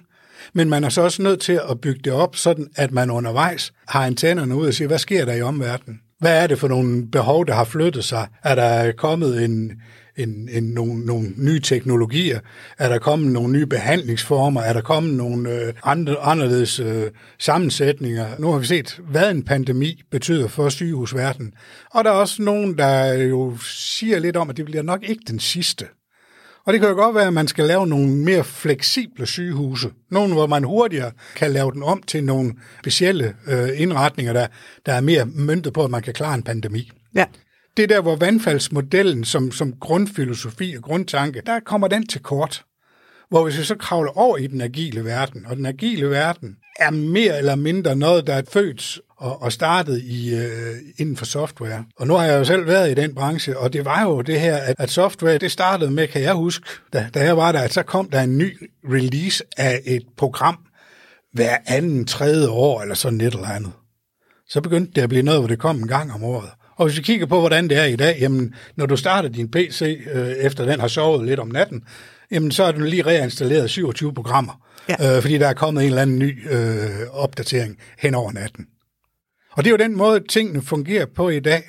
men 0.52 0.68
man 0.68 0.84
er 0.84 0.88
så 0.88 1.02
også 1.02 1.22
nødt 1.22 1.40
til 1.40 1.60
at 1.70 1.80
bygge 1.80 2.00
det 2.04 2.12
op, 2.12 2.36
sådan 2.36 2.68
at 2.76 2.92
man 2.92 3.10
undervejs 3.10 3.72
har 3.88 4.06
antennerne 4.06 4.56
ud 4.56 4.66
og 4.66 4.74
siger, 4.74 4.88
hvad 4.88 4.98
sker 4.98 5.24
der 5.24 5.34
i 5.34 5.42
omverdenen? 5.42 6.00
Hvad 6.18 6.42
er 6.42 6.46
det 6.46 6.58
for 6.58 6.68
nogle 6.68 7.10
behov, 7.10 7.46
der 7.46 7.54
har 7.54 7.64
flyttet 7.64 8.04
sig? 8.04 8.26
Er 8.44 8.54
der 8.54 8.92
kommet 8.92 9.44
en, 9.44 9.72
en, 10.16 10.48
en, 10.52 10.62
nogle, 10.62 11.06
nogle 11.06 11.32
nye 11.36 11.60
teknologier? 11.60 12.40
Er 12.78 12.88
der 12.88 12.98
kommet 12.98 13.32
nogle 13.32 13.52
nye 13.52 13.66
behandlingsformer? 13.66 14.60
Er 14.60 14.72
der 14.72 14.80
kommet 14.80 15.14
nogle 15.14 15.50
øh, 15.50 15.74
andre, 15.84 16.16
anderledes 16.16 16.80
øh, 16.80 17.10
sammensætninger? 17.38 18.26
Nu 18.38 18.50
har 18.52 18.58
vi 18.58 18.66
set, 18.66 19.00
hvad 19.10 19.30
en 19.30 19.42
pandemi 19.42 20.02
betyder 20.10 20.48
for 20.48 20.68
sygehusverdenen. 20.68 21.54
Og 21.90 22.04
der 22.04 22.10
er 22.10 22.14
også 22.14 22.42
nogen, 22.42 22.78
der 22.78 23.12
jo 23.12 23.56
siger 23.62 24.18
lidt 24.18 24.36
om, 24.36 24.50
at 24.50 24.56
det 24.56 24.64
bliver 24.64 24.82
nok 24.82 25.02
ikke 25.02 25.22
den 25.26 25.40
sidste. 25.40 25.86
Og 26.66 26.72
det 26.72 26.80
kan 26.80 26.90
jo 26.90 26.94
godt 26.94 27.14
være, 27.14 27.26
at 27.26 27.32
man 27.32 27.48
skal 27.48 27.64
lave 27.64 27.86
nogle 27.86 28.08
mere 28.08 28.44
fleksible 28.44 29.26
sygehuse. 29.26 29.90
Nogle, 30.10 30.34
hvor 30.34 30.46
man 30.46 30.64
hurtigere 30.64 31.10
kan 31.36 31.50
lave 31.50 31.72
den 31.72 31.82
om 31.82 32.02
til 32.02 32.24
nogle 32.24 32.52
specielle 32.80 33.34
øh, 33.48 33.68
indretninger, 33.74 34.32
der, 34.32 34.46
der 34.86 34.92
er 34.92 35.00
mere 35.00 35.24
møntet 35.26 35.72
på, 35.72 35.84
at 35.84 35.90
man 35.90 36.02
kan 36.02 36.14
klare 36.14 36.34
en 36.34 36.42
pandemi. 36.42 36.90
Ja. 37.14 37.24
Det 37.76 37.88
der, 37.88 38.00
hvor 38.00 38.16
vandfaldsmodellen 38.16 39.24
som, 39.24 39.52
som 39.52 39.72
grundfilosofi 39.80 40.74
og 40.76 40.82
grundtanke, 40.82 41.42
der 41.46 41.60
kommer 41.60 41.88
den 41.88 42.06
til 42.06 42.22
kort. 42.22 42.64
Hvor 43.28 43.44
hvis 43.44 43.58
vi 43.58 43.64
så 43.64 43.74
kravler 43.74 44.18
over 44.18 44.36
i 44.36 44.46
den 44.46 44.60
agile 44.60 45.04
verden, 45.04 45.46
og 45.46 45.56
den 45.56 45.66
agile 45.66 46.10
verden 46.10 46.56
er 46.78 46.90
mere 46.90 47.38
eller 47.38 47.54
mindre 47.54 47.96
noget, 47.96 48.26
der 48.26 48.34
er 48.34 48.42
født 48.52 49.00
og, 49.16 49.42
og 49.42 49.52
startet 49.52 50.02
i, 50.02 50.34
øh, 50.34 50.76
inden 50.98 51.16
for 51.16 51.24
software. 51.24 51.84
Og 51.96 52.06
nu 52.06 52.14
har 52.14 52.24
jeg 52.24 52.38
jo 52.38 52.44
selv 52.44 52.66
været 52.66 52.90
i 52.90 52.94
den 52.94 53.14
branche, 53.14 53.58
og 53.58 53.72
det 53.72 53.84
var 53.84 54.02
jo 54.02 54.20
det 54.20 54.40
her, 54.40 54.56
at, 54.56 54.76
at 54.78 54.90
software, 54.90 55.38
det 55.38 55.52
startede 55.52 55.90
med, 55.90 56.08
kan 56.08 56.22
jeg 56.22 56.34
huske, 56.34 56.66
da, 56.92 57.08
da 57.14 57.24
jeg 57.24 57.36
var 57.36 57.52
der, 57.52 57.60
at 57.60 57.72
så 57.72 57.82
kom 57.82 58.10
der 58.10 58.20
en 58.20 58.38
ny 58.38 58.70
release 58.84 59.44
af 59.56 59.80
et 59.86 60.02
program 60.16 60.58
hver 61.32 61.56
anden, 61.66 62.06
tredje 62.06 62.48
år, 62.48 62.82
eller 62.82 62.94
sådan 62.94 63.20
et 63.20 63.34
eller 63.34 63.48
andet. 63.48 63.72
Så 64.48 64.60
begyndte 64.60 64.92
det 64.92 65.02
at 65.02 65.08
blive 65.08 65.22
noget, 65.22 65.40
hvor 65.40 65.48
det 65.48 65.58
kom 65.58 65.76
en 65.76 65.88
gang 65.88 66.12
om 66.12 66.24
året. 66.24 66.50
Og 66.80 66.86
hvis 66.86 66.96
vi 66.98 67.02
kigger 67.02 67.26
på, 67.26 67.40
hvordan 67.40 67.68
det 67.68 67.78
er 67.78 67.84
i 67.84 67.96
dag, 67.96 68.16
jamen, 68.20 68.54
når 68.76 68.86
du 68.86 68.96
starter 68.96 69.28
din 69.28 69.50
PC, 69.50 70.00
øh, 70.12 70.28
efter 70.28 70.64
den 70.64 70.80
har 70.80 70.88
sovet 70.88 71.26
lidt 71.26 71.40
om 71.40 71.48
natten, 71.48 71.82
jamen, 72.30 72.50
så 72.50 72.64
er 72.64 72.72
du 72.72 72.80
lige 72.80 73.06
reinstalleret 73.06 73.70
27 73.70 74.14
programmer, 74.14 74.66
Ja. 74.88 75.16
øh, 75.16 75.22
fordi 75.22 75.38
der 75.38 75.48
er 75.48 75.52
kommet 75.52 75.82
en 75.82 75.88
eller 75.88 76.02
anden 76.02 76.18
ny 76.18 76.52
øh, 76.52 76.88
opdatering 77.10 77.78
hen 77.98 78.14
over 78.14 78.32
natten. 78.32 78.66
Og 79.52 79.64
det 79.64 79.66
er 79.66 79.70
jo 79.70 79.76
den 79.76 79.96
måde, 79.96 80.20
tingene 80.28 80.62
fungerer 80.62 81.06
på 81.16 81.28
i 81.28 81.40
dag. 81.40 81.62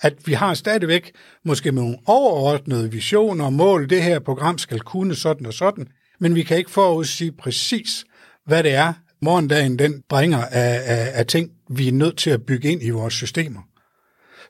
At 0.00 0.14
vi 0.24 0.32
har 0.32 0.54
stadigvæk 0.54 1.12
måske 1.44 1.72
nogle 1.72 1.96
overordnede 2.06 2.90
visioner 2.90 3.44
og 3.44 3.52
mål, 3.52 3.90
det 3.90 4.02
her 4.02 4.18
program 4.18 4.58
skal 4.58 4.80
kunne 4.80 5.14
sådan 5.14 5.46
og 5.46 5.54
sådan, 5.54 5.86
men 6.20 6.34
vi 6.34 6.42
kan 6.42 6.56
ikke 6.56 6.70
forudsige 6.70 7.32
præcis, 7.32 8.04
hvad 8.46 8.62
det 8.62 8.74
er, 8.74 8.92
morgendagen 9.22 9.78
den 9.78 10.02
bringer 10.08 10.44
af, 10.44 10.80
af, 10.84 11.10
af 11.14 11.26
ting, 11.26 11.50
vi 11.70 11.88
er 11.88 11.92
nødt 11.92 12.16
til 12.18 12.30
at 12.30 12.42
bygge 12.46 12.72
ind 12.72 12.82
i 12.82 12.90
vores 12.90 13.14
systemer. 13.14 13.60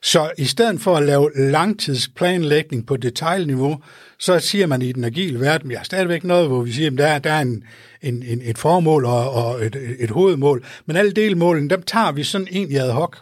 Så 0.03 0.31
i 0.37 0.45
stedet 0.45 0.81
for 0.81 0.95
at 0.95 1.03
lave 1.03 1.31
langtidsplanlægning 1.35 2.85
på 2.87 2.97
detaljniveau, 2.97 3.77
så 4.19 4.39
siger 4.39 4.67
man 4.67 4.81
i 4.81 4.91
den 4.91 5.03
agile 5.03 5.39
verden, 5.39 5.69
vi 5.69 5.73
har 5.75 5.83
stadigvæk 5.83 6.23
noget, 6.23 6.47
hvor 6.47 6.61
vi 6.61 6.71
siger, 6.71 6.91
at 6.91 6.97
der, 6.97 7.07
er- 7.07 7.19
der 7.19 7.31
er 7.31 7.41
en, 7.41 7.63
en, 8.01 8.23
en, 8.23 8.41
et 8.43 8.57
formål 8.57 9.05
og, 9.05 9.31
og 9.31 9.65
et, 9.65 9.75
et 9.99 10.09
hovedmål, 10.09 10.65
men 10.85 10.95
alle 10.95 11.11
delmålene, 11.11 11.69
dem 11.69 11.81
tager 11.81 12.11
vi 12.11 12.23
sådan 12.23 12.47
egentlig 12.51 12.79
ad 12.79 12.91
hoc. 12.91 13.17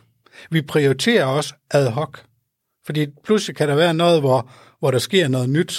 Vi 0.52 0.62
prioriterer 0.62 1.26
også 1.26 1.54
ad 1.72 1.90
hoc. 1.90 2.18
Fordi 2.86 3.08
pludselig 3.24 3.56
kan 3.56 3.68
der 3.70 3.76
være 3.76 3.94
noget, 3.94 4.20
hvor, 4.20 4.50
hvor 4.80 4.92
der 4.92 5.00
sker 5.00 5.28
noget 5.28 5.50
nyt, 5.50 5.72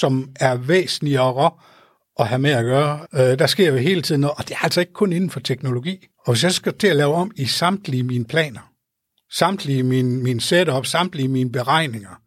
som 0.00 0.28
er 0.40 0.54
væsentligere 0.56 1.50
at 2.20 2.26
have 2.28 2.38
med 2.38 2.50
at 2.50 2.64
gøre. 2.64 3.06
Øh, 3.14 3.38
der 3.38 3.46
sker 3.46 3.68
jo 3.70 3.76
hele 3.76 4.02
tiden 4.02 4.20
noget, 4.20 4.34
og 4.38 4.48
det 4.48 4.54
er 4.54 4.64
altså 4.64 4.80
ikke 4.80 4.92
kun 4.92 5.12
inden 5.12 5.30
for 5.30 5.40
teknologi. 5.40 6.06
Og 6.26 6.32
hvis 6.32 6.44
jeg 6.44 6.52
skal 6.52 6.74
til 6.78 6.86
at 6.86 6.96
lave 6.96 7.14
om 7.14 7.30
i 7.36 7.46
samtlige 7.46 8.02
mine 8.02 8.24
planer, 8.24 8.70
samtlige 9.34 9.82
mine, 9.82 10.22
mine 10.22 10.40
setup, 10.40 10.86
samtlige 10.86 11.28
mine 11.28 11.52
beregninger, 11.52 12.20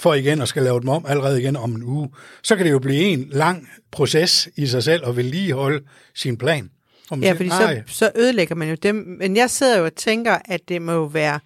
for 0.00 0.14
igen 0.14 0.42
at 0.42 0.48
skal 0.48 0.62
lave 0.62 0.80
dem 0.80 0.88
om 0.88 1.06
allerede 1.08 1.40
igen 1.40 1.56
om 1.56 1.74
en 1.74 1.82
uge, 1.82 2.10
så 2.42 2.56
kan 2.56 2.66
det 2.66 2.72
jo 2.72 2.78
blive 2.78 3.02
en 3.02 3.28
lang 3.30 3.68
proces 3.90 4.48
i 4.56 4.66
sig 4.66 4.82
selv 4.82 5.08
at 5.08 5.16
vedligeholde 5.16 5.84
sin 6.14 6.36
plan. 6.36 6.70
Ja, 7.22 7.32
fordi 7.32 7.48
"Nej, 7.48 7.82
så, 7.86 7.94
så 7.94 8.10
ødelægger 8.16 8.54
man 8.54 8.68
jo 8.68 8.74
dem. 8.74 8.94
Men 8.94 9.36
jeg 9.36 9.50
sidder 9.50 9.78
jo 9.78 9.84
og 9.84 9.94
tænker, 9.94 10.38
at 10.44 10.60
det 10.68 10.82
må 10.82 10.92
jo 10.92 11.04
være 11.04 11.40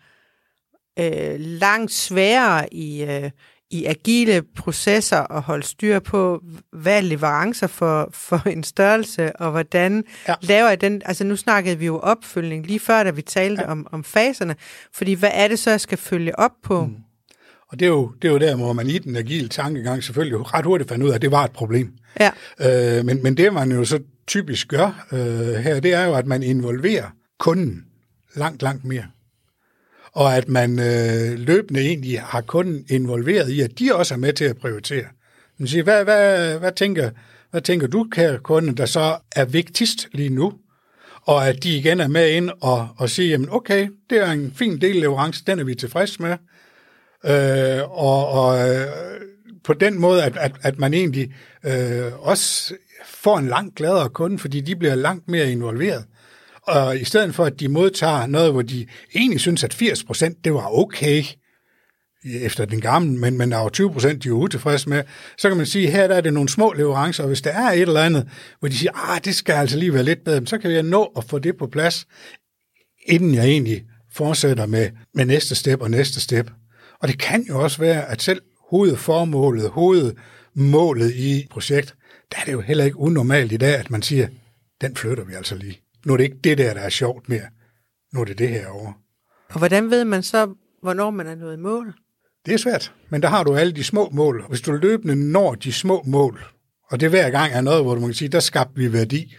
øh, 0.99 1.41
langt 1.41 1.93
sværere 1.93 2.75
i, 2.75 3.03
øh, 3.05 3.31
i 3.71 3.85
agile 3.85 4.43
processer 4.57 5.33
at 5.33 5.43
holde 5.43 5.63
styr 5.63 5.99
på, 5.99 6.43
hvad 6.73 6.97
er 6.97 7.01
leverancer 7.01 7.67
for, 7.67 8.09
for 8.13 8.49
en 8.49 8.65
størrelse, 8.65 9.37
og 9.37 9.51
hvordan 9.51 10.05
ja. 10.29 10.35
laver 10.43 10.69
jeg 10.69 10.81
den... 10.81 11.03
Altså 11.05 11.25
nu 11.25 11.37
snakkede 11.37 11.79
vi 11.79 11.87
jo 11.87 11.99
opfølgning 11.99 12.67
lige 12.67 12.81
før, 12.81 13.03
da 13.03 13.11
vi 13.11 13.23
talte 13.23 13.63
ja. 13.63 13.71
om, 13.71 13.87
om 13.93 14.05
faserne. 14.05 14.57
Fordi 14.93 15.13
hvad 15.13 15.31
er 15.33 15.49
det 15.49 15.59
så, 15.59 15.71
jeg 15.71 15.81
skal 15.81 15.99
følge 15.99 16.39
op 16.39 16.53
på? 16.63 16.85
Mm. 16.85 16.97
Og 17.69 17.79
det 17.81 17.87
er, 17.87 17.91
jo, 17.91 18.13
det 18.23 18.29
er 18.29 18.33
jo 18.33 18.39
der, 18.39 18.57
hvor 18.57 18.73
man 18.73 18.87
i 18.87 18.99
den 18.99 19.17
agile 19.17 19.49
tankegang 19.49 20.05
selvfølgelig 20.05 20.55
ret 20.55 20.65
hurtigt 20.65 20.91
fandt 20.91 21.05
ud 21.05 21.11
af, 21.11 21.15
at 21.15 21.23
det 21.23 21.31
var 21.31 21.45
et 21.45 21.51
problem. 21.51 21.93
Ja. 22.21 22.31
Øh, 22.99 23.05
men, 23.05 23.23
men 23.23 23.37
det, 23.37 23.53
man 23.53 23.73
jo 23.73 23.85
så 23.85 23.99
typisk 24.27 24.69
gør 24.69 25.07
øh, 25.13 25.55
her, 25.55 25.81
det 25.81 25.95
er 25.95 26.05
jo, 26.05 26.15
at 26.15 26.27
man 26.27 26.43
involverer 26.43 27.07
kunden 27.39 27.85
langt, 28.35 28.63
langt 28.63 28.85
mere. 28.85 29.05
Og 30.17 30.37
at 30.37 30.49
man 30.49 30.79
øh, 30.79 31.39
løbende 31.39 31.81
egentlig 31.81 32.21
har 32.21 32.41
kunden 32.41 32.85
involveret 32.89 33.51
i, 33.51 33.61
at 33.61 33.79
de 33.79 33.95
også 33.95 34.15
er 34.15 34.19
med 34.19 34.33
til 34.33 34.45
at 34.45 34.57
prioritere. 34.57 35.05
Man 35.59 35.69
siger, 35.69 35.83
hvad, 35.83 36.05
hvad, 36.05 36.59
hvad, 36.59 36.73
tænker, 36.73 37.11
hvad 37.51 37.61
tænker 37.61 37.87
du, 37.87 38.07
kære 38.13 38.39
kunde, 38.39 38.77
der 38.77 38.87
så 38.87 39.17
er 39.37 39.45
vigtigst 39.45 40.09
lige 40.13 40.29
nu? 40.29 40.53
Og 41.23 41.49
at 41.49 41.63
de 41.63 41.79
igen 41.79 42.01
er 42.01 42.09
med 42.09 42.31
ind 42.31 42.51
og, 42.61 42.89
og 42.97 43.11
siger, 43.11 43.29
jamen 43.29 43.49
okay, 43.51 43.89
det 44.11 44.19
er 44.19 44.31
en 44.31 44.53
fin 44.57 44.81
del 44.81 44.97
leverance, 44.97 45.45
den 45.47 45.59
er 45.59 45.65
vi 45.65 45.75
tilfreds 45.75 46.21
med. 46.21 46.37
Øh, 47.25 47.91
og 47.91 48.29
og 48.29 48.69
øh, 48.69 48.87
på 49.65 49.73
den 49.73 50.01
måde, 50.01 50.25
at, 50.25 50.37
at, 50.37 50.53
at 50.63 50.79
man 50.79 50.95
egentlig 50.95 51.35
øh, 51.65 52.29
også 52.29 52.75
får 53.07 53.39
en 53.39 53.49
langt 53.49 53.75
gladere 53.75 54.09
kunde, 54.09 54.39
fordi 54.39 54.61
de 54.61 54.77
bliver 54.77 54.95
langt 54.95 55.29
mere 55.29 55.53
involveret. 55.53 56.05
Og 56.67 57.01
i 57.01 57.05
stedet 57.05 57.35
for, 57.35 57.45
at 57.45 57.61
de 57.61 57.69
modtager 57.69 58.27
noget, 58.27 58.53
hvor 58.53 58.63
de 58.63 58.87
egentlig 59.15 59.41
synes, 59.41 59.65
at 59.65 59.75
80 59.75 60.05
procent, 60.05 60.45
det 60.45 60.55
var 60.55 60.79
okay, 60.79 61.25
efter 62.25 62.65
den 62.65 62.81
gamle, 62.81 63.19
men, 63.19 63.39
men 63.39 63.51
der 63.51 63.59
er 63.59 63.63
jo 63.63 63.69
20 63.69 63.93
procent, 63.93 64.25
de 64.25 64.29
er 64.29 64.33
utilfredse 64.33 64.89
med, 64.89 65.03
så 65.39 65.49
kan 65.49 65.57
man 65.57 65.67
sige, 65.67 65.91
her 65.91 66.09
der 66.09 66.15
er 66.15 66.21
det 66.21 66.35
nogle 66.35 66.49
små 66.49 66.73
leverancer, 66.73 67.23
og 67.23 67.27
hvis 67.27 67.43
der 67.43 67.51
er 67.51 67.73
et 67.73 67.81
eller 67.81 68.01
andet, 68.01 68.29
hvor 68.59 68.69
de 68.69 68.79
siger, 68.79 69.11
ah, 69.11 69.21
det 69.25 69.35
skal 69.35 69.53
altså 69.53 69.77
lige 69.79 69.95
være 69.95 70.03
lidt 70.03 70.25
bedre, 70.25 70.47
så 70.47 70.59
kan 70.59 70.71
vi 70.71 70.83
nå 70.83 71.13
at 71.17 71.25
få 71.25 71.39
det 71.39 71.57
på 71.57 71.67
plads, 71.67 72.07
inden 73.07 73.35
jeg 73.35 73.45
egentlig 73.45 73.85
fortsætter 74.13 74.67
med, 74.67 74.91
med 75.15 75.25
næste 75.25 75.55
step 75.55 75.81
og 75.81 75.91
næste 75.91 76.21
step. 76.21 76.51
Og 77.01 77.09
det 77.09 77.19
kan 77.19 77.43
jo 77.43 77.63
også 77.63 77.79
være, 77.79 78.09
at 78.11 78.23
selv 78.23 78.43
hovedformålet, 78.71 79.71
hovedmålet 79.71 81.15
i 81.15 81.41
et 81.41 81.49
projekt, 81.51 81.95
der 82.33 82.39
er 82.41 82.45
det 82.45 82.53
jo 82.53 82.61
heller 82.61 82.85
ikke 82.85 82.99
unormalt 82.99 83.53
i 83.53 83.57
dag, 83.57 83.77
at 83.77 83.91
man 83.91 84.03
siger, 84.03 84.29
den 84.81 84.97
flytter 84.97 85.25
vi 85.25 85.35
altså 85.35 85.55
lige. 85.55 85.86
Nu 86.07 86.13
er 86.13 86.17
det 86.17 86.25
ikke 86.25 86.39
det 86.45 86.59
der, 86.59 86.75
der 86.75 86.81
er 86.81 86.89
sjovt 86.89 87.29
mere. 87.29 87.47
Nu 88.15 88.21
er 88.21 88.25
det 88.25 88.39
det 88.39 88.49
her 88.49 88.69
over. 88.69 88.93
Og 89.49 89.59
hvordan 89.59 89.91
ved 89.91 90.05
man 90.05 90.23
så, 90.23 90.55
hvornår 90.83 91.11
man 91.11 91.27
er 91.27 91.35
nået 91.35 91.59
mål? 91.59 91.95
Det 92.47 92.55
er 92.55 92.59
svært, 92.59 92.93
men 93.09 93.23
der 93.23 93.29
har 93.29 93.45
du 93.45 93.55
alle 93.55 93.73
de 93.73 93.85
små 93.85 94.09
mål. 94.13 94.45
Hvis 94.49 94.61
du 94.61 94.73
løbende 94.73 95.17
når 95.33 95.55
de 95.55 95.73
små 95.73 96.03
mål, 96.07 96.45
og 96.91 97.01
det 97.01 97.11
hver 97.11 97.31
gang 97.31 97.53
er 97.53 97.61
noget, 97.61 97.85
hvor 97.85 97.95
du 97.95 98.01
kan 98.01 98.15
sige, 98.15 98.29
der 98.29 98.41
skabte 98.41 98.75
vi 98.77 98.93
værdi, 98.93 99.37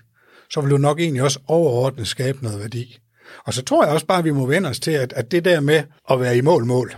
så 0.49 0.61
vil 0.61 0.71
du 0.71 0.77
nok 0.77 0.99
egentlig 0.99 1.23
også 1.23 1.39
overordnet 1.47 2.07
skabe 2.07 2.43
noget 2.43 2.59
værdi. 2.59 2.99
Og 3.43 3.53
så 3.53 3.63
tror 3.63 3.83
jeg 3.83 3.93
også 3.93 4.05
bare, 4.05 4.19
at 4.19 4.25
vi 4.25 4.31
må 4.31 4.45
vende 4.45 4.69
os 4.69 4.79
til, 4.79 4.91
at, 4.91 5.13
at 5.13 5.31
det 5.31 5.45
der 5.45 5.59
med 5.59 5.83
at 6.09 6.19
være 6.19 6.37
i 6.37 6.41
mål, 6.41 6.65
mål, 6.65 6.95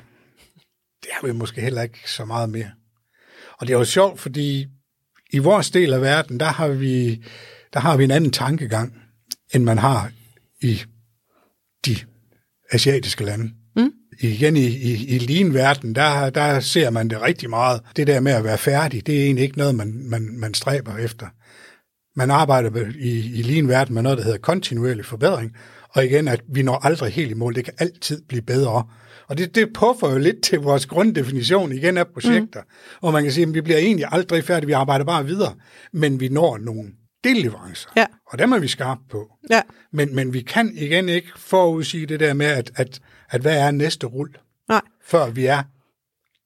det 1.01 1.09
har 1.11 1.27
vi 1.27 1.33
måske 1.33 1.61
heller 1.61 1.81
ikke 1.81 2.11
så 2.11 2.25
meget 2.25 2.49
mere. 2.49 2.71
Og 3.57 3.67
det 3.67 3.73
er 3.73 3.77
jo 3.77 3.85
sjovt, 3.85 4.19
fordi 4.19 4.67
i 5.33 5.37
vores 5.37 5.71
del 5.71 5.93
af 5.93 6.01
verden, 6.01 6.39
der 6.39 6.45
har 6.45 6.67
vi, 6.67 7.23
der 7.73 7.79
har 7.79 7.97
vi 7.97 8.03
en 8.03 8.11
anden 8.11 8.31
tankegang, 8.31 9.08
end 9.53 9.63
man 9.63 9.77
har 9.77 10.11
i 10.61 10.81
de 11.85 11.95
asiatiske 12.71 13.23
lande. 13.23 13.51
Mm. 13.75 13.91
Igen 14.19 14.57
i, 14.57 14.65
i, 14.65 15.05
i 15.07 15.17
lean-verden, 15.17 15.95
der, 15.95 16.29
der 16.29 16.59
ser 16.59 16.89
man 16.89 17.09
det 17.09 17.21
rigtig 17.21 17.49
meget. 17.49 17.81
Det 17.95 18.07
der 18.07 18.19
med 18.19 18.31
at 18.31 18.43
være 18.43 18.57
færdig, 18.57 19.07
det 19.07 19.19
er 19.19 19.23
egentlig 19.23 19.43
ikke 19.43 19.57
noget, 19.57 19.75
man, 19.75 20.01
man, 20.03 20.29
man 20.39 20.53
stræber 20.53 20.97
efter. 20.97 21.27
Man 22.15 22.31
arbejder 22.31 22.85
i, 22.99 23.39
i 23.39 23.41
lean-verden 23.41 23.93
med 23.93 24.01
noget, 24.01 24.17
der 24.17 24.23
hedder 24.23 24.37
kontinuerlig 24.37 25.05
forbedring, 25.05 25.51
og 25.89 26.05
igen, 26.05 26.27
at 26.27 26.41
vi 26.53 26.61
når 26.61 26.85
aldrig 26.85 27.13
helt 27.13 27.31
i 27.31 27.33
mål. 27.33 27.55
Det 27.55 27.65
kan 27.65 27.73
altid 27.77 28.21
blive 28.27 28.41
bedre. 28.41 28.83
Og 29.27 29.37
det, 29.37 29.55
det 29.55 29.69
puffer 29.73 30.11
jo 30.11 30.17
lidt 30.17 30.43
til 30.43 30.59
vores 30.59 30.85
grunddefinition 30.85 31.71
igen 31.71 31.97
af 31.97 32.07
projekter. 32.07 32.61
Mm. 32.61 32.97
Og 33.01 33.13
man 33.13 33.23
kan 33.23 33.31
sige, 33.31 33.47
at 33.47 33.53
vi 33.53 33.61
bliver 33.61 33.77
egentlig 33.77 34.05
aldrig 34.11 34.43
færdige, 34.43 34.67
vi 34.67 34.73
arbejder 34.73 35.05
bare 35.05 35.25
videre. 35.25 35.53
Men 35.93 36.19
vi 36.19 36.29
når 36.29 36.57
nogle 36.57 36.89
delleverancer. 37.23 37.89
Ja. 37.95 38.05
Og 38.27 38.39
dem 38.39 38.51
er 38.51 38.59
vi 38.59 38.67
skarpe 38.67 39.01
på. 39.09 39.31
Ja. 39.49 39.61
Men, 39.91 40.15
men 40.15 40.33
vi 40.33 40.41
kan 40.41 40.71
igen 40.75 41.09
ikke 41.09 41.27
forudsige 41.35 42.05
det 42.05 42.19
der 42.19 42.33
med, 42.33 42.45
at, 42.45 42.71
at, 42.75 42.99
at 43.29 43.41
hvad 43.41 43.59
er 43.59 43.71
næste 43.71 44.07
rul, 44.07 44.29
Nej, 44.69 44.81
før 45.05 45.29
vi 45.29 45.45
er 45.45 45.63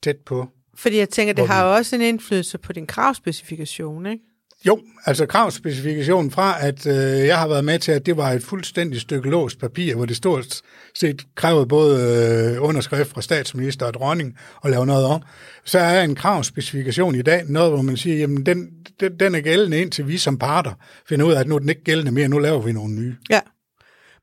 tæt 0.03 0.17
på. 0.25 0.47
fordi 0.75 0.97
jeg 0.97 1.09
tænker, 1.09 1.33
det 1.33 1.47
har 1.47 1.65
vi- 1.67 1.77
også 1.77 1.95
en 1.95 2.01
indflydelse 2.01 2.57
på 2.57 2.73
din 2.73 2.87
kravspecifikation, 2.87 4.05
ikke? 4.05 4.23
Jo, 4.67 4.79
altså 5.05 5.25
kravspecifikationen 5.25 6.31
fra, 6.31 6.65
at 6.67 6.87
øh, 6.87 7.27
jeg 7.27 7.39
har 7.39 7.47
været 7.47 7.65
med 7.65 7.79
til, 7.79 7.91
at 7.91 8.05
det 8.05 8.17
var 8.17 8.31
et 8.31 8.43
fuldstændigt 8.43 9.01
stykke 9.01 9.29
låst 9.29 9.59
papir, 9.59 9.95
hvor 9.95 10.05
det 10.05 10.15
stort 10.15 10.61
set 10.95 11.21
krævede 11.35 11.65
både 11.65 12.53
øh, 12.55 12.63
underskrift 12.63 13.09
fra 13.09 13.21
statsminister 13.21 13.85
og 13.85 13.93
dronning 13.93 14.37
og 14.61 14.69
lave 14.69 14.85
noget 14.85 15.05
om. 15.05 15.21
Så 15.65 15.79
er 15.79 16.03
en 16.03 16.15
kravspecifikation 16.15 17.15
i 17.15 17.21
dag 17.21 17.43
noget, 17.47 17.71
hvor 17.71 17.81
man 17.81 17.97
siger, 17.97 18.17
jamen 18.17 18.45
den, 18.45 18.69
den, 18.99 19.19
den 19.19 19.35
er 19.35 19.41
gældende 19.41 19.81
indtil 19.81 20.07
vi 20.07 20.17
som 20.17 20.37
parter 20.37 20.73
finder 21.09 21.25
ud 21.25 21.33
af, 21.33 21.39
at 21.39 21.47
nu 21.47 21.55
er 21.55 21.59
den 21.59 21.69
ikke 21.69 21.83
gældende 21.83 22.11
mere, 22.11 22.27
nu 22.27 22.39
laver 22.39 22.61
vi 22.61 22.71
nogle 22.71 22.95
nye. 22.95 23.15
Ja. 23.29 23.39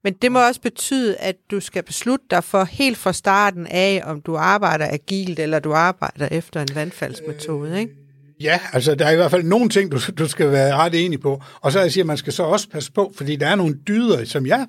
Men 0.04 0.12
det 0.12 0.32
må 0.32 0.46
også 0.46 0.60
betyde, 0.60 1.16
at 1.16 1.36
du 1.50 1.60
skal 1.60 1.82
beslutte 1.82 2.24
dig 2.30 2.44
for 2.44 2.64
helt 2.64 2.98
fra 2.98 3.12
starten 3.12 3.66
af, 3.66 4.02
om 4.04 4.20
du 4.20 4.36
arbejder 4.36 4.88
agilt, 4.90 5.38
eller 5.38 5.58
du 5.58 5.72
arbejder 5.72 6.28
efter 6.30 6.60
en 6.60 6.68
vandfaldsmetode, 6.74 7.80
ikke? 7.80 7.99
Ja, 8.40 8.60
altså 8.72 8.94
der 8.94 9.06
er 9.06 9.10
i 9.10 9.16
hvert 9.16 9.30
fald 9.30 9.42
nogle 9.42 9.68
ting, 9.68 9.92
du, 9.92 10.00
du 10.18 10.28
skal 10.28 10.52
være 10.52 10.76
ret 10.76 11.04
enig 11.04 11.20
på. 11.20 11.42
Og 11.60 11.72
så 11.72 11.80
jeg 11.80 11.92
siger, 11.92 12.04
man 12.04 12.16
skal 12.16 12.32
så 12.32 12.42
også 12.42 12.68
passe 12.68 12.92
på, 12.92 13.12
fordi 13.16 13.36
der 13.36 13.46
er 13.46 13.54
nogle 13.54 13.78
dyder, 13.88 14.24
som 14.24 14.46
jeg 14.46 14.66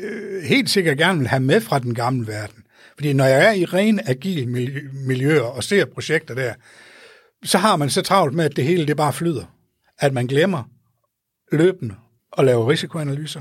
øh, 0.00 0.42
helt 0.42 0.70
sikkert 0.70 0.98
gerne 0.98 1.18
vil 1.18 1.28
have 1.28 1.40
med 1.40 1.60
fra 1.60 1.78
den 1.78 1.94
gamle 1.94 2.26
verden. 2.26 2.64
Fordi 2.94 3.12
når 3.12 3.24
jeg 3.24 3.46
er 3.46 3.52
i 3.52 3.64
ren 3.64 4.00
agil 4.06 4.48
miljø, 4.48 4.80
miljøer 4.92 5.42
og 5.42 5.64
ser 5.64 5.84
projekter 5.84 6.34
der, 6.34 6.54
så 7.44 7.58
har 7.58 7.76
man 7.76 7.90
så 7.90 8.02
travlt 8.02 8.34
med, 8.34 8.44
at 8.44 8.56
det 8.56 8.64
hele 8.64 8.86
det 8.86 8.96
bare 8.96 9.12
flyder. 9.12 9.44
At 9.98 10.12
man 10.12 10.26
glemmer 10.26 10.62
løbende 11.52 11.94
at 12.38 12.44
lave 12.44 12.70
risikoanalyser, 12.70 13.40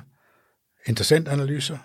interessentanalyser, 0.88 1.78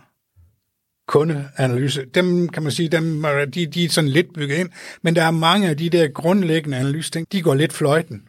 kundeanalyse, 1.06 2.04
dem 2.14 2.48
kan 2.48 2.62
man 2.62 2.72
sige, 2.72 2.88
dem, 2.88 3.24
er- 3.24 3.44
de, 3.44 3.66
de 3.66 3.84
er 3.84 3.88
sådan 3.88 4.10
lidt 4.10 4.32
bygget 4.34 4.56
ind, 4.56 4.68
men 5.02 5.16
der 5.16 5.22
er 5.22 5.30
mange 5.30 5.68
af 5.68 5.76
de 5.76 5.90
der 5.90 6.08
grundlæggende 6.08 6.76
analyseting, 6.78 7.26
de 7.32 7.42
går 7.42 7.54
lidt 7.54 7.72
fløjten, 7.72 8.22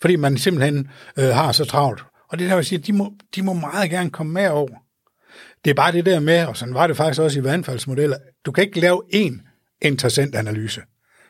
fordi 0.00 0.16
man 0.16 0.38
simpelthen 0.38 0.90
øh, 1.18 1.24
har 1.24 1.52
så 1.52 1.64
travlt. 1.64 2.02
Og 2.28 2.38
det 2.38 2.50
der 2.50 2.56
vil 2.56 2.64
sige, 2.64 2.78
de 2.78 2.92
må, 2.92 3.12
de 3.36 3.42
må 3.42 3.52
meget 3.52 3.90
gerne 3.90 4.10
komme 4.10 4.32
med 4.32 4.48
over. 4.48 4.68
Det 5.64 5.70
er 5.70 5.74
bare 5.74 5.92
det 5.92 6.06
der 6.06 6.20
med, 6.20 6.46
og 6.46 6.56
sådan 6.56 6.74
var 6.74 6.86
det 6.86 6.96
faktisk 6.96 7.20
også 7.20 7.38
i 7.40 7.44
vandfaldsmodeller, 7.44 8.16
du 8.46 8.52
kan 8.52 8.64
ikke 8.64 8.80
lave 8.80 9.02
én 9.14 9.48
interessant 9.82 10.34
analyse. 10.34 10.80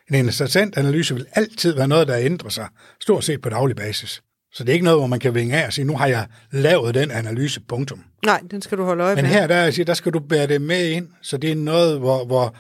En 0.08 0.14
interessant 0.14 0.76
analyse 0.78 1.14
vil 1.14 1.26
altid 1.32 1.74
være 1.74 1.88
noget, 1.88 2.08
der 2.08 2.16
ændrer 2.18 2.48
sig, 2.48 2.68
stort 3.00 3.24
set 3.24 3.40
på 3.42 3.48
daglig 3.48 3.76
basis. 3.76 4.22
Så 4.54 4.64
det 4.64 4.68
er 4.68 4.72
ikke 4.72 4.84
noget, 4.84 5.00
hvor 5.00 5.06
man 5.06 5.20
kan 5.20 5.34
vinge 5.34 5.62
af 5.62 5.66
og 5.66 5.72
sige, 5.72 5.84
nu 5.84 5.96
har 5.96 6.06
jeg 6.06 6.26
lavet 6.50 6.94
den 6.94 7.10
analyse, 7.10 7.60
punktum. 7.60 8.04
Nej, 8.24 8.40
den 8.50 8.62
skal 8.62 8.78
du 8.78 8.84
holde 8.84 9.04
øje 9.04 9.14
Men 9.14 9.24
med. 9.24 9.30
her, 9.30 9.46
der, 9.46 9.56
jeg 9.56 9.74
siger, 9.74 9.84
der 9.84 9.94
skal 9.94 10.12
du 10.12 10.18
bære 10.18 10.46
det 10.46 10.62
med 10.62 10.88
ind, 10.88 11.08
så 11.22 11.36
det 11.36 11.50
er 11.50 11.56
noget, 11.56 11.98
hvor, 11.98 12.24
hvor 12.24 12.54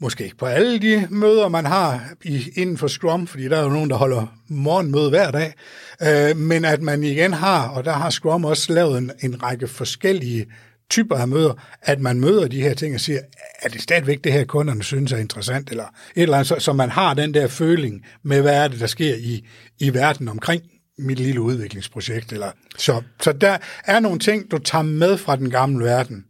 måske 0.00 0.24
ikke 0.24 0.36
på 0.36 0.46
alle 0.46 0.78
de 0.78 1.06
møder, 1.10 1.48
man 1.48 1.66
har 1.66 2.12
i, 2.24 2.50
inden 2.56 2.78
for 2.78 2.88
Scrum, 2.88 3.26
fordi 3.26 3.48
der 3.48 3.56
er 3.56 3.62
jo 3.62 3.68
nogen, 3.68 3.90
der 3.90 3.96
holder 3.96 4.26
morgenmøde 4.48 5.08
hver 5.08 5.30
dag, 5.30 5.54
øh, 6.02 6.36
men 6.36 6.64
at 6.64 6.82
man 6.82 7.02
igen 7.02 7.32
har, 7.32 7.68
og 7.68 7.84
der 7.84 7.92
har 7.92 8.10
Scrum 8.10 8.44
også 8.44 8.72
lavet 8.72 8.98
en, 8.98 9.10
en 9.20 9.42
række 9.42 9.68
forskellige 9.68 10.46
typer 10.90 11.16
af 11.16 11.28
møder, 11.28 11.52
at 11.82 12.00
man 12.00 12.20
møder 12.20 12.48
de 12.48 12.62
her 12.62 12.74
ting 12.74 12.94
og 12.94 13.00
siger, 13.00 13.20
er 13.62 13.68
det 13.68 13.82
stadigvæk 13.82 14.24
det 14.24 14.32
her, 14.32 14.44
kunderne 14.44 14.82
synes 14.82 15.12
er 15.12 15.16
interessant, 15.16 15.70
eller 15.70 15.84
et 16.16 16.22
eller 16.22 16.36
andet, 16.36 16.48
så, 16.48 16.56
så 16.58 16.72
man 16.72 16.90
har 16.90 17.14
den 17.14 17.34
der 17.34 17.46
føling 17.46 18.04
med, 18.22 18.40
hvad 18.40 18.64
er 18.64 18.68
det, 18.68 18.80
der 18.80 18.86
sker 18.86 19.14
i, 19.14 19.46
i 19.78 19.94
verden 19.94 20.28
omkring 20.28 20.62
mit 21.00 21.18
lille 21.18 21.40
udviklingsprojekt. 21.40 22.32
Eller, 22.32 22.50
så, 22.76 23.02
så 23.20 23.32
der 23.32 23.58
er 23.84 24.00
nogle 24.00 24.18
ting, 24.18 24.50
du 24.50 24.58
tager 24.58 24.82
med 24.82 25.18
fra 25.18 25.36
den 25.36 25.50
gamle 25.50 25.84
verden, 25.84 26.24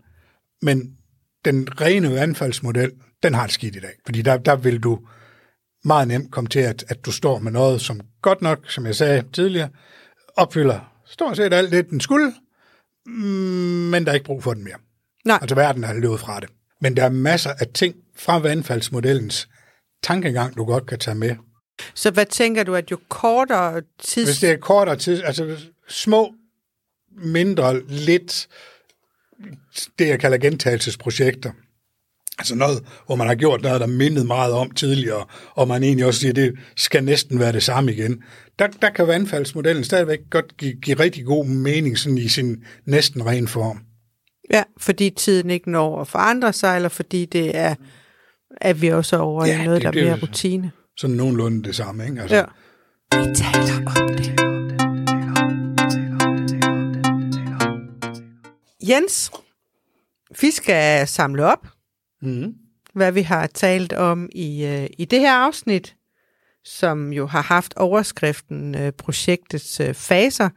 men 0.63 0.97
den 1.45 1.81
rene 1.81 2.11
vandfaldsmodel, 2.11 2.93
den 3.23 3.35
har 3.35 3.47
det 3.47 3.55
skidt 3.55 3.77
i 3.77 3.81
dag. 3.81 3.95
Fordi 4.05 4.23
der, 4.23 4.37
der 4.37 4.57
vil 4.57 4.81
du 4.81 4.99
meget 5.85 6.09
nemt 6.09 6.33
komme 6.33 6.49
til, 6.49 6.61
at, 6.61 6.85
at 6.89 7.05
du 7.05 7.13
står 7.13 7.39
med 7.39 7.53
noget, 7.53 7.81
som 7.81 8.01
godt 8.23 8.43
nok, 8.43 8.71
som 8.71 8.87
jeg 8.87 8.95
sagde 8.95 9.25
tidligere, 9.33 9.69
opfylder 10.37 10.93
stort 11.07 11.37
set 11.37 11.53
alt 11.53 11.73
det, 11.73 11.91
den 11.91 12.01
skulle, 12.01 12.33
men 13.91 14.05
der 14.05 14.11
er 14.11 14.15
ikke 14.15 14.27
brug 14.27 14.43
for 14.43 14.55
den 14.55 14.65
mere. 14.65 14.79
Nej. 15.25 15.39
Altså 15.41 15.55
verden 15.55 15.85
er 15.85 15.93
løbet 15.93 16.21
fra 16.21 16.41
det. 16.41 16.49
Men 16.81 16.97
der 16.97 17.05
er 17.05 17.11
masser 17.11 17.51
af 17.51 17.67
ting 17.75 17.95
fra 18.17 18.39
vandfaldsmodellens 18.39 19.49
tankegang, 20.03 20.57
du 20.57 20.65
godt 20.65 20.87
kan 20.87 20.99
tage 20.99 21.15
med. 21.15 21.37
Så 21.95 22.11
hvad 22.11 22.27
tænker 22.27 22.63
du, 22.65 22.75
at 22.75 22.91
jo 22.91 22.99
kortere 23.09 23.83
tids... 24.03 24.29
Hvis 24.29 24.39
det 24.39 24.51
er 24.51 24.57
kortere 24.57 24.97
tid, 24.97 25.23
altså 25.25 25.57
små, 25.89 26.35
mindre, 27.25 27.81
lidt, 27.89 28.49
det 29.99 30.09
jeg 30.09 30.21
kalder 30.21 30.39
gentagelsesprojekter, 30.39 31.51
altså 32.39 32.55
noget, 32.55 32.85
hvor 33.07 33.15
man 33.17 33.27
har 33.27 33.35
gjort 33.35 33.63
noget, 33.63 33.81
der 33.81 33.87
mindede 33.87 34.25
meget 34.27 34.53
om 34.53 34.71
tidligere, 34.71 35.25
og 35.55 35.69
man 35.69 35.83
egentlig 35.83 36.07
også 36.07 36.21
siger, 36.21 36.33
det 36.33 36.55
skal 36.77 37.05
næsten 37.05 37.39
være 37.39 37.53
det 37.53 37.63
samme 37.63 37.93
igen. 37.93 38.23
Der, 38.59 38.67
der 38.67 38.91
kan 38.91 39.07
vandfaldsmodellen 39.07 39.85
stadigvæk 39.85 40.19
godt 40.31 40.57
give, 40.57 40.75
give 40.83 40.99
rigtig 41.01 41.25
god 41.25 41.47
mening 41.47 41.99
sådan 41.99 42.19
i 42.19 42.29
sin 42.29 42.65
næsten 42.85 43.27
ren 43.27 43.49
form. 43.49 43.79
Ja, 44.51 44.63
fordi 44.79 45.11
tiden 45.11 45.51
ikke 45.51 45.71
når 45.71 46.01
at 46.01 46.09
forandre 46.09 46.53
sig, 46.53 46.77
eller 46.77 46.89
fordi 46.89 47.25
det 47.25 47.57
er, 47.57 47.75
at 48.61 48.83
vi 48.83 48.89
også 48.89 49.17
er 49.17 49.21
over 49.21 49.47
Ja, 49.47 49.63
i 49.63 49.65
noget, 49.65 49.77
det- 49.77 49.83
der 49.83 49.89
er 49.89 49.93
det- 49.93 50.05
mere 50.05 50.19
rutine. 50.23 50.71
Sådan 51.01 51.17
nogenlunde 51.17 51.63
det 51.65 51.77
samme, 51.77 52.05
ikke? 52.07 52.21
Altså, 52.21 52.37
Ja. 52.37 52.45
Vi 53.19 53.35
taler 53.35 53.87
om 53.87 54.09
det. 54.17 54.41
Jens, 58.89 59.31
vi 60.41 60.51
skal 60.51 61.09
samle 61.09 61.45
op, 61.45 61.67
Mm-hmm. 62.23 62.55
hvad 62.95 63.13
vi 63.13 63.23
har 63.23 63.47
talt 63.47 63.93
om 63.93 64.29
i, 64.33 64.65
øh, 64.67 64.87
i 64.99 65.05
det 65.05 65.21
her 65.21 65.33
afsnit, 65.35 65.97
som 66.65 67.13
jo 67.13 67.27
har 67.27 67.43
haft 67.43 67.75
overskriften 67.77 68.75
øh, 68.75 68.93
projektets 68.93 69.81
øh, 69.81 69.95
faser. 69.95 70.49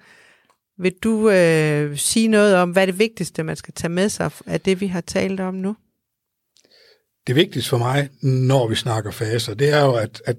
Vil 0.82 0.94
du 1.04 1.30
øh, 1.30 1.98
sige 1.98 2.28
noget 2.28 2.56
om, 2.56 2.72
hvad 2.72 2.82
er 2.84 2.86
det 2.86 3.00
vigtigste, 3.00 3.44
man 3.44 3.56
skal 3.56 3.74
tage 3.74 3.92
med 3.92 4.10
sig 4.10 4.32
af 4.46 4.62
det, 4.62 4.82
vi 4.82 4.88
har 4.88 5.02
talt 5.02 5.40
om 5.40 5.54
nu? 5.54 5.76
Det 7.28 7.36
vigtigste 7.36 7.70
for 7.70 7.78
mig, 7.78 8.10
når 8.22 8.68
vi 8.68 8.76
snakker 8.76 9.12
faser, 9.12 9.54
det 9.54 9.70
er 9.70 9.82
jo, 9.86 9.94
at, 9.94 10.22
at 10.26 10.38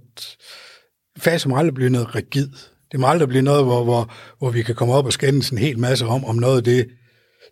faser 1.19 1.49
må 1.49 1.57
aldrig 1.57 1.75
blive 1.75 1.91
noget 1.91 2.15
rigid. 2.15 2.49
Det 2.93 3.01
må 3.01 3.07
aldrig 3.07 3.29
blive 3.29 3.43
noget, 3.43 3.65
hvor, 3.65 3.85
hvor, 3.85 4.15
hvor 4.39 4.51
vi 4.51 4.63
kan 4.63 4.75
komme 4.75 4.95
op 4.95 5.07
og 5.07 5.13
skændes 5.13 5.51
en 5.51 5.59
hel 5.59 5.79
masse 5.79 6.07
om, 6.07 6.25
om 6.25 6.37
noget 6.37 6.65
det 6.65 6.89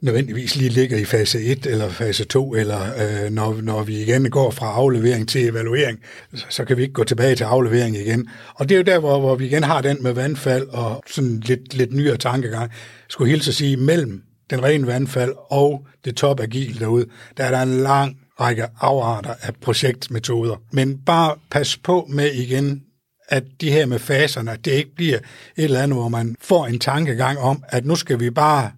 nødvendigvis 0.02 0.56
lige 0.56 0.70
ligger 0.70 0.98
i 0.98 1.04
fase 1.04 1.42
1 1.42 1.66
eller 1.66 1.88
fase 1.88 2.24
2, 2.24 2.54
eller 2.54 2.80
øh, 2.80 3.30
når, 3.30 3.60
når 3.62 3.82
vi 3.82 4.02
igen 4.02 4.30
går 4.30 4.50
fra 4.50 4.66
aflevering 4.66 5.28
til 5.28 5.48
evaluering, 5.48 6.00
så, 6.34 6.44
så 6.48 6.64
kan 6.64 6.76
vi 6.76 6.82
ikke 6.82 6.94
gå 6.94 7.04
tilbage 7.04 7.36
til 7.36 7.44
aflevering 7.44 7.96
igen. 7.96 8.28
Og 8.54 8.68
det 8.68 8.74
er 8.74 8.78
jo 8.78 8.84
der, 8.84 8.98
hvor, 8.98 9.20
hvor 9.20 9.34
vi 9.34 9.46
igen 9.46 9.62
har 9.62 9.80
den 9.80 10.02
med 10.02 10.12
vandfald 10.12 10.68
og 10.68 11.02
sådan 11.06 11.40
lidt, 11.40 11.74
lidt 11.74 11.92
nyere 11.92 12.16
tankegang. 12.16 12.62
Jeg 12.70 12.70
skulle 13.08 13.30
hilse 13.30 13.50
at 13.50 13.54
sige, 13.54 13.76
mellem 13.76 14.22
den 14.50 14.62
rene 14.62 14.86
vandfald 14.86 15.32
og 15.50 15.86
det 16.04 16.16
top 16.16 16.40
agil 16.40 16.80
derude, 16.80 17.06
der 17.36 17.44
er 17.44 17.50
der 17.50 17.62
en 17.62 17.80
lang 17.80 18.16
række 18.40 18.66
afarter 18.80 19.34
af 19.42 19.54
projektmetoder. 19.56 20.56
Men 20.70 20.98
bare 21.04 21.36
pas 21.50 21.76
på 21.76 22.06
med 22.10 22.32
igen, 22.32 22.84
at 23.28 23.44
de 23.60 23.70
her 23.70 23.86
med 23.86 23.98
faserne, 23.98 24.52
at 24.52 24.64
det 24.64 24.70
ikke 24.72 24.94
bliver 24.94 25.18
et 25.18 25.24
eller 25.56 25.82
andet, 25.82 25.98
hvor 25.98 26.08
man 26.08 26.36
får 26.40 26.66
en 26.66 26.78
tankegang 26.78 27.38
om, 27.38 27.64
at 27.68 27.84
nu 27.84 27.96
skal 27.96 28.20
vi 28.20 28.30
bare 28.30 28.72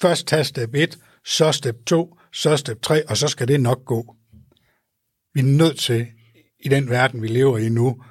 først 0.00 0.26
tage 0.26 0.44
step 0.44 0.74
1, 0.74 0.98
så 1.24 1.52
step 1.52 1.76
2, 1.86 2.18
så 2.32 2.56
step 2.56 2.82
3, 2.82 3.08
og 3.08 3.16
så 3.16 3.28
skal 3.28 3.48
det 3.48 3.60
nok 3.60 3.84
gå. 3.84 4.16
Vi 5.34 5.40
er 5.40 5.44
nødt 5.44 5.78
til, 5.78 6.06
i 6.64 6.68
den 6.68 6.90
verden, 6.90 7.22
vi 7.22 7.28
lever 7.28 7.58
i 7.58 7.68
nu, 7.68 8.02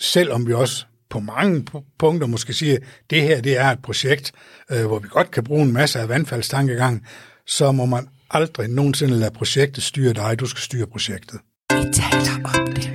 selvom 0.00 0.46
vi 0.46 0.52
også 0.52 0.86
på 1.10 1.20
mange 1.20 1.66
punkter 1.98 2.26
måske 2.26 2.52
siger, 2.52 2.74
at 2.74 2.82
det 3.10 3.22
her 3.22 3.40
det 3.40 3.58
er 3.58 3.66
et 3.70 3.82
projekt, 3.82 4.32
øh, 4.70 4.86
hvor 4.86 4.98
vi 4.98 5.08
godt 5.08 5.30
kan 5.30 5.44
bruge 5.44 5.62
en 5.62 5.72
masse 5.72 6.00
af 6.00 6.08
vandfaldstankegang, 6.08 7.06
så 7.46 7.72
må 7.72 7.86
man 7.86 8.08
aldrig 8.34 8.68
nogensinde 8.68 9.14
lade 9.14 9.30
projektet 9.30 9.82
styre 9.82 10.12
dig. 10.12 10.40
Du 10.40 10.46
skal 10.46 10.60
styre 10.60 10.86
projektet. 10.86 11.40
Vi 11.72 11.84
taler 11.92 12.34
om 12.44 12.66
det. 12.66 12.90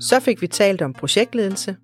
Så 0.00 0.20
fik 0.20 0.42
vi 0.42 0.46
talt 0.46 0.82
om 0.82 0.92
projektledelse. 0.92 1.76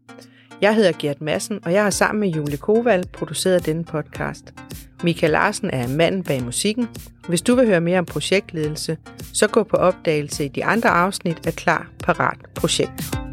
Jeg 0.60 0.74
hedder 0.74 0.92
Gert 0.98 1.20
Madsen, 1.20 1.58
og 1.64 1.72
jeg 1.72 1.82
har 1.82 1.90
sammen 1.90 2.20
med 2.20 2.28
Julie 2.28 2.56
Koval 2.56 3.06
produceret 3.12 3.66
denne 3.66 3.84
podcast. 3.84 4.54
Michael 5.02 5.32
Larsen 5.32 5.70
er 5.70 5.88
manden 5.88 6.22
bag 6.22 6.42
musikken. 6.42 6.88
Hvis 7.28 7.42
du 7.42 7.54
vil 7.54 7.66
høre 7.66 7.80
mere 7.80 7.98
om 7.98 8.06
projektledelse, 8.06 8.96
så 9.32 9.46
gå 9.46 9.62
på 9.62 9.76
opdagelse 9.76 10.44
i 10.44 10.48
de 10.48 10.64
andre 10.64 10.88
afsnit 10.88 11.46
af 11.46 11.52
Klar 11.52 11.90
Parat 12.04 12.38
Projekt. 12.54 13.27